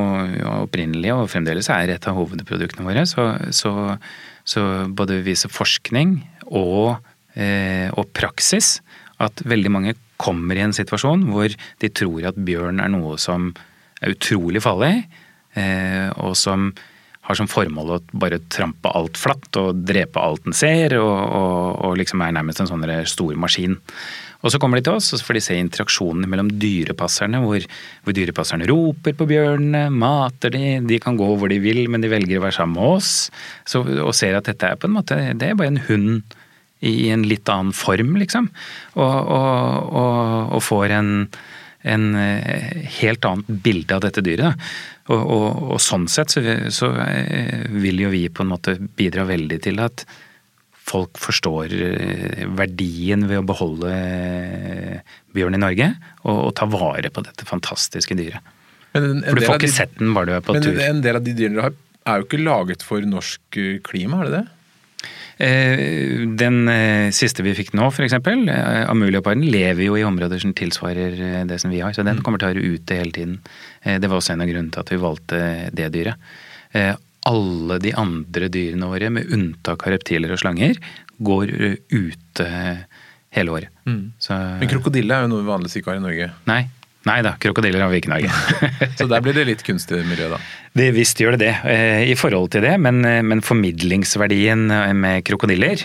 opprinnelig 0.62 1.12
og 1.12 1.28
fremdeles 1.34 1.68
er 1.76 1.92
et 1.92 2.08
av 2.08 2.16
hovedproduktene 2.16 2.88
våre, 2.88 3.04
så, 3.04 3.34
så, 3.52 3.74
så 4.48 4.88
både 4.90 5.22
viser 5.26 5.52
forskning 5.54 6.20
og, 6.50 7.02
eh, 7.36 7.90
og 7.96 8.10
praksis 8.18 8.80
at 9.22 9.44
veldig 9.46 9.72
mange 9.74 9.96
kommer 10.22 10.58
i 10.58 10.64
en 10.66 10.76
situasjon 10.76 11.28
hvor 11.32 11.54
de 11.82 11.90
tror 11.90 12.30
at 12.30 12.40
bjørn 12.40 12.82
er 12.84 12.92
noe 12.94 13.18
som 13.22 13.52
er 14.02 14.16
utrolig 14.16 14.64
farlig, 14.64 15.06
eh, 15.58 16.10
og 16.18 16.34
som 16.38 16.72
har 17.28 17.38
som 17.38 17.50
formål 17.50 17.94
å 17.94 18.00
bare 18.18 18.42
trampe 18.52 18.90
alt 18.98 19.20
flatt 19.20 19.58
og 19.62 19.84
drepe 19.86 20.22
alt 20.22 20.44
den 20.48 20.58
ser, 20.58 20.98
og, 20.98 21.12
og, 21.12 21.62
og 21.86 21.96
liksom 22.02 22.24
er 22.26 22.34
nærmest 22.38 22.64
en 22.64 22.72
sånn 22.72 22.86
stor 23.10 23.38
maskin. 23.40 23.78
Og 24.42 24.50
så 24.50 24.58
kommer 24.58 24.80
de 24.80 24.88
til 24.88 24.98
oss, 24.98 25.12
og 25.14 25.22
så 25.22 25.28
får 25.28 25.38
de 25.38 25.44
se 25.46 25.58
interaksjonen 25.62 26.26
mellom 26.30 26.50
dyrepasserne, 26.62 27.44
hvor, 27.44 27.62
hvor 28.02 28.18
dyrepasserne 28.18 28.66
roper 28.72 29.14
på 29.18 29.28
bjørnene, 29.30 29.84
mater 29.94 30.56
de, 30.56 30.66
de 30.90 30.98
kan 31.04 31.20
gå 31.20 31.30
hvor 31.38 31.52
de 31.52 31.62
vil, 31.62 31.84
men 31.94 32.02
de 32.02 32.10
velger 32.10 32.42
å 32.42 32.46
være 32.48 32.58
sammen 32.58 32.80
med 32.80 32.98
oss. 32.98 33.14
Så, 33.70 33.84
og 33.86 34.16
ser 34.18 34.40
at 34.40 34.50
dette 34.50 34.74
er 34.74 34.82
på 34.82 34.90
en 34.90 34.98
måte, 34.98 35.20
det 35.38 35.52
er 35.52 35.60
bare 35.60 35.76
en 35.76 35.84
hund 35.92 36.38
i 36.82 37.12
en 37.14 37.28
litt 37.30 37.46
annen 37.54 37.76
form, 37.78 38.16
liksom. 38.18 38.50
Og, 38.98 39.34
og, 39.38 40.56
og 40.58 40.64
får 40.66 40.98
en 40.98 41.12
en 41.82 42.16
eh, 42.16 42.82
helt 43.02 43.26
annet 43.26 43.62
bilde 43.66 43.96
av 43.96 44.04
dette 44.06 44.24
dyret. 44.26 44.72
Og, 45.12 45.22
og, 45.36 45.62
og 45.76 45.80
sånn 45.84 46.08
sett 46.12 46.34
så, 46.34 46.42
så, 46.74 46.92
eh, 47.04 47.66
vil 47.72 48.04
jo 48.06 48.12
vi 48.14 48.26
på 48.32 48.46
en 48.46 48.52
måte 48.54 48.78
bidra 48.80 49.26
veldig 49.30 49.58
til 49.64 49.82
at 49.84 50.06
folk 50.92 51.20
forstår 51.22 51.76
eh, 51.76 52.46
verdien 52.58 53.28
ved 53.30 53.42
å 53.42 53.46
beholde 53.48 53.92
bjørn 55.36 55.58
i 55.58 55.62
Norge, 55.62 55.92
og, 56.24 56.38
og 56.48 56.56
ta 56.60 56.68
vare 56.72 57.12
på 57.14 57.24
dette 57.26 57.48
fantastiske 57.48 58.18
dyret. 58.18 58.56
En, 58.98 59.22
en 59.22 59.28
For 59.28 59.40
du 59.40 59.48
får 59.48 59.62
ikke 59.62 59.70
de, 59.70 59.76
sett 59.76 59.94
den 60.00 60.16
bare 60.16 60.32
du 60.32 60.34
er 60.36 60.44
på 60.44 60.56
men 60.58 60.66
tur. 60.66 60.74
Men 60.76 60.98
en 60.98 61.06
del 61.06 61.20
av 61.20 61.28
de 61.28 61.36
dyrene 61.38 61.60
du 61.60 61.64
har, 61.64 61.78
er 62.12 62.20
jo 62.20 62.28
ikke 62.28 62.42
laget 62.42 62.84
for 62.84 63.06
norsk 63.08 63.62
klima, 63.88 64.24
er 64.24 64.32
det 64.32 64.42
det? 64.42 64.48
Eh, 65.42 66.28
den 66.38 66.68
eh, 66.70 67.10
siste 67.16 67.42
vi 67.42 67.56
fikk 67.58 67.72
nå, 67.78 67.88
f.eks., 67.90 68.14
eh, 68.14 68.84
Amuliaparden, 68.92 69.48
lever 69.50 69.88
jo 69.88 69.98
i 69.98 70.06
områder 70.06 70.42
som 70.44 70.54
tilsvarer 70.58 71.46
det 71.50 71.58
som 71.64 71.74
vi 71.74 71.82
har. 71.82 71.96
Så 71.96 72.06
den 72.06 72.20
mm. 72.20 72.26
kommer 72.26 72.42
til 72.42 72.50
å 72.50 72.54
være 72.54 72.76
ute 72.76 73.00
hele 73.00 73.16
tiden. 73.16 73.40
Det 73.84 74.08
var 74.08 74.20
også 74.20 74.36
en 74.36 74.44
av 74.44 74.50
grunnene 74.50 74.74
til 74.74 74.84
at 74.84 74.92
vi 74.94 75.00
valgte 75.02 75.40
det 75.78 75.88
dyret. 75.96 76.34
Alle 77.30 77.78
de 77.82 77.94
andre 77.98 78.50
dyrene 78.54 78.90
våre, 78.90 79.10
med 79.14 79.30
unntak 79.34 79.88
av 79.88 79.96
reptiler 79.96 80.34
og 80.34 80.42
slanger, 80.42 80.78
går 81.22 81.54
ute 81.90 82.48
hele 83.36 83.56
året. 83.56 83.74
Mm. 83.88 84.14
Så, 84.22 84.38
Men 84.62 84.70
krokodille 84.70 85.16
er 85.16 85.26
jo 85.26 85.32
noe 85.32 85.44
vi 85.44 85.52
vanligvis 85.52 85.80
ikke 85.80 85.94
har 85.94 86.02
i 86.02 86.06
Norge? 86.06 86.30
Nei, 86.50 86.62
Nei 87.10 87.22
da, 87.26 87.34
krokodiller 87.42 87.82
har 87.82 87.90
vi 87.90 87.98
ikke 87.98 88.12
i 88.12 88.14
Norge. 88.14 88.32
så 89.00 89.08
der 89.10 89.24
blir 89.26 89.34
det 89.34 89.48
litt 89.48 89.64
kunstig 89.66 90.04
miljø, 90.06 90.28
da? 90.36 90.38
Det 90.78 90.86
Visst 90.96 91.20
gjør 91.20 91.34
det 91.36 91.42
det, 91.42 91.56
eh, 91.68 92.04
i 92.12 92.16
forhold 92.16 92.52
til 92.54 92.62
det. 92.64 92.76
Men, 92.80 93.02
eh, 93.04 93.24
men 93.26 93.42
formidlingsverdien 93.44 94.70
eh, 94.72 94.94
med 94.94 95.26
krokodiller, 95.28 95.82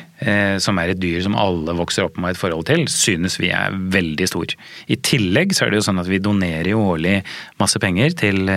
som 0.62 0.79
er 0.81 0.92
et 0.92 1.00
dyr 1.00 1.20
som 1.24 1.35
alle 1.37 1.74
vokser 1.76 2.07
opp 2.07 2.16
med 2.20 2.33
et 2.33 2.40
forhold 2.40 2.64
til, 2.68 2.87
synes 2.88 3.37
vi 3.40 3.50
er 3.52 3.74
veldig 3.92 4.29
stor. 4.29 4.55
I 4.88 4.96
tillegg 4.96 5.52
så 5.55 5.66
er 5.66 5.72
det 5.72 5.81
jo 5.81 5.87
sånn 5.88 6.00
at 6.00 6.09
vi 6.09 6.20
donerer 6.22 6.70
jo 6.72 6.85
årlig 6.94 7.18
masse 7.61 7.79
penger 7.83 8.16
til 8.16 8.48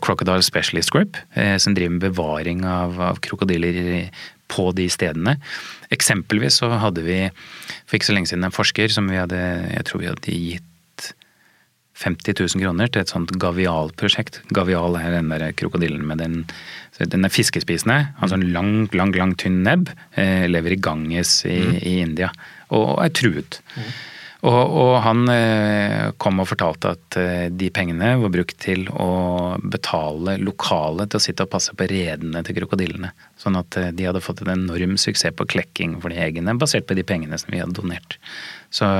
Crocodile 0.00 0.46
Specialist 0.46 0.92
Group, 0.94 1.18
som 1.34 1.74
driver 1.74 1.96
med 1.96 2.06
bevaring 2.06 2.62
av, 2.64 2.94
av 3.10 3.18
krokodiller 3.26 4.06
på 4.52 4.70
de 4.78 4.86
stedene. 4.92 5.36
Eksempelvis 5.92 6.62
så 6.62 6.70
hadde 6.78 7.02
vi 7.04 7.20
for 7.82 7.98
ikke 7.98 8.12
så 8.12 8.16
lenge 8.16 8.30
siden 8.30 8.46
en 8.46 8.54
forsker 8.54 8.94
som 8.94 9.10
vi 9.10 9.18
hadde, 9.18 9.42
jeg 9.74 9.88
tror 9.90 10.04
vi 10.04 10.12
hadde 10.12 10.38
gitt 10.38 10.71
50 11.98 12.38
000 12.56 12.62
kroner 12.62 12.90
til 12.90 13.02
et 13.02 13.12
sånt 13.12 13.32
gavialprosjekt. 13.40 14.40
Gavial 14.54 14.96
er 15.00 15.18
den 15.18 15.32
der 15.32 15.52
krokodillen 15.56 16.06
med 16.08 16.22
den 16.22 16.44
Den 16.98 17.24
er 17.24 17.32
fiskespisende, 17.32 18.12
har 18.18 18.28
sånn 18.30 18.52
lang, 18.52 18.86
lang, 18.94 19.14
lang 19.16 19.32
tynn 19.40 19.62
nebb. 19.64 19.90
Eh, 20.14 20.46
lever 20.46 20.76
i 20.76 20.80
Ganges 20.80 21.40
i, 21.48 21.56
mm. 21.58 21.76
i, 21.80 21.94
India 22.04 22.28
og 22.72 23.00
er 23.02 23.10
truet. 23.16 23.58
Mm. 23.74 23.88
Og, 24.42 24.74
og, 24.82 24.92
han 25.04 25.24
eh, 25.32 26.12
kom 26.20 26.40
og 26.42 26.48
fortalte 26.50 26.92
at 26.94 27.18
eh, 27.18 27.48
de 27.50 27.70
pengene 27.74 28.12
var 28.20 28.32
brukt 28.34 28.58
til 28.62 28.86
å 28.90 29.56
betale 29.62 30.36
lokale 30.42 31.08
til 31.08 31.18
å 31.18 31.24
sitte 31.24 31.46
og 31.46 31.52
passe 31.54 31.74
på 31.74 31.88
redene 31.90 32.44
til 32.46 32.60
krokodillene. 32.60 33.12
Sånn 33.40 33.58
at 33.58 33.78
de 33.96 34.06
hadde 34.06 34.22
fått 34.22 34.44
en 34.44 34.54
enorm 34.54 34.94
suksess 35.00 35.34
på 35.38 35.48
klekking 35.56 35.98
for 36.02 36.12
de 36.12 36.22
egne, 36.22 36.54
basert 36.60 36.86
på 36.86 36.98
de 36.98 37.06
pengene 37.06 37.40
som 37.40 37.54
vi 37.54 37.62
hadde 37.64 37.78
donert. 37.78 38.18
Så 38.70 38.92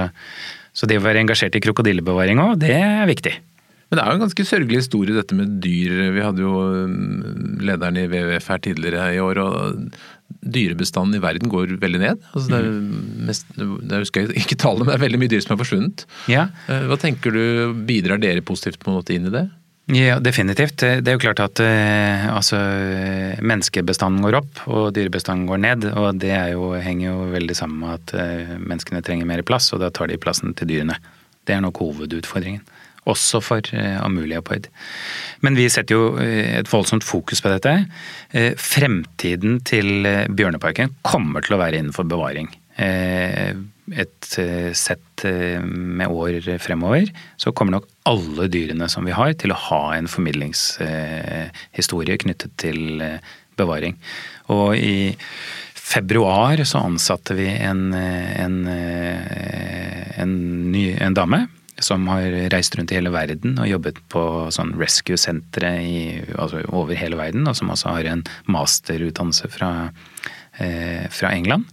så 0.72 0.88
det 0.88 0.98
å 1.00 1.04
være 1.04 1.22
engasjert 1.22 1.56
i 1.58 1.62
krokodillebevaring 1.64 2.40
òg, 2.42 2.58
det 2.62 2.74
er 2.76 3.08
viktig. 3.10 3.34
Men 3.92 3.98
det 3.98 4.04
er 4.06 4.08
jo 4.08 4.16
en 4.16 4.22
ganske 4.22 4.44
sørgelig 4.48 4.78
historie 4.80 5.12
dette 5.12 5.36
med 5.36 5.58
dyr. 5.60 5.90
Vi 6.14 6.22
hadde 6.24 6.40
jo 6.40 6.52
mm, 6.88 7.58
lederen 7.60 7.98
i 8.00 8.06
WWF 8.08 8.46
her 8.48 8.62
tidligere 8.64 9.08
i 9.12 9.18
år, 9.20 9.40
og 9.42 9.82
dyrebestanden 10.54 11.18
i 11.18 11.20
verden 11.20 11.52
går 11.52 11.74
veldig 11.82 12.00
ned. 12.00 12.22
Altså 12.32 12.54
det, 12.54 12.60
er 12.62 12.70
mm. 12.72 13.02
mest, 13.28 13.52
det 13.52 14.00
husker 14.00 14.24
jeg 14.24 14.46
ikke 14.46 14.56
tallet, 14.64 14.86
men 14.86 14.94
det 14.94 14.96
er 14.96 15.04
veldig 15.04 15.20
mye 15.20 15.32
dyr 15.34 15.44
som 15.44 15.52
er 15.52 15.60
forsvunnet. 15.60 16.06
Ja. 16.32 16.46
Eh, 16.72 16.86
hva 16.88 16.96
tenker 17.02 17.36
du, 17.36 17.44
bidrar 17.84 18.22
dere 18.22 18.40
positivt 18.48 18.80
på 18.80 18.88
en 18.88 18.96
måte 18.96 19.12
inn 19.12 19.28
i 19.28 19.34
det? 19.34 19.44
Ja, 19.92 20.16
definitivt. 20.24 20.80
Det 20.80 21.04
er 21.04 21.16
jo 21.18 21.20
klart 21.20 21.40
at 21.42 21.60
eh, 21.60 22.22
altså, 22.32 22.56
menneskebestanden 23.44 24.22
går 24.24 24.38
opp 24.38 24.62
og 24.64 24.94
dyrebestanden 24.96 25.50
går 25.50 25.60
ned. 25.60 25.84
Og 25.90 26.16
det 26.22 26.32
jo, 26.54 26.70
henger 26.80 27.10
jo 27.10 27.26
veldig 27.34 27.56
sammen 27.58 27.82
med 27.82 27.98
at 27.98 28.14
eh, 28.16 28.54
menneskene 28.56 29.02
trenger 29.04 29.28
mer 29.28 29.44
plass, 29.44 29.68
og 29.74 29.82
da 29.82 29.90
tar 29.92 30.08
de 30.08 30.16
plassen 30.22 30.56
til 30.56 30.70
dyrene. 30.70 30.96
Det 31.44 31.56
er 31.56 31.60
nok 31.60 31.82
hovedutfordringen. 31.82 32.64
Også 33.10 33.42
for 33.44 33.68
eh, 33.76 33.98
amuliapod. 34.00 34.70
Men 35.44 35.60
vi 35.60 35.68
setter 35.68 35.98
jo 35.98 36.08
et 36.22 36.72
voldsomt 36.72 37.04
fokus 37.04 37.44
på 37.44 37.52
dette. 37.52 37.76
Fremtiden 38.56 39.60
til 39.66 40.06
Bjørneparken 40.32 40.96
kommer 41.04 41.44
til 41.44 41.58
å 41.58 41.60
være 41.60 41.82
innenfor 41.82 42.08
bevaring. 42.08 42.48
Eh, 42.76 43.56
et 43.92 44.38
eh, 44.40 44.72
sett 44.72 45.24
eh, 45.28 45.60
med 45.62 46.08
år 46.08 46.58
fremover, 46.62 47.10
så 47.36 47.52
kommer 47.52 47.72
nok 47.76 47.88
alle 48.08 48.48
dyrene 48.52 48.88
som 48.88 49.04
vi 49.04 49.12
har 49.16 49.32
til 49.36 49.52
å 49.52 49.62
ha 49.68 49.94
en 49.96 50.08
formidlingshistorie 50.08 52.16
knyttet 52.24 52.52
til 52.62 53.02
bevaring. 53.58 53.94
Og 54.54 54.76
i 54.78 55.16
februar 55.76 56.64
så 56.64 56.78
ansatte 56.86 57.34
vi 57.36 57.48
en, 57.52 57.92
en, 57.92 58.68
en, 60.16 60.32
ny, 60.72 60.96
en 60.96 61.14
dame 61.18 61.46
som 61.82 62.06
har 62.08 62.22
reist 62.54 62.76
rundt 62.78 62.92
i 62.94 62.96
hele 62.96 63.10
verden 63.12 63.58
og 63.58 63.68
jobbet 63.68 63.98
på 64.12 64.22
sånn 64.54 64.72
rescue-sentre 64.78 65.70
altså 66.38 66.62
over 66.70 66.94
hele 66.96 67.16
verden, 67.18 67.48
og 67.50 67.56
som 67.58 67.70
også 67.74 67.88
har 67.98 68.04
en 68.08 68.22
masterutdannelse 68.46 69.50
fra, 69.52 69.90
fra 71.10 71.28
England. 71.34 71.66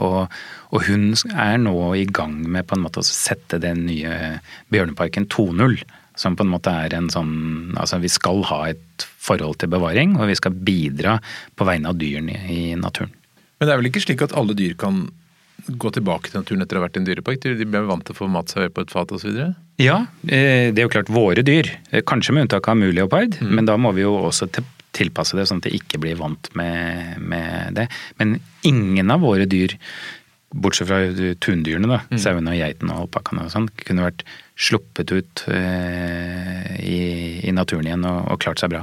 Og, 0.00 0.32
og, 0.70 0.82
hun 0.86 1.12
er 1.30 1.56
nå 1.62 1.76
i 1.98 2.06
gang 2.06 2.40
med 2.42 2.66
på 2.68 2.76
en 2.76 2.84
måte 2.84 3.02
å 3.02 3.06
sette 3.06 3.60
den 3.62 3.86
nye 3.88 4.40
Bjørneparken 4.72 5.28
2.0. 5.30 5.80
Som 6.18 6.36
på 6.36 6.44
en 6.44 6.52
måte 6.52 6.72
er 6.74 6.92
en 6.92 7.06
sånn 7.08 7.76
Altså 7.78 8.00
vi 8.02 8.10
skal 8.12 8.42
ha 8.50 8.58
et 8.72 9.06
forhold 9.20 9.60
til 9.60 9.70
bevaring, 9.72 10.16
og 10.18 10.28
vi 10.28 10.36
skal 10.36 10.56
bidra 10.56 11.16
på 11.56 11.66
vegne 11.68 11.92
av 11.92 12.00
dyrene 12.00 12.36
i 12.50 12.74
naturen. 12.76 13.12
Men 13.60 13.68
det 13.68 13.72
er 13.72 13.80
vel 13.80 13.90
ikke 13.90 14.02
slik 14.04 14.24
at 14.24 14.34
alle 14.36 14.56
dyr 14.56 14.74
kan 14.80 15.04
gå 15.68 15.90
tilbake 15.92 16.30
til 16.30 16.40
naturen 16.40 16.64
etter 16.64 16.78
å 16.78 16.80
ha 16.80 16.86
vært 16.86 16.96
i 16.96 17.02
en 17.02 17.06
dyrepark? 17.08 17.42
De 17.44 17.68
blir 17.68 17.88
vant 17.88 18.04
til 18.06 18.16
å 18.16 18.18
få 18.18 18.28
mat 18.32 18.52
servert 18.52 18.74
på 18.76 18.84
et 18.86 18.92
fat 18.92 19.12
osv.? 19.12 19.40
Ja, 19.80 19.98
det 20.24 20.72
er 20.72 20.84
jo 20.84 20.92
klart 20.92 21.12
våre 21.12 21.44
dyr. 21.46 21.68
Kanskje 22.08 22.36
med 22.36 22.48
unntak 22.48 22.68
av 22.68 22.78
muleopard, 22.80 23.36
mm. 23.40 23.52
men 23.56 23.68
da 23.68 23.76
må 23.80 23.92
vi 23.96 24.04
jo 24.04 24.16
også 24.18 24.48
tilpasse 25.00 25.38
det 25.38 25.48
sånn 25.48 25.62
at 25.62 25.68
de 25.68 25.76
ikke 25.80 26.00
blir 26.02 26.20
vant 26.20 26.50
med, 26.58 27.18
med 27.18 27.76
det. 27.80 27.88
Men 28.20 28.38
ingen 28.68 29.12
av 29.12 29.24
våre 29.24 29.48
dyr 29.50 29.76
bortsett 30.50 30.88
fra 30.88 30.98
tundyrene, 31.38 31.86
da, 31.86 32.00
mm. 32.10 32.18
sauene 32.18 32.54
og 32.54 32.58
geitene 32.58 32.94
og 32.94 33.04
alpakkaene 33.06 33.46
og 33.46 33.52
sånn, 33.52 33.68
kunne 33.84 34.06
vært 34.08 34.24
sluppet 34.60 35.12
ut 35.14 35.44
eh, 35.52 36.72
i, 36.82 36.98
i, 37.46 37.52
naturen 37.54 37.86
igjen 37.86 38.08
og, 38.08 38.24
og, 38.32 38.40
klart 38.42 38.62
seg 38.62 38.72
bra. 38.74 38.82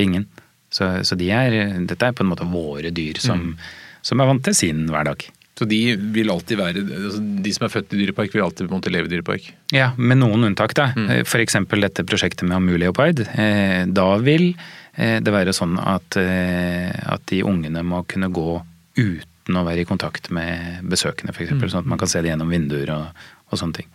Ingen. 0.00 0.26
Så, 0.74 0.90
så 1.06 1.16
de 1.18 1.30
er, 1.30 1.54
dette 1.86 2.10
er 2.10 2.16
på 2.16 2.24
en 2.24 2.32
måte 2.32 2.48
våre 2.50 2.90
dyr 2.94 3.20
som, 3.22 3.52
mm. 3.54 4.02
som 4.02 4.20
er 4.20 4.30
vant 4.32 4.44
til 4.44 4.58
sin 4.58 4.86
hverdag. 4.90 5.28
Så 5.54 5.66
de 5.70 5.80
vil 6.14 6.32
alltid 6.34 6.58
være, 6.58 6.82
altså 6.82 7.20
de 7.44 7.50
som 7.54 7.68
er 7.68 7.70
født 7.70 7.92
i 7.94 8.00
dyrepark, 8.00 8.32
vil 8.34 8.42
alltid 8.42 8.72
måtte 8.72 8.90
leve 8.90 9.06
i 9.06 9.12
dyrepark? 9.12 9.46
Ja, 9.74 9.92
med 9.94 10.18
noen 10.18 10.48
unntak. 10.48 10.74
da. 10.74 10.88
Mm. 10.98 11.20
F.eks. 11.22 11.60
dette 11.70 12.06
prosjektet 12.10 12.42
med 12.48 12.58
Amuleopard. 12.58 13.22
Eh, 13.38 13.84
da 13.86 14.08
vil 14.18 14.50
eh, 14.50 14.64
det 14.96 15.32
være 15.34 15.54
sånn 15.56 15.74
at, 15.80 16.16
eh, 16.20 16.90
at 17.10 17.24
de 17.30 17.42
ungene 17.46 17.82
må 17.86 18.04
kunne 18.10 18.30
gå 18.34 18.60
uten 18.98 19.58
å 19.58 19.64
være 19.66 19.82
i 19.82 19.88
kontakt 19.88 20.30
med 20.34 20.84
besøkende, 20.90 21.34
f.eks. 21.34 21.56
Mm. 21.56 21.66
Sånn 21.66 21.82
at 21.82 21.90
man 21.90 22.00
kan 22.00 22.10
se 22.10 22.22
det 22.22 22.30
gjennom 22.30 22.52
vinduer 22.52 22.92
og, 22.94 23.26
og 23.50 23.60
sånne 23.60 23.80
ting. 23.80 23.90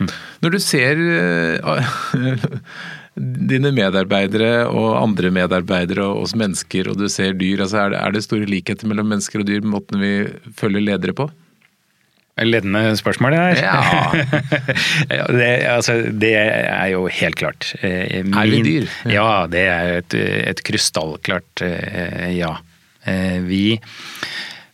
Mm. 0.00 0.10
Når 0.42 0.54
du 0.54 0.58
ser 0.64 1.00
uh, 1.62 1.94
dine 3.52 3.72
medarbeidere 3.76 4.66
og 4.70 4.96
andre 4.98 5.30
medarbeidere 5.34 6.08
og 6.08 6.24
oss 6.24 6.34
mennesker, 6.38 6.90
og 6.90 6.98
du 7.00 7.06
ser 7.12 7.36
dyr, 7.38 7.62
altså 7.64 7.84
er, 7.84 7.94
det, 7.94 8.02
er 8.02 8.16
det 8.16 8.24
store 8.26 8.48
likheter 8.50 8.90
mellom 8.90 9.12
mennesker 9.12 9.42
og 9.42 9.48
dyr 9.48 9.64
måten 9.66 10.02
vi 10.02 10.14
følger 10.58 10.86
ledere 10.90 11.16
på? 11.16 11.28
Ledende 12.40 12.96
spørsmål, 12.96 13.34
det 13.34 13.40
her. 13.40 13.58
Ja. 15.10 15.26
det, 15.28 15.50
altså, 15.68 15.98
det, 16.08 16.32
er 16.32 16.86
jo 16.94 17.04
helt 17.12 17.36
klart. 17.36 17.74
Eh, 17.84 18.24
Min, 18.24 18.34
er 18.34 18.48
vi 18.48 18.62
dyr? 18.64 18.86
Ja, 19.12 19.46
det 19.52 19.66
er 19.68 19.98
et, 20.00 20.16
et 20.16 20.62
krystallklart 20.64 21.64
eh, 21.66 22.32
ja. 22.38 22.56
Vi 23.42 23.80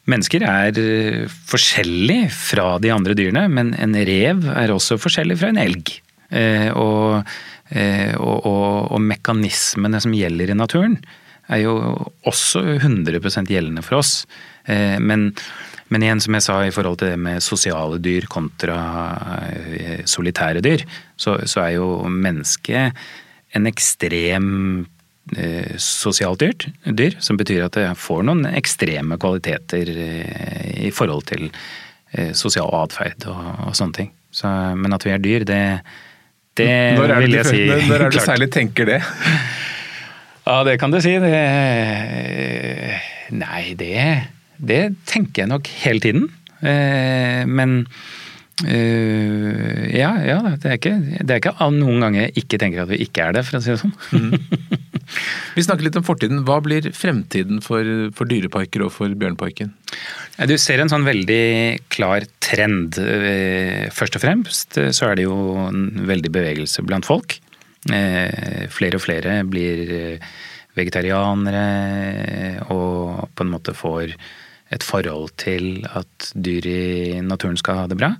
Mennesker 0.08 0.44
er 0.44 0.70
forskjellige 0.76 1.28
forskjellig 1.48 2.20
fra 2.32 2.76
de 2.80 2.92
andre 2.92 3.16
dyrene, 3.16 3.46
men 3.52 3.74
en 3.76 3.96
rev 3.96 4.46
er 4.54 4.72
også 4.72 4.96
forskjellig 5.00 5.36
fra 5.40 5.50
en 5.52 5.60
elg. 5.60 5.90
Eh, 6.30 6.68
og, 6.72 7.24
eh, 7.72 8.14
og, 8.16 8.46
og, 8.48 8.92
og 8.94 9.02
mekanismene 9.04 10.00
som 10.00 10.14
gjelder 10.16 10.52
i 10.52 10.56
naturen, 10.56 10.96
er 11.48 11.64
jo 11.64 11.74
også 12.28 12.62
100 12.78 13.48
gjeldende 13.48 13.84
for 13.84 14.00
oss. 14.02 14.22
Men, 14.68 15.30
men, 15.88 16.04
igjen, 16.04 16.20
som 16.20 16.36
jeg 16.36 16.44
sa 16.44 16.58
i 16.64 16.74
forhold 16.74 17.00
til 17.00 17.12
det 17.12 17.18
med 17.20 17.44
sosiale 17.44 17.98
dyr 18.02 18.28
kontra 18.30 18.76
solitære 20.08 20.60
dyr, 20.64 20.84
så, 21.16 21.38
så 21.48 21.64
er 21.64 21.74
jo 21.78 21.88
mennesket 22.08 22.96
en 23.56 23.68
ekstrem 23.70 24.86
Eh, 25.36 25.76
sosialt 25.76 26.40
dyrt, 26.40 26.66
dyr, 26.84 27.16
som 27.20 27.36
betyr 27.36 27.66
at 27.66 27.76
det 27.76 27.88
får 28.00 28.22
noen 28.24 28.46
ekstreme 28.48 29.18
kvaliteter 29.20 29.90
eh, 29.92 30.86
i 30.88 30.92
forhold 30.94 31.26
til 31.28 31.50
eh, 32.14 32.30
sosial 32.36 32.72
atferd 32.78 33.26
og, 33.28 33.42
og, 33.66 33.74
sånne 33.76 33.96
ting. 33.98 34.08
Så, 34.32 34.48
men 34.78 34.96
at 34.96 35.04
vi 35.04 35.12
er 35.12 35.20
dyr, 35.20 35.44
det, 35.48 35.60
det 36.56 36.70
vil 36.96 37.36
jeg 37.36 37.48
si 37.48 37.60
Når 37.68 37.94
er 37.98 38.06
det 38.06 38.16
du 38.16 38.24
særlig 38.30 38.48
tenker 38.54 38.88
det? 38.88 39.02
Ja, 40.48 40.62
det 40.64 40.78
kan 40.80 40.94
du 40.94 41.00
si. 41.04 41.12
Det, 41.20 41.34
nei, 43.36 43.62
det, 43.76 44.00
det 44.58 44.82
tenker 45.08 45.44
jeg 45.44 45.52
nok 45.52 45.70
hele 45.84 46.02
tiden. 46.04 46.28
Men 46.58 47.84
ja, 48.66 50.10
ja 50.26 50.38
det, 50.58 50.66
er 50.66 50.74
ikke, 50.74 50.96
det 51.22 51.30
er 51.30 51.38
ikke 51.38 51.70
noen 51.76 52.02
ganger 52.02 52.24
jeg 52.24 52.42
ikke 52.42 52.58
tenker 52.58 52.82
at 52.82 52.90
vi 52.90 52.98
ikke 53.04 53.28
er 53.28 53.38
det, 53.38 53.44
for 53.46 53.60
å 53.60 53.62
si 53.62 53.70
det 53.70 53.80
sånn. 53.84 53.94
Mm. 54.10 54.78
Vi 55.56 55.64
snakker 55.64 55.86
litt 55.86 55.96
om 55.98 56.04
fortiden. 56.06 56.42
Hva 56.46 56.58
blir 56.64 56.90
fremtiden 56.96 57.62
for, 57.64 57.84
for 58.16 58.28
dyreparker 58.28 58.84
og 58.84 58.92
for 58.94 59.12
Bjørnparken? 59.18 59.72
Du 60.48 60.54
ser 60.60 60.82
en 60.82 60.90
sånn 60.92 61.06
veldig 61.08 61.78
klar 61.92 62.26
trend. 62.44 62.98
Eh, 63.00 63.88
først 63.94 64.18
og 64.18 64.24
fremst 64.24 64.78
eh, 64.80 64.92
så 64.94 65.10
er 65.10 65.18
det 65.18 65.26
jo 65.26 65.36
en 65.64 66.06
veldig 66.08 66.32
bevegelse 66.34 66.84
blant 66.86 67.08
folk. 67.08 67.38
Eh, 67.90 68.68
flere 68.74 69.00
og 69.00 69.04
flere 69.04 69.40
blir 69.48 70.18
vegetarianere 70.78 71.66
og 72.70 73.26
på 73.34 73.44
en 73.44 73.50
måte 73.50 73.74
får 73.74 74.14
et 74.74 74.84
forhold 74.84 75.30
til 75.40 75.86
at 75.96 76.30
dyr 76.34 76.66
i 76.68 77.20
naturen 77.24 77.56
skal 77.56 77.82
ha 77.82 77.86
det 77.88 77.96
bra. 77.96 78.10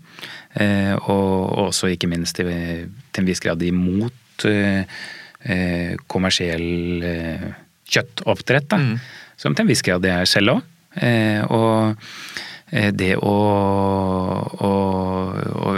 Og 1.13 1.69
også 1.69 1.91
ikke 1.93 2.09
minst 2.09 2.39
til 2.41 2.49
en 2.49 3.29
viss 3.29 3.43
grad 3.45 3.63
imot 3.63 4.47
eh, 4.49 5.97
kommersiell 6.07 7.05
eh, 7.05 7.47
kjøttoppdrett. 7.89 8.69
Da, 8.71 8.81
mm. 8.81 8.97
Som 9.39 9.55
til 9.55 9.67
en 9.67 9.73
viss 9.73 9.85
grad 9.87 10.05
det 10.05 10.15
er 10.15 10.29
selv 10.29 10.57
òg. 10.57 10.67
Eh, 10.99 11.43
og 11.53 11.99
eh, 12.73 12.91
det 12.97 13.15
å, 13.21 13.35
å, 14.65 14.73
å, 15.69 15.75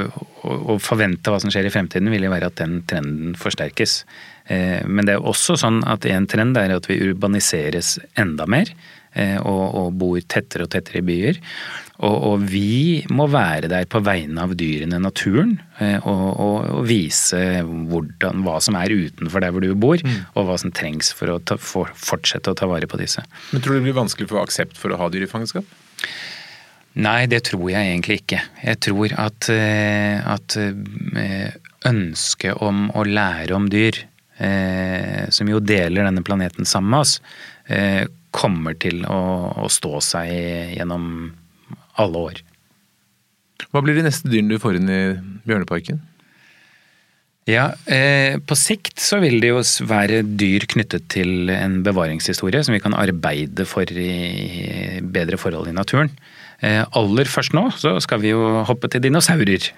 å, 0.46 0.78
forvente 0.82 1.32
hva 1.32 1.40
som 1.42 1.52
skjer 1.52 1.68
i 1.68 1.74
fremtiden, 1.74 2.12
vil 2.12 2.26
jo 2.26 2.32
være 2.32 2.50
at 2.50 2.60
den 2.62 2.80
trenden 2.88 3.36
forsterkes. 3.38 4.02
Eh, 4.46 4.80
men 4.86 5.08
det 5.08 5.18
er 5.18 5.28
også 5.32 5.58
sånn 5.60 5.82
at 5.88 6.08
en 6.08 6.28
trend 6.30 6.58
er 6.60 6.76
at 6.76 6.88
vi 6.90 7.00
urbaniseres 7.10 7.98
enda 8.18 8.48
mer. 8.50 8.72
Eh, 9.18 9.38
og, 9.42 9.62
og 9.74 9.94
bor 9.98 10.18
tettere 10.30 10.68
og 10.68 10.70
tettere 10.70 11.00
i 11.00 11.06
byer. 11.06 11.38
Og, 12.00 12.14
og, 12.14 12.44
vi 12.48 13.02
må 13.10 13.26
være 13.28 13.68
der 13.72 13.88
på 13.90 13.98
vegne 14.06 14.44
av 14.44 14.54
dyrene, 14.56 15.00
naturen, 15.02 15.56
eh, 15.82 15.98
og, 16.06 16.28
og, 16.38 16.84
vise 16.86 17.40
hvordan, 17.66 18.44
hva 18.46 18.60
som 18.62 18.78
er 18.78 18.94
utenfor 18.94 19.42
der 19.42 19.54
hvor 19.54 19.66
du 19.66 19.74
bor, 19.74 19.98
mm. 19.98 20.20
og 20.38 20.46
hva 20.46 20.58
som 20.62 20.70
trengs 20.74 21.10
for 21.16 21.34
å 21.34 21.40
ta, 21.42 21.58
for, 21.58 21.90
fortsette 21.98 22.54
å 22.54 22.58
ta 22.58 22.70
vare 22.70 22.88
på 22.90 23.00
disse. 23.02 23.24
Men 23.50 23.64
Tror 23.64 23.74
du 23.74 23.80
det 23.80 23.88
blir 23.88 23.98
vanskelig 23.98 24.30
for 24.30 24.44
aksept 24.44 24.78
for 24.78 24.94
å 24.94 25.00
ha 25.00 25.10
dyr 25.10 25.26
i 25.26 25.30
fangenskap? 25.30 25.66
Nei, 27.02 27.24
det 27.30 27.42
tror 27.50 27.66
jeg 27.70 27.90
egentlig 27.90 28.20
ikke. 28.22 28.40
Jeg 28.62 28.80
tror 28.86 29.12
at, 29.26 29.50
eh, 29.50 30.22
at 30.22 30.56
ønsket 31.90 32.62
om 32.62 32.88
å 32.94 33.04
lære 33.06 33.58
om 33.58 33.66
dyr, 33.72 34.04
som 35.28 35.50
jo 35.50 35.58
deler 35.60 36.06
denne 36.06 36.22
planeten 36.24 36.64
sammen 36.64 36.94
med 36.94 37.02
oss, 37.02 37.18
kommer 38.34 38.76
til 38.78 39.02
å, 39.08 39.20
å 39.64 39.70
stå 39.72 40.00
seg 40.04 40.76
gjennom 40.76 41.04
alle 42.00 42.24
år. 42.30 42.44
Hva 43.70 43.82
blir 43.84 43.98
de 43.98 44.06
neste 44.06 44.30
dyrene 44.30 44.56
du 44.56 44.62
får 44.62 44.78
inn 44.78 44.90
i 44.90 45.02
Bjørneparken? 45.48 46.00
Ja, 47.48 47.70
eh, 47.86 48.38
På 48.38 48.56
sikt 48.58 49.00
så 49.00 49.18
vil 49.22 49.40
det 49.42 49.50
jo 49.50 49.62
være 49.88 50.22
dyr 50.22 50.66
knyttet 50.70 51.08
til 51.12 51.50
en 51.50 51.80
bevaringshistorie 51.86 52.62
som 52.64 52.76
vi 52.76 52.82
kan 52.82 52.94
arbeide 52.94 53.66
for 53.68 53.88
i 53.90 55.00
bedre 55.00 55.40
forhold 55.40 55.70
i 55.70 55.74
naturen. 55.76 56.12
Eh, 56.60 56.82
aller 56.92 57.24
først 57.24 57.54
nå 57.56 57.62
så 57.80 57.94
skal 58.04 58.20
vi 58.20 58.34
jo 58.34 58.64
hoppe 58.68 58.90
til 58.92 59.00
dinosaurer. 59.06 59.70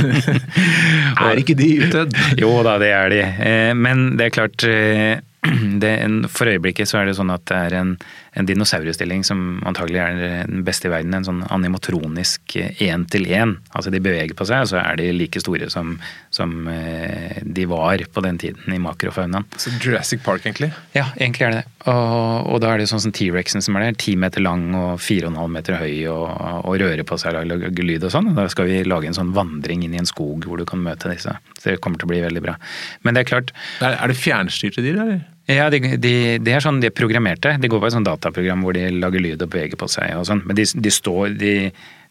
er 1.28 1.40
ikke 1.42 1.58
de 1.58 1.68
utdødd? 1.84 2.16
jo 2.42 2.54
da, 2.64 2.78
det 2.80 2.92
er 2.96 3.12
de. 3.12 3.20
Eh, 3.50 3.72
men 3.76 4.14
det 4.16 4.30
er 4.30 4.36
klart 4.38 4.64
eh, 4.64 5.20
en, 5.90 6.16
for 6.28 6.50
øyeblikket 6.50 6.90
så 6.90 7.00
er 7.00 7.08
det 7.08 7.16
sånn 7.18 7.32
at 7.32 7.46
det 7.48 7.60
er 7.68 7.76
en, 7.78 7.94
en 8.36 8.48
dinosaurutstilling 8.48 9.22
som 9.26 9.60
antagelig 9.68 10.02
er 10.02 10.20
den 10.50 10.64
beste 10.66 10.90
i 10.90 10.92
verden. 10.92 11.14
En 11.16 11.26
sånn 11.26 11.40
animatronisk 11.48 12.56
én-til-én. 12.58 13.56
Altså 13.70 13.92
de 13.94 14.02
beveger 14.04 14.36
på 14.36 14.48
seg, 14.48 14.66
og 14.66 14.72
så 14.72 14.80
er 14.82 15.00
de 15.00 15.10
like 15.16 15.40
store 15.42 15.70
som, 15.72 15.96
som 16.34 16.68
eh, 16.72 17.40
de 17.44 17.66
var 17.70 18.04
på 18.12 18.24
den 18.26 18.40
tiden 18.42 18.74
i 18.74 18.82
makrofaunaen. 18.82 19.46
Så 19.60 19.72
Jurassic 19.78 20.24
Park, 20.26 20.44
egentlig? 20.44 20.72
Ja, 20.96 21.08
egentlig 21.16 21.46
er 21.46 21.54
det 21.54 21.60
det. 21.60 21.66
Og, 21.88 22.50
og 22.52 22.60
da 22.60 22.74
er 22.74 22.80
det 22.80 22.90
sånn 22.90 23.02
som 23.02 23.12
T-rexen 23.16 23.64
som 23.64 23.78
er 23.78 23.88
der. 23.88 23.98
Ti 24.00 24.14
meter 24.20 24.44
lang 24.44 24.68
og 24.76 25.00
fire 25.02 25.28
og 25.28 25.34
en 25.34 25.40
halv 25.40 25.54
meter 25.56 25.78
høy 25.80 25.94
og, 26.12 26.26
og 26.68 26.78
rører 26.82 27.04
på 27.08 27.18
seg 27.20 27.38
og 27.38 27.48
lager 27.48 27.86
lyd 27.86 28.06
og 28.06 28.14
sånn. 28.14 28.32
Da 28.36 28.46
skal 28.52 28.68
vi 28.68 28.82
lage 28.86 29.10
en 29.10 29.16
sånn 29.16 29.34
vandring 29.36 29.84
inn 29.86 29.96
i 29.96 30.02
en 30.02 30.08
skog 30.08 30.46
hvor 30.46 30.60
du 30.60 30.66
kan 30.68 30.82
møte 30.84 31.12
disse. 31.12 31.36
Så 31.56 31.72
det 31.72 31.80
kommer 31.84 32.00
til 32.00 32.10
å 32.10 32.12
bli 32.12 32.22
veldig 32.24 32.44
bra. 32.44 32.56
Men 33.04 33.16
det 33.16 33.24
er 33.24 33.30
klart 33.32 33.54
Er 33.80 34.10
det 34.10 34.18
fjernstyrte 34.20 34.84
dyr, 34.84 35.00
eller? 35.00 35.22
Ja, 35.48 35.70
de, 35.72 35.80
de, 35.98 36.12
de, 36.38 36.52
er 36.52 36.62
sånn, 36.62 36.80
de 36.82 36.90
er 36.90 36.94
programmerte. 36.94 37.56
De 37.58 37.70
går 37.70 37.80
på 37.82 37.88
et 37.88 37.94
sånt 37.94 38.06
dataprogram 38.06 38.60
hvor 38.64 38.76
de 38.76 38.84
lager 38.92 39.22
lyd 39.22 39.40
og 39.40 39.50
beveger 39.50 39.80
på 39.80 39.88
seg 39.90 40.12
og 40.18 40.28
sånn. 40.28 40.44
Men 40.46 40.58
de, 40.58 40.66
de 40.76 40.92
står 40.94 41.34
de, 41.40 41.54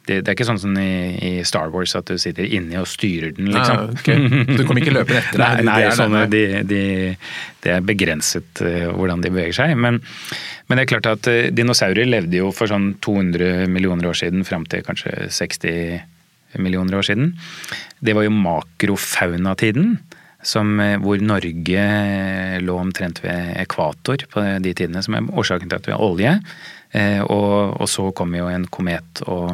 det, 0.10 0.20
er 0.24 0.34
ikke 0.34 0.48
sånn 0.48 0.60
som 0.62 0.76
i, 0.82 0.90
i, 1.22 1.32
Star 1.48 1.72
Wars 1.74 1.94
at 1.98 2.10
du 2.10 2.18
sitter 2.22 2.48
inni 2.48 2.78
og 2.80 2.88
styrer 2.90 3.34
den, 3.38 3.52
liksom. 3.54 3.84
Nei, 3.86 3.96
okay. 4.00 4.46
Du 4.58 4.64
kommer 4.66 4.82
ikke 4.84 4.96
løpende 4.96 5.22
etter 5.22 5.42
deg? 5.44 5.64
Nei, 5.68 5.78
det, 5.78 5.88
er 5.88 5.98
sånne, 6.00 6.24
de, 6.32 6.44
de, 6.68 6.84
det 7.66 7.74
er 7.76 7.86
begrenset 7.86 8.64
uh, 8.66 8.90
hvordan 8.96 9.24
de 9.26 9.34
beveger 9.34 9.60
seg. 9.62 9.76
Men, 9.78 10.02
men, 10.68 10.80
det 10.80 10.86
er 10.86 10.92
klart 10.96 11.12
at 11.14 11.30
uh, 11.32 11.50
dinosaurer 11.54 12.10
levde 12.10 12.42
jo 12.42 12.52
for 12.56 12.72
sånn 12.72 12.96
200 13.06 13.68
millioner 13.72 14.10
år 14.10 14.18
siden 14.18 14.48
fram 14.48 14.66
til 14.70 14.84
kanskje 14.88 15.30
60 15.36 16.58
millioner 16.58 16.98
år 16.98 17.06
siden. 17.06 17.36
Det 18.02 18.16
var 18.18 18.26
jo 18.26 18.34
makrofaunatiden. 18.34 20.00
Som, 20.46 20.78
uh, 20.80 20.96
hvor 21.04 21.22
Norge 21.22 21.86
lå 22.64 22.80
omtrent 22.80 23.24
ved 23.26 23.54
ekvator 23.60 24.24
på 24.32 24.46
de 24.64 24.74
tidene, 24.74 25.04
som 25.04 25.18
er 25.18 25.32
årsaken 25.32 25.72
til 25.72 25.82
at 25.82 25.88
vi 25.90 25.96
har 25.96 26.04
olje. 26.04 26.36
Og, 27.30 27.76
og 27.78 27.86
så 27.86 28.08
kom 28.18 28.32
jo 28.34 28.48
en 28.50 28.64
komet 28.74 29.20
og 29.30 29.52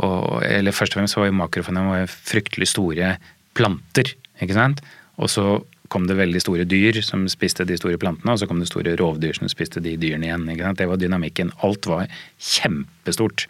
og, 0.00 0.40
eller 0.46 0.74
først 0.74 0.94
og 0.94 1.00
fremst 1.00 1.18
var 1.18 1.28
jo 1.28 1.36
makrofauna 1.36 2.06
fryktelig 2.08 2.70
store 2.72 3.14
planter. 3.56 4.14
ikke 4.40 4.56
sant? 4.56 4.80
Og 5.20 5.30
så 5.30 5.58
kom 5.90 6.06
det 6.06 6.16
veldig 6.20 6.40
store 6.40 6.64
dyr 6.70 7.00
som 7.02 7.26
spiste 7.28 7.66
de 7.66 7.76
store 7.76 7.98
plantene, 8.00 8.32
og 8.32 8.38
så 8.38 8.46
kom 8.46 8.60
det 8.62 8.68
store 8.70 8.94
rovdyr 8.98 9.34
som 9.36 9.50
spiste 9.50 9.82
de 9.82 9.96
dyrene 9.98 10.28
igjen. 10.28 10.76
Det 10.78 10.86
var 10.86 11.00
dynamikken. 11.00 11.50
Alt 11.66 11.88
var 11.90 12.06
kjempestort. 12.38 13.48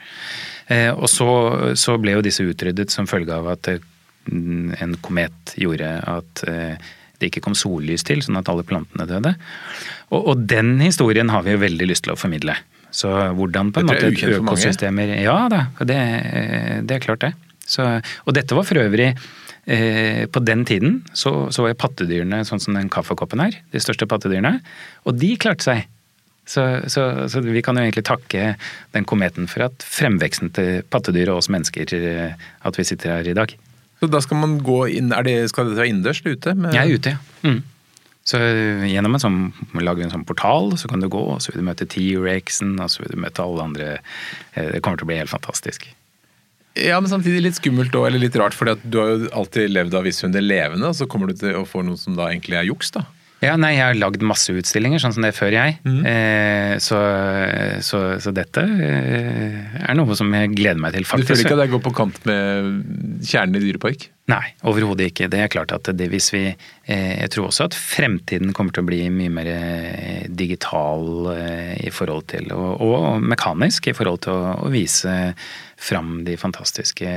Eh, 0.73 0.89
og 0.91 1.07
så, 1.13 1.29
så, 1.77 1.99
ble 2.01 2.17
jo 2.17 2.25
disse 2.25 2.47
utryddet 2.47 2.95
som 2.95 3.09
følge 3.11 3.37
av 3.37 3.51
at 3.53 3.69
eh, 3.69 3.85
en 4.29 4.97
komet 5.03 5.55
gjorde 5.61 5.93
at 6.11 6.43
eh, 6.49 6.91
det 7.21 7.31
ikke 7.31 7.45
kom 7.45 7.57
sollys 7.59 8.05
til, 8.07 8.23
sånn 8.25 8.41
at 8.41 8.49
alle 8.49 8.65
plantene 8.67 9.07
døde. 9.09 9.35
Og, 10.11 10.21
og 10.21 10.47
den 10.51 10.79
historien 10.81 11.33
har 11.33 11.45
vi 11.47 11.55
jo 11.55 11.63
veldig 11.63 11.89
lyst 11.91 12.07
til 12.07 12.15
å 12.15 12.21
formidle. 12.21 12.57
Så 12.91 13.11
hvordan 13.37 13.71
på 13.71 13.85
en 13.85 13.91
måte 13.91 14.09
økosystemer 14.41 15.13
Ja 15.23 15.45
da, 15.53 15.67
det, 15.87 15.99
det, 16.89 16.97
er 16.97 17.05
klart 17.05 17.23
det. 17.23 17.31
Så, 17.63 17.85
og 18.27 18.35
dette 18.35 18.57
var 18.57 18.67
for 18.67 18.81
øvrig 18.83 19.13
eh, 19.13 20.25
På 20.27 20.43
den 20.43 20.65
tiden 20.67 20.97
så, 21.15 21.53
så 21.55 21.69
var 21.69 21.79
pattedyrene 21.79 22.43
sånn 22.49 22.63
som 22.63 22.75
den 22.75 22.91
kaffekoppen 22.91 23.45
her, 23.45 23.61
de 23.71 23.83
største 23.83 24.11
pattedyrene. 24.11 24.59
Og 25.07 25.19
de 25.21 25.37
klarte 25.39 25.69
seg. 25.69 25.87
Så, 26.51 26.65
så, 26.91 27.29
så, 27.31 27.45
vi 27.45 27.63
kan 27.63 27.79
jo 27.79 27.85
egentlig 27.85 28.09
takke 28.09 28.55
den 28.97 29.07
kometen 29.07 29.47
for 29.47 29.69
at 29.69 29.85
fremveksten 29.87 30.51
til 30.57 30.81
pattedyr 30.91 31.31
og 31.31 31.45
oss 31.45 31.51
mennesker 31.53 31.95
eh, 31.95 32.49
at 32.67 32.81
vi 32.81 32.89
sitter 32.89 33.21
her 33.21 33.31
i 33.31 33.37
dag. 33.39 33.55
Så 34.01 34.09
da 34.09 34.21
skal 34.25 34.41
man 34.41 34.57
gå 34.65 34.87
inn, 34.97 35.13
er 35.13 35.27
det, 35.27 35.37
Skal 35.53 35.69
dette 35.69 35.83
være 35.83 35.93
innendørs 35.93 36.23
eller 36.23 36.39
ute? 36.39 36.57
Med... 36.57 36.75
Jeg 36.77 36.81
er 36.81 37.01
ute, 37.01 37.15
ja. 37.17 37.45
Mm. 37.45 37.61
Så 38.31 38.39
gjennom 38.87 39.17
en 39.17 39.23
sånn, 39.23 39.39
lager 39.81 40.05
en 40.05 40.13
sånn 40.13 40.27
portal, 40.29 40.75
så 40.79 40.89
kan 40.91 41.03
du 41.03 41.09
gå, 41.11 41.23
og 41.35 41.41
så 41.43 41.51
vil 41.51 41.63
du 41.63 41.67
møte 41.67 41.89
T-rexen, 41.89 42.77
og 42.81 42.93
så 42.93 43.03
vil 43.03 43.15
du 43.17 43.23
møte 43.25 43.43
alle 43.43 43.65
andre. 43.65 43.89
Eh, 44.53 44.77
det 44.77 44.83
kommer 44.85 45.01
til 45.01 45.09
å 45.09 45.11
bli 45.11 45.19
helt 45.19 45.33
fantastisk. 45.33 45.89
Ja, 46.79 47.01
men 47.01 47.11
samtidig 47.11 47.43
litt 47.43 47.59
skummelt 47.59 47.97
òg, 47.99 48.07
eller 48.11 48.23
litt 48.23 48.37
rart, 48.39 48.55
for 48.55 48.71
du 48.71 48.99
har 49.01 49.09
jo 49.11 49.31
alltid 49.41 49.73
levd 49.73 49.97
av 49.99 50.05
visshundar 50.07 50.45
levende, 50.45 50.93
og 50.93 51.01
så 51.01 51.09
kommer 51.11 51.33
du 51.33 51.41
til 51.41 51.57
å 51.59 51.65
få 51.67 51.83
noe 51.87 51.99
som 51.99 52.15
da 52.19 52.29
egentlig 52.31 52.61
er 52.61 52.69
juks, 52.69 52.93
da. 52.95 53.07
Ja, 53.41 53.55
nei, 53.57 53.73
jeg 53.79 53.87
har 53.87 53.97
lagd 53.97 54.25
masse 54.27 54.53
utstillinger, 54.53 55.01
sånn 55.01 55.15
som 55.17 55.25
det 55.25 55.33
før 55.33 55.55
jeg. 55.55 55.79
Mm. 55.87 56.01
Eh, 56.05 56.75
så, 56.85 56.99
så, 57.85 58.01
så, 58.21 58.33
dette 58.37 58.65
eh, 58.67 59.79
er 59.81 59.97
noe 59.97 60.17
som 60.19 60.29
jeg 60.37 60.53
gleder 60.53 60.81
meg 60.83 60.93
til, 60.97 61.09
faktisk. 61.09 61.31
Du 61.31 61.33
føler 61.33 61.47
ikke 61.47 61.57
at 61.57 61.63
det 61.65 61.73
går 61.73 61.85
på 61.87 61.95
kant 61.97 62.21
med 62.29 63.25
kjernen 63.25 63.57
i 63.57 63.65
Dyrepark? 63.65 64.11
Nei, 64.31 64.53
overhodet 64.69 65.09
ikke. 65.11 65.29
Det 65.33 65.41
er 65.43 65.51
klart 65.51 65.73
at 65.75 65.89
det, 65.97 66.07
hvis 66.13 66.29
vi 66.35 66.43
eh, 66.51 67.13
Jeg 67.17 67.31
tror 67.35 67.49
også 67.49 67.67
at 67.67 67.77
fremtiden 67.77 68.53
kommer 68.55 68.75
til 68.75 68.85
å 68.85 68.89
bli 68.91 69.01
mye 69.13 69.33
mer 69.33 69.49
eh, 69.51 70.29
digital 70.29 71.33
eh, 71.33 71.75
i 71.89 71.91
forhold 71.95 72.29
til 72.31 72.53
og, 72.55 72.85
og, 72.85 73.25
mekanisk 73.25 73.91
i 73.91 73.97
forhold 73.97 74.23
til 74.27 74.37
å, 74.37 74.55
å 74.67 74.71
vise 74.73 75.17
fram 75.81 76.21
de 76.27 76.37
fantastiske 76.39 77.09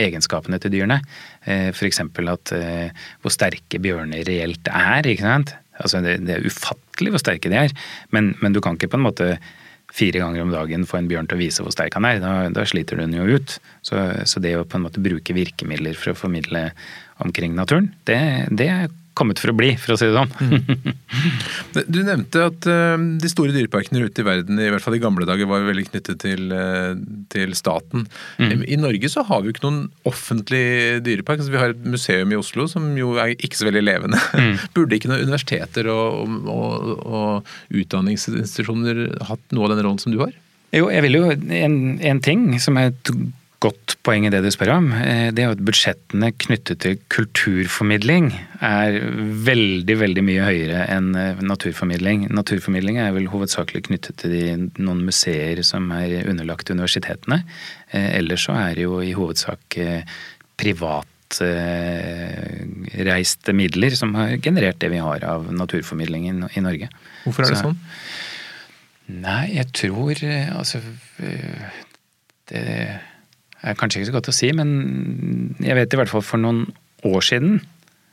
egenskapene 0.00 0.58
til 0.62 0.72
dyrene. 0.72 1.02
Eh, 1.46 1.70
F.eks. 1.72 2.02
eh, 2.02 3.06
hvor 3.22 3.32
sterke 3.32 3.80
bjørner 3.80 4.26
reelt 4.28 4.68
er. 4.68 5.06
ikke 5.06 5.26
sant? 5.26 5.54
Altså 5.80 6.02
det, 6.04 6.18
det 6.26 6.36
er 6.36 6.46
ufattelig 6.46 7.14
hvor 7.14 7.22
sterke 7.22 7.48
de 7.48 7.56
er, 7.56 7.74
men, 8.12 8.34
men, 8.42 8.52
du 8.52 8.60
kan 8.60 8.76
ikke 8.76 8.90
på 8.92 9.00
en 9.00 9.06
måte 9.06 9.30
fire 9.90 10.20
ganger 10.20 10.44
om 10.44 10.52
dagen 10.52 10.84
få 10.86 11.00
en 11.00 11.08
bjørn 11.10 11.26
til 11.26 11.38
å 11.38 11.40
vise 11.40 11.64
hvor 11.64 11.74
sterk 11.74 11.96
han 11.96 12.06
er. 12.06 12.20
Da, 12.22 12.34
da 12.54 12.66
sliter 12.68 13.00
den 13.00 13.16
jo 13.16 13.24
ut. 13.26 13.56
Så, 13.82 13.98
så, 14.28 14.42
det 14.42 14.52
å 14.54 14.66
på 14.68 14.78
en 14.78 14.84
måte 14.84 15.02
bruke 15.02 15.34
virkemidler 15.34 15.96
for 15.98 16.12
å 16.12 16.18
formidle 16.18 16.68
omkring 17.24 17.56
naturen, 17.56 17.90
det, 18.08 18.20
det 18.54 18.70
kommet 19.18 19.40
for 19.42 19.52
å 19.52 19.56
bli, 19.56 19.72
for 19.80 19.94
å 19.94 19.98
si 19.98 20.08
det 20.08 20.16
sånn. 20.16 20.32
Mm. 20.40 20.96
Du 21.90 22.00
nevnte 22.02 22.42
at 22.48 22.66
uh, 22.70 22.96
de 23.20 23.28
store 23.30 23.52
dyreparkene 23.54 24.02
ute 24.06 24.22
i 24.22 24.26
verden, 24.26 24.58
i 24.62 24.68
hvert 24.72 24.82
fall 24.82 24.96
i 24.96 25.02
gamle 25.02 25.26
dager, 25.28 25.48
var 25.50 25.66
veldig 25.66 25.86
knyttet 25.90 26.20
til, 26.22 26.50
uh, 26.54 26.94
til 27.32 27.54
staten. 27.58 28.06
Mm. 28.40 28.64
I 28.64 28.78
Norge 28.80 29.10
så 29.12 29.24
har 29.26 29.42
vi 29.42 29.50
jo 29.50 29.54
ikke 29.54 29.66
noen 29.66 29.82
offentlig 30.08 30.64
dyrepark. 31.06 31.42
Altså, 31.42 31.54
vi 31.54 31.60
har 31.60 31.74
et 31.74 31.86
museum 31.86 32.34
i 32.34 32.38
Oslo 32.40 32.66
som 32.70 32.88
jo 32.98 33.14
er 33.20 33.34
ikke 33.36 33.60
så 33.60 33.68
veldig 33.68 33.84
levende. 33.84 34.22
Mm. 34.34 34.54
Burde 34.76 34.98
ikke 34.98 35.12
noen 35.12 35.26
universiteter 35.26 35.90
og, 35.92 36.38
og, 36.50 36.94
og, 37.00 37.50
utdanningsinstitusjoner 37.70 39.04
hatt 39.28 39.54
noe 39.54 39.68
av 39.68 39.76
den 39.76 39.84
rollen 39.86 40.02
som 40.02 40.14
du 40.14 40.20
har? 40.22 40.34
Jo, 40.74 40.86
jeg 40.92 41.02
vil 41.06 41.18
jo 41.18 41.28
en, 41.34 41.76
en 41.98 42.22
ting 42.22 42.46
som 42.62 42.78
er 42.78 42.94
godt 43.60 43.98
poeng 44.06 44.24
i 44.24 44.30
det 44.32 44.40
du 44.44 44.50
spør 44.52 44.70
om. 44.78 44.86
Eh, 44.96 45.30
det 45.36 45.42
er 45.44 45.50
at 45.52 45.60
budsjettene 45.64 46.30
knyttet 46.40 46.78
til 46.84 46.94
kulturformidling 47.12 48.26
er 48.64 48.96
veldig 49.46 49.96
veldig 50.00 50.22
mye 50.24 50.46
høyere 50.46 50.86
enn 50.94 51.08
eh, 51.18 51.42
naturformidling. 51.44 52.18
Naturformidling 52.32 52.96
er 53.02 53.12
vel 53.16 53.26
hovedsakelig 53.32 53.82
knyttet 53.90 54.14
til 54.22 54.30
de, 54.32 54.42
noen 54.80 55.00
museer 55.08 55.58
som 55.66 55.82
er 55.96 56.30
underlagt 56.30 56.72
universitetene. 56.72 57.38
Eh, 57.92 58.08
ellers 58.20 58.42
så 58.48 58.52
er 58.56 58.72
det 58.78 58.84
jo 58.86 58.94
i 59.04 59.16
hovedsak 59.16 59.62
privatreiste 60.60 63.52
midler 63.56 63.92
som 63.96 64.14
har 64.16 64.28
generert 64.40 64.80
det 64.80 64.90
vi 64.92 65.04
har 65.04 65.20
av 65.28 65.40
naturformidling 65.52 66.22
i 66.30 66.60
Norge. 66.64 66.88
Hvorfor 67.26 67.42
er 67.44 67.48
det 67.52 67.60
så, 67.60 67.64
sånn? 67.68 67.80
Nei, 69.20 69.44
jeg 69.56 69.66
tror 69.74 70.14
altså 70.54 70.78
det 72.50 72.64
er 73.62 73.76
kanskje 73.78 74.00
ikke 74.00 74.10
så 74.10 74.16
godt 74.18 74.30
å 74.32 74.36
si, 74.36 74.50
men 74.56 74.70
jeg 75.60 75.76
vet 75.76 75.94
i 75.94 76.00
hvert 76.00 76.12
fall 76.12 76.24
for 76.24 76.42
noen 76.42 76.66
år 77.08 77.24
siden 77.24 77.60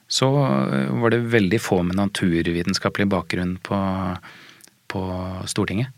så 0.07 0.29
var 0.31 1.11
det 1.11 1.25
veldig 1.33 1.59
få 1.59 1.81
med 1.83 1.97
naturvitenskapelig 1.99 3.09
bakgrunn 3.11 3.57
på, 3.63 3.77
på 4.91 5.03
Stortinget. 5.51 5.91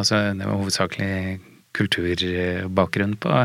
Altså 0.00 0.18
det 0.34 0.48
var 0.48 0.58
hovedsakelig 0.58 1.40
kulturbakgrunn 1.76 3.14
på, 3.20 3.36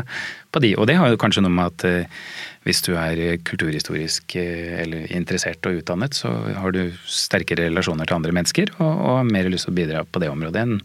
på, 0.52 0.62
de. 0.64 0.74
Og 0.76 0.88
det 0.88 0.98
har 1.00 1.12
jo 1.12 1.20
kanskje 1.20 1.44
noe 1.44 1.54
med 1.54 1.70
at 1.72 1.84
eh, 1.88 2.18
hvis 2.66 2.82
du 2.84 2.92
er 3.00 3.40
kulturhistorisk 3.48 4.36
eh, 4.36 4.82
eller 4.82 5.06
interessert 5.16 5.64
og 5.68 5.80
utdannet, 5.80 6.18
så 6.18 6.32
har 6.58 6.74
du 6.74 6.82
sterkere 7.08 7.70
relasjoner 7.70 8.08
til 8.08 8.18
andre 8.18 8.34
mennesker 8.36 8.74
og, 8.76 8.90
og 8.90 9.32
mer 9.32 9.48
lyst 9.48 9.68
til 9.68 9.74
å 9.74 9.78
bidra 9.80 10.04
på 10.04 10.22
det 10.22 10.28
området 10.32 10.66
enn, 10.66 10.76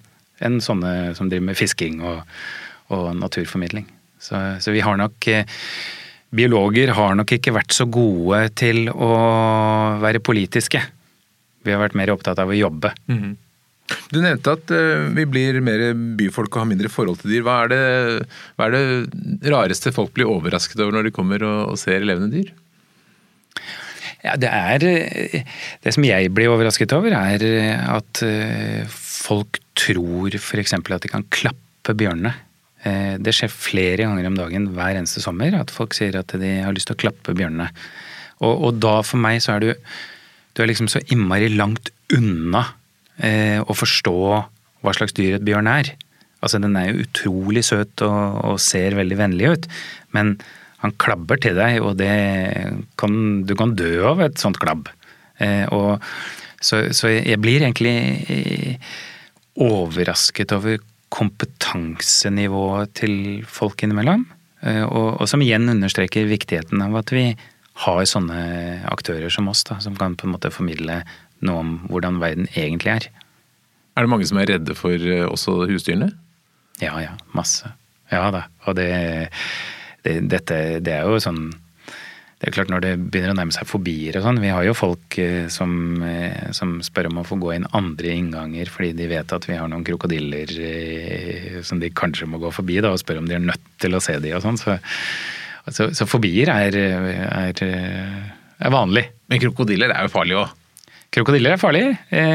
enn 0.44 0.62
sånne 0.64 1.12
som 1.18 1.32
driver 1.32 1.50
med 1.52 1.60
fisking 1.60 2.00
og, 2.06 2.24
og 2.96 3.12
naturformidling. 3.20 3.90
Så, 4.24 4.40
så 4.64 4.72
vi 4.72 4.84
har 4.84 4.98
nok 5.00 5.28
eh, 5.32 5.46
Biologer 6.34 6.90
har 6.98 7.14
nok 7.14 7.36
ikke 7.36 7.54
vært 7.54 7.76
så 7.76 7.86
gode 7.86 8.40
til 8.58 8.88
å 8.90 9.10
være 10.02 10.24
politiske. 10.26 10.82
Vi 11.64 11.74
har 11.74 11.82
vært 11.84 11.98
mer 12.00 12.10
opptatt 12.10 12.40
av 12.42 12.50
å 12.50 12.58
jobbe. 12.58 12.90
Mm 13.06 13.20
-hmm. 13.20 13.36
Du 14.10 14.22
nevnte 14.22 14.56
at 14.56 14.72
uh, 14.72 15.14
vi 15.14 15.26
blir 15.26 15.60
mer 15.62 15.94
byfolk 15.94 16.56
og 16.56 16.64
har 16.64 16.70
mindre 16.72 16.90
forhold 16.90 17.20
til 17.20 17.30
dyr. 17.30 17.44
Hva 17.46 17.64
er, 17.64 17.68
det, 17.70 18.26
hva 18.56 18.66
er 18.66 18.72
det 18.72 19.52
rareste 19.52 19.92
folk 19.92 20.14
blir 20.14 20.26
overrasket 20.26 20.80
over 20.80 20.92
når 20.92 21.04
de 21.04 21.12
kommer 21.12 21.44
og, 21.44 21.74
og 21.74 21.78
ser 21.78 22.00
levende 22.00 22.32
dyr? 22.34 22.50
Ja, 24.24 24.36
det 24.36 24.50
er 24.50 24.80
Det 25.84 25.94
som 25.94 26.04
jeg 26.04 26.34
blir 26.34 26.50
overrasket 26.50 26.94
over, 26.94 27.12
er 27.12 27.44
at 27.98 28.24
folk 28.98 29.60
tror 29.76 30.34
f.eks. 30.40 30.74
at 30.74 31.02
de 31.02 31.12
kan 31.12 31.26
klappe 31.30 31.94
bjørnene. 31.94 32.34
Eh, 32.84 33.16
det 33.22 33.34
skjer 33.36 33.52
flere 33.52 34.04
ganger 34.04 34.28
om 34.28 34.38
dagen 34.40 34.70
hver 34.76 34.98
eneste 35.00 35.24
sommer 35.24 35.56
at 35.56 35.72
folk 35.72 35.96
sier 35.96 36.18
at 36.20 36.34
de 36.40 36.56
har 36.66 36.76
lyst 36.76 36.90
til 36.90 36.98
å 36.98 37.04
klappe 37.06 37.36
bjørnene. 37.38 37.70
Og, 38.44 38.54
og 38.68 38.82
da 38.84 38.98
for 39.08 39.22
meg 39.24 39.44
så 39.44 39.58
er 39.58 39.64
du 39.64 39.70
Du 40.54 40.62
er 40.62 40.68
liksom 40.70 40.86
så 40.92 41.00
innmari 41.10 41.48
langt 41.50 41.90
unna 42.14 42.60
eh, 43.18 43.58
å 43.58 43.74
forstå 43.74 44.18
hva 44.86 44.92
slags 44.94 45.16
dyr 45.18 45.40
et 45.40 45.46
bjørn 45.48 45.66
er. 45.66 45.96
Altså 46.46 46.60
Den 46.62 46.76
er 46.78 46.92
jo 46.92 47.08
utrolig 47.08 47.64
søt 47.66 48.04
og, 48.06 48.38
og 48.46 48.60
ser 48.62 48.94
veldig 48.94 49.18
vennlig 49.18 49.50
ut, 49.50 49.66
men 50.14 50.36
han 50.84 50.94
klabber 51.00 51.40
til 51.42 51.56
deg, 51.58 51.80
og 51.82 51.96
det 51.98 52.12
kan, 53.00 53.16
du 53.48 53.56
kan 53.58 53.74
dø 53.80 54.04
av 54.12 54.22
et 54.22 54.38
sånt 54.38 54.60
klabb. 54.62 54.92
Eh, 55.42 55.66
og, 55.74 56.04
så, 56.62 56.84
så 56.94 57.10
jeg 57.16 57.40
blir 57.42 57.64
egentlig 57.64 57.96
eh, 58.30 58.92
overrasket 59.64 60.54
over 60.54 60.78
kompetansenivået 61.14 62.94
til 62.98 63.16
folk 63.50 63.84
innimellom. 63.86 64.26
Eh, 64.64 64.84
og, 64.84 65.20
og, 65.20 65.28
som 65.30 65.44
igjen 65.44 65.70
understreker 65.70 66.30
viktigheten 66.30 66.82
av 66.86 66.96
at 67.02 67.14
vi 67.14 67.28
har 67.84 68.06
sånne 68.06 68.40
aktører 68.92 69.34
som 69.34 69.50
oss, 69.50 69.64
da, 69.68 69.80
som 69.82 69.98
kan 69.98 70.18
på 70.18 70.28
en 70.28 70.36
måte 70.36 70.54
formidle 70.54 71.02
noe 71.44 71.64
om 71.64 71.72
hvordan 71.90 72.22
verden 72.22 72.50
egentlig 72.54 72.94
er. 72.94 73.08
Er 73.94 74.06
det 74.06 74.10
mange 74.10 74.28
som 74.30 74.40
er 74.42 74.50
redde 74.50 74.76
for 74.78 74.94
eh, 74.98 75.26
også 75.28 75.64
husdyrene? 75.70 76.12
Ja, 76.82 76.96
ja. 77.02 77.18
Masse. 77.38 77.70
Ja 78.12 78.28
da. 78.34 78.46
Og 78.68 78.78
det, 78.78 78.90
det, 80.06 80.18
dette, 80.32 80.60
det 80.84 80.98
er 80.98 81.10
jo 81.10 81.22
sånn 81.22 81.52
det 82.44 82.50
er 82.52 82.56
klart 82.58 82.72
Når 82.74 82.84
det 82.84 82.92
begynner 83.00 83.32
å 83.32 83.38
nærme 83.40 83.56
seg 83.56 83.68
fobier 83.70 84.18
og 84.20 84.26
sånn 84.26 84.42
Vi 84.44 84.52
har 84.52 84.66
jo 84.68 84.76
folk 84.76 85.18
eh, 85.22 85.46
som, 85.54 85.72
eh, 86.04 86.52
som, 86.56 86.76
spør 86.84 87.08
om 87.10 87.22
å 87.22 87.28
få 87.28 87.38
gå 87.40 87.54
inn 87.56 87.68
andre 87.72 88.12
innganger 88.18 88.72
fordi 88.72 88.92
de 88.98 89.08
vet 89.12 89.32
at 89.36 89.48
vi 89.48 89.56
har 89.56 89.70
noen 89.72 89.86
krokodiller 89.88 90.52
eh, 90.68 91.62
som 91.64 91.80
de 91.80 91.92
kanskje 91.96 92.28
må 92.28 92.42
gå 92.42 92.52
forbi, 92.52 92.82
da, 92.84 92.92
og 92.92 93.00
spør 93.00 93.22
om 93.22 93.30
de 93.30 93.38
er 93.38 93.46
nødt 93.46 93.64
til 93.80 93.96
å 93.96 94.02
se 94.04 94.18
de 94.20 94.34
og 94.36 94.44
sånn. 94.44 94.60
Så, 94.60 94.76
så, 95.70 95.88
så, 95.96 96.08
fobier 96.10 96.52
er, 96.52 96.76
er, 96.76 97.64
er 97.64 98.74
vanlig. 98.74 99.06
Men 99.32 99.42
krokodiller 99.44 99.94
er 99.96 100.08
jo 100.08 100.12
farlig 100.12 100.38
òg? 100.42 100.60
Krokodiller 101.14 101.54
er 101.54 101.62
farlig, 101.62 101.84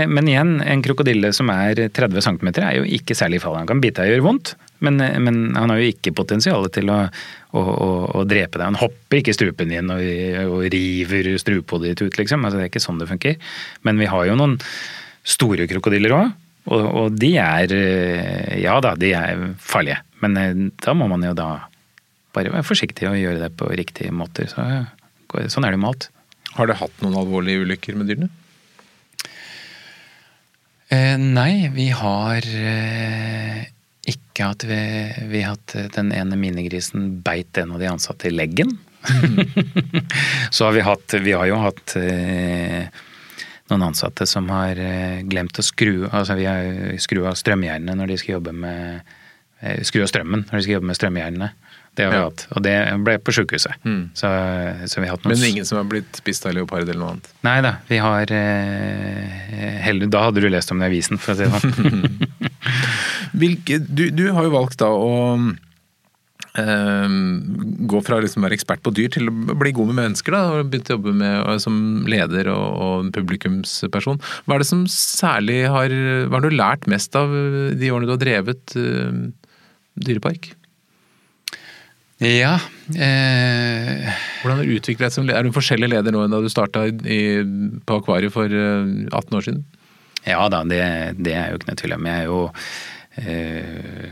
men 0.06 0.30
igjen, 0.30 0.52
en 0.62 0.84
krokodille 0.86 1.32
som 1.34 1.50
er 1.50 1.88
30 1.90 2.22
cm 2.24 2.52
er 2.62 2.76
jo 2.78 2.86
ikke 2.98 3.16
særlig 3.18 3.42
farlig. 3.42 3.64
Han 3.64 3.70
kan 3.72 3.82
bite 3.82 4.04
deg 4.04 4.12
og 4.12 4.16
gjøre 4.16 4.26
vondt, 4.28 4.54
men, 4.86 5.02
men, 5.24 5.40
han 5.58 5.72
har 5.74 5.82
jo 5.82 5.90
ikke 5.90 6.14
potensial 6.16 6.68
til 6.72 6.92
å, 6.94 7.00
å, 7.52 7.60
å, 7.62 7.88
å, 8.20 8.24
drepe 8.28 8.58
deg. 8.58 8.66
Han 8.66 8.80
hopper 8.80 9.20
ikke 9.20 9.36
strupen 9.36 9.72
din 9.72 9.92
og, 9.92 10.02
og 10.44 10.66
river 10.74 11.30
strupehodet 11.40 11.94
ditt 11.94 12.04
ut, 12.04 12.18
liksom. 12.20 12.44
Altså, 12.44 12.60
det 12.60 12.66
er 12.66 12.72
ikke 12.72 12.84
sånn 12.84 13.00
det 13.00 13.08
funker. 13.10 13.38
Men 13.88 14.02
vi 14.02 14.10
har 14.10 14.28
jo 14.28 14.36
noen 14.38 14.58
store 15.28 15.68
krokodiller 15.70 16.16
òg, 16.16 16.36
og, 16.68 16.84
og, 16.84 17.16
de 17.16 17.32
er 17.40 17.72
Ja 18.60 18.76
da, 18.84 18.92
de 19.00 19.14
er 19.16 19.48
farlige. 19.62 20.02
Men 20.22 20.36
eh, 20.36 20.66
da 20.84 20.94
må 20.96 21.08
man 21.10 21.24
jo 21.24 21.34
da 21.36 21.50
bare 22.36 22.52
være 22.52 22.66
forsiktig 22.66 23.08
og 23.08 23.18
gjøre 23.18 23.40
det 23.40 23.54
på 23.58 23.70
riktige 23.72 24.12
måter. 24.14 24.50
Så, 24.50 24.64
sånn 25.48 25.66
er 25.66 25.74
det 25.74 25.80
med 25.80 25.92
alt. 25.92 26.10
Har 26.58 26.68
det 26.68 26.78
hatt 26.80 27.02
noen 27.04 27.16
alvorlige 27.20 27.64
ulykker 27.64 27.96
med 27.98 28.10
dyrene? 28.10 28.28
Eh, 30.88 31.16
nei, 31.20 31.68
vi 31.74 31.90
har 31.92 32.44
eh, 32.48 33.66
ikke 34.08 34.48
at 34.52 34.64
vi, 34.68 34.80
vi 35.30 35.42
at 35.46 35.74
den 35.94 36.12
ene 36.16 36.38
minigrisen 36.40 37.18
beit 37.24 37.58
en 37.60 37.74
av 37.76 37.82
de 37.82 37.90
ansatte 37.90 38.30
i 38.30 38.34
leggen. 38.34 38.76
Mm. 39.08 39.38
så 40.50 40.66
har 40.66 40.72
vi 40.74 40.82
hatt 40.82 41.14
Vi 41.22 41.32
har 41.32 41.46
jo 41.46 41.60
hatt 41.62 41.94
eh, 42.00 42.88
noen 43.70 43.84
ansatte 43.86 44.26
som 44.26 44.48
har 44.50 44.80
eh, 44.82 45.20
glemt 45.22 45.60
å 45.60 45.62
skru 45.62 46.08
altså 46.08 46.34
vi 46.34 46.48
har 46.48 46.98
skru 46.98 47.22
av 47.30 47.38
strømjernene 47.38 47.94
når 47.94 48.10
de 48.10 48.16
skal 48.18 48.34
jobbe 48.38 48.56
med 48.58 49.12
eh, 49.62 49.78
Skru 49.86 50.02
av 50.02 50.10
strømmen 50.10 50.48
når 50.48 50.56
de 50.56 50.64
skal 50.64 50.78
jobbe 50.78 50.90
med 50.90 50.98
strømjernene. 50.98 51.52
Det 51.98 52.04
har 52.06 52.12
vi 52.12 52.18
ja. 52.18 52.26
hatt. 52.28 52.44
Og 52.54 52.62
det 52.62 52.74
ble 53.02 53.16
på 53.18 53.32
sjukehuset. 53.34 53.74
Mm. 53.82 54.02
Så, 54.14 54.28
så 54.86 55.00
vi 55.02 55.08
har 55.08 55.16
hatt 55.16 55.24
noen... 55.26 55.34
Men 55.34 55.48
ingen 55.48 55.66
som 55.66 55.80
har 55.80 55.86
blitt 55.90 56.20
spist 56.20 56.46
av 56.46 56.54
leopard 56.54 56.84
eller 56.84 57.00
noe 57.00 57.14
annet? 57.16 57.30
Nei 57.42 57.56
da. 57.64 57.72
Vi 57.88 57.98
har 57.98 58.34
eh, 58.38 59.48
heller, 59.82 60.10
Da 60.14 60.28
hadde 60.28 60.44
du 60.44 60.46
lest 60.52 60.70
om 60.70 60.78
det 60.78 60.86
i 60.86 60.92
avisen, 60.92 61.18
for 61.18 61.34
å 61.34 61.38
si 61.40 61.48
det 61.48 61.58
sånn. 61.58 62.28
Hvilke, 63.40 63.80
du, 63.82 64.04
du, 64.14 64.28
har 64.36 64.46
jo 64.46 64.52
valgt 64.52 64.78
da 64.78 64.92
å 64.94 65.16
eh, 66.62 67.16
gå 67.90 68.02
fra 68.06 68.20
liksom 68.22 68.44
å 68.44 68.46
være 68.46 68.60
ekspert 68.60 68.84
på 68.86 68.94
dyr 68.94 69.10
til 69.18 69.32
å 69.32 69.58
bli 69.58 69.74
god 69.74 69.90
med 69.90 69.98
mennesker. 70.04 70.36
da, 70.38 70.44
og 70.54 70.70
Begynte 70.70 70.94
å 70.94 71.00
jobbe 71.00 71.16
med, 71.18 71.50
som 71.66 71.80
leder 72.06 72.52
og, 72.54 72.68
og 72.86 73.10
publikumsperson. 73.18 74.22
Hva 74.46 74.54
er 74.54 74.62
det 74.62 74.70
som 74.70 74.86
særlig 74.92 75.64
har 75.66 75.90
Hva 76.30 76.38
har 76.38 76.46
du 76.46 76.54
lært 76.54 76.86
mest 76.86 77.18
av 77.18 77.34
de 77.74 77.90
årene 77.90 78.06
du 78.06 78.14
har 78.14 78.22
drevet 78.22 78.78
uh, 78.78 79.26
dyrepark? 79.98 80.52
Ja 82.18 82.56
eh... 82.98 84.08
Hvordan 84.40 84.58
har 84.58 84.64
du 84.66 84.74
utviklet 84.74 85.06
deg 85.06 85.14
som 85.14 85.26
leder? 85.26 85.38
Er 85.38 85.46
du 85.46 85.52
en 85.52 85.56
forskjellig 85.56 85.90
leder 85.92 86.14
nå 86.14 86.24
enn 86.24 86.34
da 86.34 86.40
du 86.42 86.48
starta 86.50 86.86
på 86.90 87.98
Akvariet 88.00 88.34
for 88.34 88.50
18 88.50 89.12
eh, 89.14 89.36
år 89.38 89.46
siden? 89.46 89.64
Ja 90.26 90.48
da, 90.50 90.64
det, 90.66 90.82
det 91.22 91.34
er 91.38 91.52
jo 91.52 91.60
ikke 91.60 91.70
noe 91.70 91.78
tvil 91.78 91.94
om. 91.94 92.08
Jeg 92.10 92.24
er 92.24 92.26
jo 92.26 92.40
eh, 93.22 94.08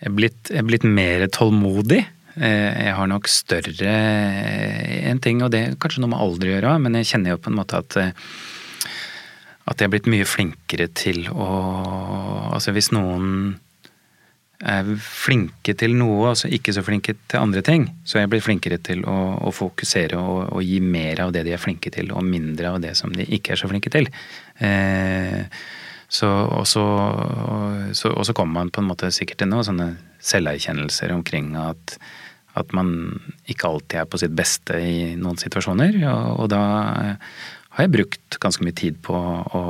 jeg 0.00 0.08
er 0.08 0.16
blitt, 0.16 0.40
jeg 0.48 0.62
er 0.62 0.68
blitt 0.68 0.86
mer 0.88 1.26
tålmodig. 1.32 2.00
Eh, 2.40 2.70
jeg 2.86 2.94
har 2.96 3.08
nok 3.10 3.28
større 3.28 3.96
en 5.10 5.20
ting, 5.20 5.42
og 5.44 5.52
det 5.52 5.60
er 5.60 5.80
kanskje 5.80 6.04
noe 6.04 6.12
med 6.14 6.22
alder 6.24 6.48
å 6.48 6.54
gjøre, 6.54 6.76
men 6.84 6.96
jeg 7.00 7.10
kjenner 7.12 7.34
jo 7.34 7.42
på 7.42 7.52
en 7.52 7.58
måte 7.58 7.80
at 7.80 8.00
eh, 8.00 8.14
at 9.70 9.78
jeg 9.78 9.86
er 9.86 9.92
blitt 9.92 10.08
mye 10.10 10.26
flinkere 10.26 10.88
til 10.98 11.28
å 11.30 11.48
Altså 12.50 12.72
hvis 12.74 12.90
noen 12.90 13.58
flinke 14.60 15.72
til 15.78 15.94
noe, 15.96 16.34
altså 16.34 16.50
ikke 16.52 16.74
så 16.76 16.82
flinke 16.84 17.14
til 17.30 17.40
andre 17.40 17.62
ting, 17.64 17.86
så 18.04 18.18
er 18.18 18.26
jeg 18.26 18.32
blir 18.34 18.44
flinkere 18.44 18.76
til 18.84 19.06
å, 19.08 19.16
å 19.48 19.52
fokusere 19.56 20.18
og, 20.20 20.40
og, 20.52 20.60
gi 20.64 20.82
mer 20.84 21.22
av 21.24 21.32
det 21.32 21.46
de 21.46 21.54
er 21.56 21.62
flinke 21.62 21.92
til, 21.94 22.12
og 22.12 22.26
mindre 22.26 22.74
av 22.74 22.80
det 22.84 22.92
som 22.98 23.12
de 23.14 23.24
ikke 23.24 23.54
er 23.54 23.60
så 23.62 23.70
flinke 23.70 23.92
til. 23.92 24.10
Eh, 24.60 25.48
så, 26.10 26.28
og, 26.28 26.66
så, 26.68 26.84
så, 27.96 28.10
og 28.12 28.26
så 28.26 28.34
kommer 28.36 28.60
man 28.60 28.72
på 28.74 28.82
en 28.82 28.90
måte 28.90 29.12
sikkert 29.14 29.40
til 29.40 29.48
noen 29.52 29.64
sånne 29.64 29.88
selverkjennelser 30.26 31.14
omkring 31.14 31.54
at, 31.56 31.96
at 32.58 32.74
man 32.76 32.92
ikke 33.48 33.70
alltid 33.70 34.02
er 34.02 34.10
på 34.10 34.20
sitt 34.20 34.34
beste 34.36 34.76
i 34.76 35.14
noen 35.16 35.40
situasjoner. 35.40 36.02
Og, 36.10 36.44
og 36.44 36.52
da 36.52 36.62
har 37.14 37.86
jeg 37.86 37.94
brukt 37.94 38.40
ganske 38.42 38.66
mye 38.66 38.76
tid 38.76 38.98
på 39.06 39.16
å 39.16 39.64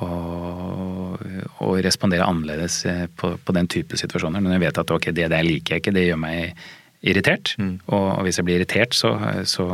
og, 0.00 1.20
og, 1.60 1.72
respondere 1.84 2.24
annerledes 2.24 2.78
eh, 2.88 3.04
på, 3.12 3.34
på, 3.36 3.52
den 3.52 3.68
type 3.68 3.98
situasjoner. 4.00 4.40
Når 4.40 4.56
jeg 4.56 4.64
vet 4.64 4.80
at 4.80 4.94
ok, 4.94 5.10
det 5.12 5.28
der 5.32 5.44
liker 5.44 5.76
jeg 5.76 5.84
ikke, 5.84 5.94
det 5.94 6.06
gjør 6.06 6.20
meg 6.22 6.62
irritert. 7.02 7.54
Mm. 7.58 7.74
Og, 7.86 8.06
og, 8.06 8.22
hvis 8.24 8.40
jeg 8.40 8.48
blir 8.48 8.60
irritert, 8.60 8.96
så, 8.96 9.14
så, 9.44 9.66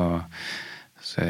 så, 1.00 1.26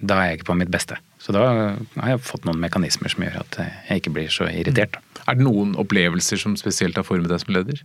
Da 0.00 0.18
er 0.18 0.28
jeg 0.28 0.40
ikke 0.40 0.52
på 0.52 0.58
mitt 0.60 0.70
beste. 0.70 1.00
Så 1.20 1.34
da 1.36 1.46
har 1.50 2.12
jeg 2.12 2.22
fått 2.24 2.46
noen 2.48 2.62
mekanismer 2.62 3.12
som 3.12 3.26
gjør 3.26 3.42
at 3.42 3.58
jeg 3.60 4.02
ikke 4.02 4.14
blir 4.14 4.30
så 4.32 4.46
irritert. 4.48 4.96
Mm. 4.96 5.24
Er 5.26 5.38
det 5.38 5.46
noen 5.46 5.74
opplevelser 5.78 6.40
som 6.40 6.54
spesielt 6.58 6.96
har 6.96 7.06
formet 7.06 7.32
deg 7.32 7.42
som 7.42 7.52
leder? 7.54 7.82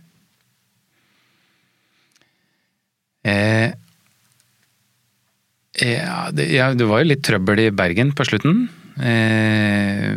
Eh, 3.26 3.74
ja, 5.82 6.30
det, 6.32 6.46
ja, 6.54 6.70
det 6.72 6.86
var 6.88 7.02
jo 7.02 7.10
litt 7.10 7.24
trøbbel 7.26 7.66
i 7.66 7.70
Bergen 7.74 8.14
på 8.16 8.24
slutten. 8.28 8.68
13 8.96 10.16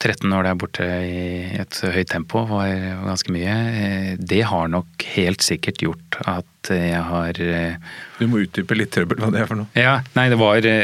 eh, 0.00 0.36
år 0.38 0.46
der 0.46 0.58
borte 0.58 0.86
i 1.04 1.24
et 1.60 1.80
høyt 1.92 2.10
tempo 2.12 2.46
var 2.48 2.72
ganske 3.04 3.32
mye. 3.34 3.56
Eh, 3.76 4.12
det 4.16 4.42
har 4.48 4.70
nok 4.72 5.04
helt 5.16 5.44
sikkert 5.44 5.82
gjort 5.84 6.20
at 6.24 6.48
jeg 6.74 7.02
har 7.06 7.40
eh, 7.42 7.76
Du 8.18 8.26
må 8.30 8.42
utdype 8.42 8.76
litt 8.78 8.90
trøbbel 8.94 9.20
hva 9.22 9.30
det 9.34 9.42
er 9.42 9.50
for 9.50 9.60
noe? 9.60 9.70
Ja, 9.78 10.00
nei 10.16 10.26
det 10.32 10.38
var 10.40 10.58
det, 10.64 10.74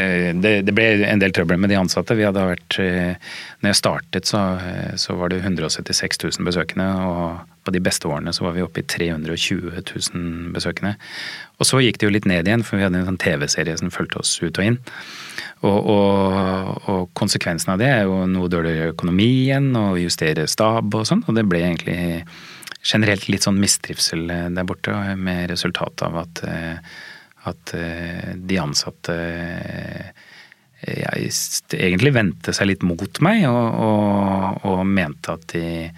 det, 0.42 0.74
ble 0.76 0.86
en 1.08 1.22
del 1.22 1.34
trøbbel 1.34 1.58
med 1.58 1.72
de 1.72 1.80
ansatte. 1.80 2.16
Vi 2.18 2.26
hadde 2.28 2.44
vært 2.46 2.78
Når 2.78 3.72
jeg 3.72 3.80
startet 3.80 4.28
så, 4.28 4.42
så 5.00 5.16
var 5.18 5.32
det 5.32 5.42
176 5.42 6.22
000 6.22 6.46
besøkende, 6.46 6.88
og 7.08 7.64
på 7.64 7.74
de 7.74 7.82
beste 7.82 8.08
årene 8.10 8.32
så 8.34 8.46
var 8.46 8.56
vi 8.56 8.64
oppe 8.64 8.82
i 8.82 8.86
320 8.86 9.70
000 9.78 10.54
besøkende. 10.54 10.96
Og 11.62 11.68
så 11.68 11.82
gikk 11.82 12.00
det 12.00 12.08
jo 12.08 12.14
litt 12.16 12.26
ned 12.26 12.48
igjen, 12.48 12.64
for 12.66 12.78
vi 12.78 12.86
hadde 12.86 13.02
en 13.02 13.10
sånn 13.12 13.20
TV-serie 13.22 13.76
som 13.78 13.92
fulgte 13.94 14.18
oss 14.22 14.34
ut 14.42 14.58
og 14.58 14.64
inn. 14.66 14.80
Og, 15.62 15.78
og, 15.78 16.88
og, 16.90 17.02
konsekvensen 17.18 17.74
av 17.74 17.82
det 17.82 17.90
er 17.92 18.08
jo 18.08 18.24
noe 18.26 18.50
dårligere 18.50 18.96
økonomi 18.96 19.28
igjen, 19.44 19.70
og 19.78 20.00
justere 20.02 20.48
stab 20.50 20.90
og 20.98 21.06
sånn. 21.06 21.22
Og 21.28 21.38
det 21.38 21.46
ble 21.46 21.62
egentlig 21.62 22.00
generelt 22.82 23.28
litt 23.30 23.46
sånn 23.46 23.60
mistrivsel 23.62 24.26
der 24.26 24.66
borte, 24.66 24.94
med 25.16 25.50
resultat 25.52 26.02
av 26.02 26.16
at, 26.24 26.42
at 27.48 27.74
de 28.36 28.58
ansatte 28.58 29.16
jeg 30.82 31.30
egentlig 31.78 32.10
vendte 32.16 32.54
seg 32.56 32.72
litt 32.72 32.82
mot 32.82 33.20
meg, 33.22 33.44
og, 33.46 33.76
og, 33.86 34.64
og 34.66 34.80
mente 34.82 35.36
at, 35.36 35.54
de, 35.54 35.92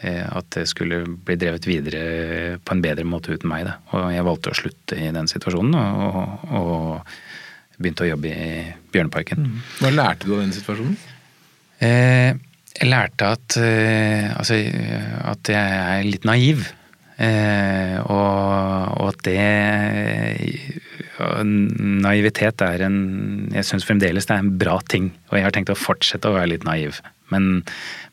at 0.00 0.48
det 0.56 0.64
skulle 0.70 1.02
bli 1.04 1.36
drevet 1.36 1.68
videre 1.68 2.56
på 2.56 2.72
en 2.72 2.84
bedre 2.86 3.04
måte 3.04 3.36
uten 3.36 3.52
meg. 3.52 3.66
Da. 3.68 3.76
Og 3.92 4.08
jeg 4.16 4.24
valgte 4.24 4.54
å 4.54 4.58
slutte 4.62 4.96
i 4.96 5.12
den 5.12 5.28
situasjonen. 5.28 5.76
og, 5.76 6.48
og 6.56 7.12
begynte 7.78 8.06
å 8.06 8.10
jobbe 8.12 8.30
i 8.30 8.48
Bjørneparken. 8.94 9.44
Mm. 9.44 9.62
Hva 9.80 9.92
lærte 9.94 10.28
du 10.28 10.34
av 10.36 10.42
den 10.44 10.54
situasjonen? 10.54 10.96
Eh, 11.82 12.36
jeg 12.74 12.90
lærte 12.90 13.26
at, 13.36 13.56
eh, 13.62 14.30
altså, 14.34 14.56
at 15.30 15.50
jeg 15.52 15.82
er 15.82 16.08
litt 16.08 16.24
naiv. 16.26 16.64
Eh, 17.14 17.96
og, 18.10 18.98
og, 18.98 19.12
at 19.12 19.20
det 19.22 19.42
Naivitet 21.14 22.58
er 22.66 22.82
en 22.82 22.96
Jeg 23.54 23.62
syns 23.68 23.84
fremdeles 23.86 24.26
det 24.26 24.34
er 24.34 24.42
en 24.42 24.56
bra 24.58 24.80
ting. 24.90 25.12
Og 25.30 25.38
jeg 25.38 25.46
har 25.46 25.54
tenkt 25.54 25.70
å 25.70 25.78
fortsette 25.78 26.26
å 26.26 26.34
være 26.34 26.50
litt 26.50 26.66
naiv. 26.66 26.98
Men, 27.30 27.62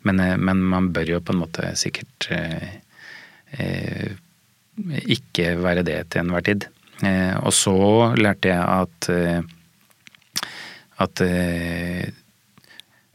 men, 0.05 0.21
eh, 0.21 0.37
men 0.37 0.61
man 0.61 0.91
bør 0.93 1.15
jo 1.15 1.23
på 1.25 1.33
en 1.33 1.41
måte 1.41 1.73
sikkert 1.79 2.29
eh, 2.35 2.75
eh 3.57 4.11
ikke 4.81 5.57
være 5.61 5.83
det 5.85 5.97
til 6.09 6.21
enhver 6.21 6.45
tid. 6.45 6.63
Eh, 7.03 7.33
og 7.41 7.51
så 7.53 7.73
lærte 8.17 8.49
jeg 8.49 8.61
at 8.61 9.09
at 11.01 11.21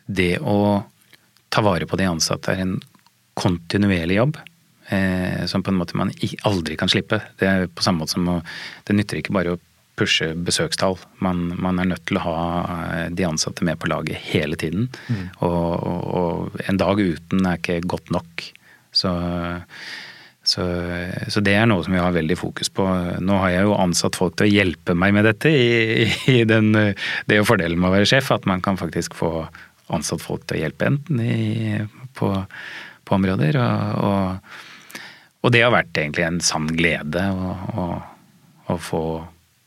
det 0.07 0.33
å 0.43 0.59
ta 1.57 1.65
vare 1.65 1.89
på 1.89 1.97
de 1.97 2.11
ansatte 2.11 2.53
er 2.53 2.67
en 2.67 2.77
kontinuerlig 3.37 4.21
jobb. 4.21 4.37
som 5.51 5.63
på 5.67 5.73
en 5.73 5.79
måte 5.81 5.97
man 5.99 6.13
aldri 6.47 6.77
kan 6.79 6.89
slippe. 6.89 7.19
Det 7.41 7.47
er 7.49 7.67
på 7.67 7.83
samme 7.83 8.05
måte 8.05 8.15
som 8.15 8.29
å 8.29 8.43
Det 8.85 8.95
nytter 8.95 9.19
ikke 9.19 9.35
bare 9.35 9.57
å 9.57 9.61
pushe 9.97 10.35
besøkstall. 10.35 10.99
Man, 11.25 11.57
man, 11.59 11.81
er 11.81 11.89
nødt 11.91 12.05
til 12.07 12.21
å 12.21 12.25
ha 12.27 12.41
de 13.11 13.25
ansatte 13.27 13.65
med 13.65 13.81
på 13.81 13.89
laget 13.91 14.21
hele 14.31 14.57
tiden. 14.61 14.91
Mm. 15.09 15.25
Og, 15.41 15.73
og, 15.75 16.03
og, 16.21 16.61
en 16.69 16.79
dag 16.79 17.01
uten 17.01 17.49
er 17.49 17.59
ikke 17.59 17.81
godt 17.87 18.13
nok. 18.15 18.51
Så 18.93 19.15
Så, 20.47 20.63
så, 21.27 21.41
det 21.43 21.57
er 21.59 21.65
noe 21.67 21.83
som 21.83 21.91
vi 21.91 21.99
har 21.99 22.13
veldig 22.15 22.37
fokus 22.39 22.69
på. 22.71 22.85
Nå 23.19 23.39
har 23.43 23.51
jeg 23.51 23.65
jo 23.67 23.73
ansatt 23.75 24.15
folk 24.15 24.37
til 24.39 24.47
å 24.47 24.53
hjelpe 24.53 24.95
meg 24.95 25.17
med 25.17 25.27
dette 25.27 25.51
i, 25.51 26.07
i 26.31 26.45
den, 26.47 26.71
det 27.27 27.41
å 27.41 27.47
fordelen 27.49 27.81
med 27.81 27.91
å 27.91 27.97
være 27.97 28.07
sjef. 28.07 28.31
At 28.31 28.47
man 28.47 28.63
kan 28.63 28.79
faktisk 28.79 29.19
få 29.19 29.49
ansatt 29.95 30.25
folk 30.25 30.47
til 30.47 30.59
å 30.59 30.63
hjelpe 30.65 30.89
enten 30.91 31.21
i, 31.23 31.79
på, 32.19 32.31
på, 33.05 33.19
områder. 33.19 33.59
Og, 33.61 34.07
og, 34.07 34.57
og, 35.43 35.53
det 35.55 35.63
har 35.65 35.75
vært 35.75 36.01
egentlig 36.03 36.27
en 36.27 36.41
sann 36.45 36.69
glede 36.75 37.23
å, 37.31 37.87
å, 38.67 38.79
få 38.83 39.03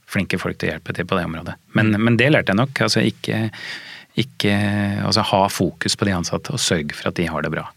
flinke 0.10 0.40
folk 0.42 0.60
til 0.60 0.72
å 0.72 0.74
hjelpe 0.74 0.96
til 0.98 1.08
på 1.08 1.20
det 1.20 1.28
området. 1.30 1.56
Men, 1.78 1.94
men 2.02 2.18
det 2.20 2.32
lærte 2.34 2.54
jeg 2.54 2.60
nok. 2.60 2.84
Altså 2.88 3.06
ikke, 3.06 3.48
ikke 4.20 4.54
altså 5.06 5.26
ha 5.32 5.46
fokus 5.54 5.96
på 5.96 6.10
de 6.10 6.18
ansatte 6.18 6.56
og 6.56 6.62
sørge 6.64 6.98
for 6.98 7.12
at 7.12 7.20
de 7.20 7.30
har 7.30 7.46
det 7.46 7.54
bra. 7.54 7.70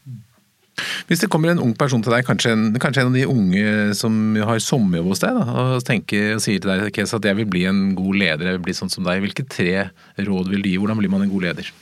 Hvis 1.07 1.20
det 1.20 1.28
kommer 1.30 1.53
en 1.53 1.61
ung 1.61 1.74
person 1.76 2.01
til 2.03 2.14
deg, 2.14 2.24
kanskje 2.24 2.55
en, 2.55 2.64
kanskje 2.80 3.05
en 3.05 3.11
av 3.11 3.16
de 3.18 3.26
unge 3.28 3.95
som 3.99 4.14
har 4.40 4.62
sommerjobb 4.64 5.11
hos 5.12 5.20
deg, 5.22 5.36
da, 5.36 5.45
og, 5.76 5.84
tenker, 5.86 6.30
og 6.38 6.43
sier 6.45 6.62
til 6.62 6.72
deg 6.72 6.88
Kes, 6.97 7.12
at 7.16 7.28
jeg 7.28 7.38
vil 7.38 7.51
bli 7.53 7.66
en 7.68 7.82
god 7.99 8.18
leder, 8.22 8.49
jeg 8.49 8.59
vil 8.59 8.66
bli 8.70 8.76
sånn 8.76 8.93
som 8.93 9.05
deg. 9.07 9.20
Hvilke 9.24 9.45
tre 9.45 9.90
råd 10.16 10.53
vil 10.53 10.64
du 10.64 10.70
gi? 10.70 10.78
Hvordan 10.80 11.03
blir 11.03 11.12
man 11.12 11.26
en 11.26 11.32
god 11.32 11.51
leder? 11.51 11.72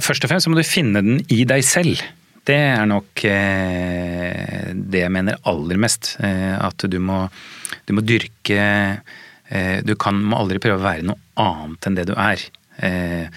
Først 0.00 0.24
og 0.24 0.32
fremst 0.32 0.48
må 0.48 0.56
du 0.56 0.64
finne 0.64 1.02
den 1.04 1.20
i 1.32 1.42
deg 1.48 1.64
selv. 1.66 2.00
Det 2.42 2.56
er 2.56 2.86
nok 2.90 3.22
eh, 3.28 4.72
det 4.74 5.04
jeg 5.04 5.12
mener 5.14 5.38
aller 5.48 5.78
mest. 5.80 6.16
Eh, 6.24 6.54
at 6.56 6.86
du 6.90 6.98
må, 7.02 7.26
du 7.86 7.92
må 7.94 8.02
dyrke 8.02 8.62
eh, 8.62 9.76
Du 9.86 9.94
kan, 10.00 10.18
må 10.18 10.40
aldri 10.40 10.58
prøve 10.62 10.80
å 10.80 10.86
være 10.86 11.06
noe 11.06 11.20
annet 11.38 11.86
enn 11.86 12.00
det 12.00 12.08
du 12.10 12.16
er. 12.16 12.42
Eh, 12.82 13.28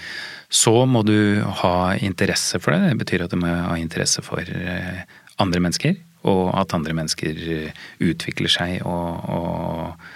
så 0.48 0.74
må 0.88 1.04
du 1.06 1.42
ha 1.62 1.76
interesse 2.00 2.58
for 2.62 2.74
det. 2.74 2.90
Det 2.90 3.00
betyr 3.04 3.26
at 3.26 3.34
du 3.34 3.38
må 3.42 3.52
ha 3.52 3.76
interesse 3.78 4.24
for 4.26 4.42
eh, 4.42 5.04
andre 5.42 5.62
mennesker. 5.62 5.96
Og 6.26 6.50
at 6.58 6.74
andre 6.74 6.96
mennesker 6.96 7.42
eh, 7.60 7.84
utvikler 8.02 8.50
seg 8.50 8.80
og, 8.88 9.28
og, 9.36 10.06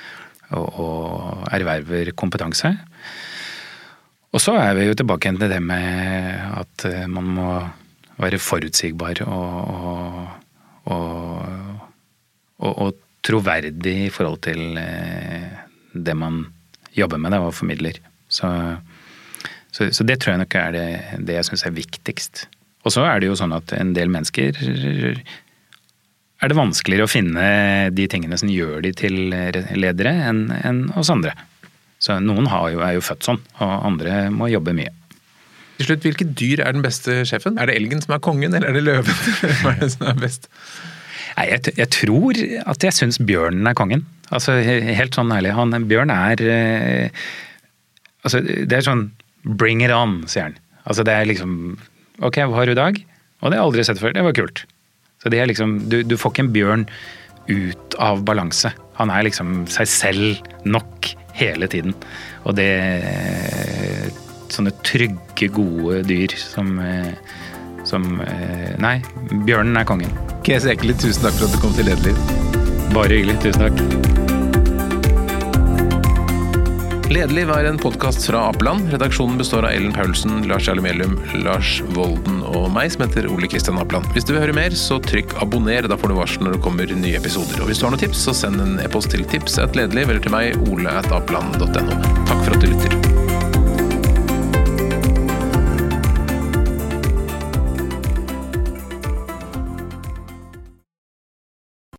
og, 0.56 0.80
og 0.82 1.44
erverver 1.54 2.10
kompetanse. 2.18 2.74
Og 4.30 4.42
så 4.42 4.54
er 4.60 4.76
vi 4.78 4.86
jo 4.86 4.94
tilbake 4.98 5.26
igjen 5.26 5.40
til 5.40 5.50
det 5.50 5.60
med 5.64 5.86
at 6.60 6.86
eh, 6.86 7.06
man 7.10 7.30
må 7.38 7.48
være 8.20 8.38
forutsigbar 8.42 9.22
og, 9.26 10.28
og, 12.60 12.98
troverdig 13.20 13.94
i 14.06 14.12
forhold 14.12 14.38
til 14.44 14.78
det 15.92 16.14
man 16.16 16.38
jobber 16.96 17.20
med 17.20 17.34
det 17.34 17.40
og 17.40 17.52
formidler. 17.54 17.98
Så 18.28 18.48
så, 19.70 19.90
så, 19.94 20.04
det 20.06 20.18
tror 20.20 20.34
jeg 20.34 20.42
nok 20.42 20.56
er 20.58 20.72
det, 20.74 20.86
det 21.26 21.36
jeg 21.36 21.46
syns 21.50 21.66
er 21.66 21.76
viktigst. 21.76 22.44
Og 22.86 22.94
så 22.94 23.04
er 23.06 23.20
det 23.20 23.30
jo 23.30 23.38
sånn 23.38 23.54
at 23.54 23.74
en 23.76 23.92
del 23.94 24.10
mennesker 24.12 24.56
er 26.40 26.50
det 26.50 26.56
vanskeligere 26.56 27.06
å 27.06 27.10
finne 27.10 27.44
de 27.94 28.06
tingene 28.10 28.38
som 28.40 28.50
gjør 28.50 28.80
de 28.86 28.92
til 28.96 29.18
ledere, 29.30 30.14
enn 30.30 30.46
en 30.56 30.82
oss 30.98 31.12
andre. 31.12 31.34
Så 32.00 32.16
noen 32.24 32.48
jo, 32.48 32.80
er 32.80 32.96
jo 32.96 33.04
født 33.04 33.26
sånn, 33.28 33.42
og 33.60 33.74
andre 33.90 34.22
må 34.32 34.48
jobbe 34.48 34.72
mye. 34.76 34.92
Til 35.80 35.88
slutt, 35.88 36.04
Hvilket 36.04 36.32
dyr 36.36 36.62
er 36.64 36.76
den 36.76 36.84
beste 36.84 37.22
sjefen? 37.28 37.58
Er 37.60 37.68
det 37.68 37.76
elgen 37.76 38.02
som 38.04 38.14
er 38.16 38.22
kongen, 38.24 38.52
eller 38.56 38.68
er 38.68 38.76
det 38.76 38.84
løven? 38.84 39.20
Hva 39.62 39.74
er 39.74 39.84
det 39.84 39.92
som 39.94 40.08
er 40.08 40.18
best? 40.20 40.48
Nei, 41.36 41.46
jeg, 41.52 41.72
jeg 41.78 41.88
tror 41.94 42.40
at 42.72 42.84
jeg 42.84 42.96
syns 42.96 43.20
bjørnen 43.24 43.68
er 43.70 43.76
kongen. 43.78 44.04
Altså, 44.30 44.58
Helt 44.60 45.16
sånn 45.16 45.32
ærlig. 45.34 45.54
Han, 45.56 45.72
bjørn 45.90 46.12
er 46.14 46.42
eh, 46.44 47.22
Altså, 48.20 48.42
det 48.44 48.76
er 48.76 48.84
sånn 48.84 49.06
Bring 49.40 49.80
it 49.80 49.92
on, 49.94 50.20
sier 50.28 50.50
han. 50.50 50.58
Altså 50.84 51.04
det 51.06 51.14
er 51.16 51.28
liksom 51.30 51.54
Ok, 52.20 52.36
hva 52.42 52.60
har 52.60 52.68
du 52.68 52.74
i 52.74 52.78
dag? 52.78 53.00
Og 53.40 53.48
det 53.48 53.56
har 53.56 53.62
jeg 53.62 53.68
aldri 53.70 53.86
sett 53.88 54.02
før. 54.02 54.12
Det 54.12 54.26
var 54.26 54.36
kult. 54.36 54.64
Så 55.22 55.32
det 55.32 55.40
er 55.40 55.48
liksom 55.48 55.78
Du, 55.88 56.02
du 56.04 56.16
får 56.20 56.34
ikke 56.34 56.44
en 56.44 56.52
bjørn 56.52 56.84
ut 57.48 57.96
av 57.98 58.20
balanse. 58.28 58.70
Han 59.00 59.10
er 59.10 59.24
liksom 59.26 59.64
seg 59.72 59.88
selv 59.88 60.52
nok 60.68 61.08
hele 61.40 61.70
tiden. 61.70 61.96
Og 62.44 62.58
det 62.58 62.70
Sånne 64.50 64.72
trygge, 64.82 65.46
gode 65.54 66.00
dyr 66.08 66.32
som 66.34 66.72
som 67.86 68.02
Nei, 68.82 68.96
bjørnen 69.46 69.78
er 69.78 69.86
kongen. 69.88 70.12
Kes 70.46 70.66
Ekeli, 70.68 70.98
tusen 70.98 71.28
takk 71.28 71.38
for 71.38 71.48
at 71.48 71.54
du 71.54 71.62
kom 71.62 71.76
til 71.78 71.88
Lederliv. 71.88 72.18
Bare 72.94 73.20
hyggelig. 73.20 73.38
Tusen 73.46 73.68
takk. 73.70 74.19
Lederliv 77.10 77.48
er 77.50 77.66
en 77.66 77.78
podkast 77.78 78.22
fra 78.28 78.44
Apeland. 78.52 78.86
Redaksjonen 78.92 79.34
består 79.38 79.66
av 79.66 79.72
Ellen 79.74 79.90
Paulsen, 79.90 80.44
Lars 80.46 80.68
Jarle 80.68 80.84
Melum, 80.84 81.16
Lars 81.42 81.80
Volden 81.96 82.38
og 82.46 82.68
meg, 82.70 82.92
som 82.94 83.02
heter 83.02 83.26
Ole 83.34 83.50
Kristian 83.50 83.80
Apeland. 83.82 84.06
Hvis 84.14 84.28
du 84.28 84.36
vil 84.36 84.44
høre 84.44 84.54
mer, 84.54 84.78
så 84.78 85.00
trykk 85.02 85.34
abonner. 85.42 85.90
Da 85.90 85.98
får 85.98 86.14
du 86.14 86.18
varsel 86.20 86.46
når 86.46 86.54
det 86.60 86.64
kommer 86.68 86.94
nye 87.02 87.18
episoder. 87.18 87.58
Og 87.58 87.72
hvis 87.72 87.82
du 87.82 87.88
har 87.88 87.96
noen 87.96 88.06
tips, 88.06 88.22
så 88.28 88.36
send 88.44 88.62
en 88.62 88.78
e-post 88.84 89.10
til 89.10 89.26
tips 89.26 89.58
at 89.58 89.74
lederliv 89.74 90.14
eller 90.14 90.22
til 90.22 90.38
meg, 90.38 90.54
ole 90.70 91.00
at 91.02 91.10
apeland.no. 91.10 92.02
Takk 92.30 92.44
for 92.46 92.54
at 92.54 92.62
du 92.62 92.70
lytter. 92.76 93.09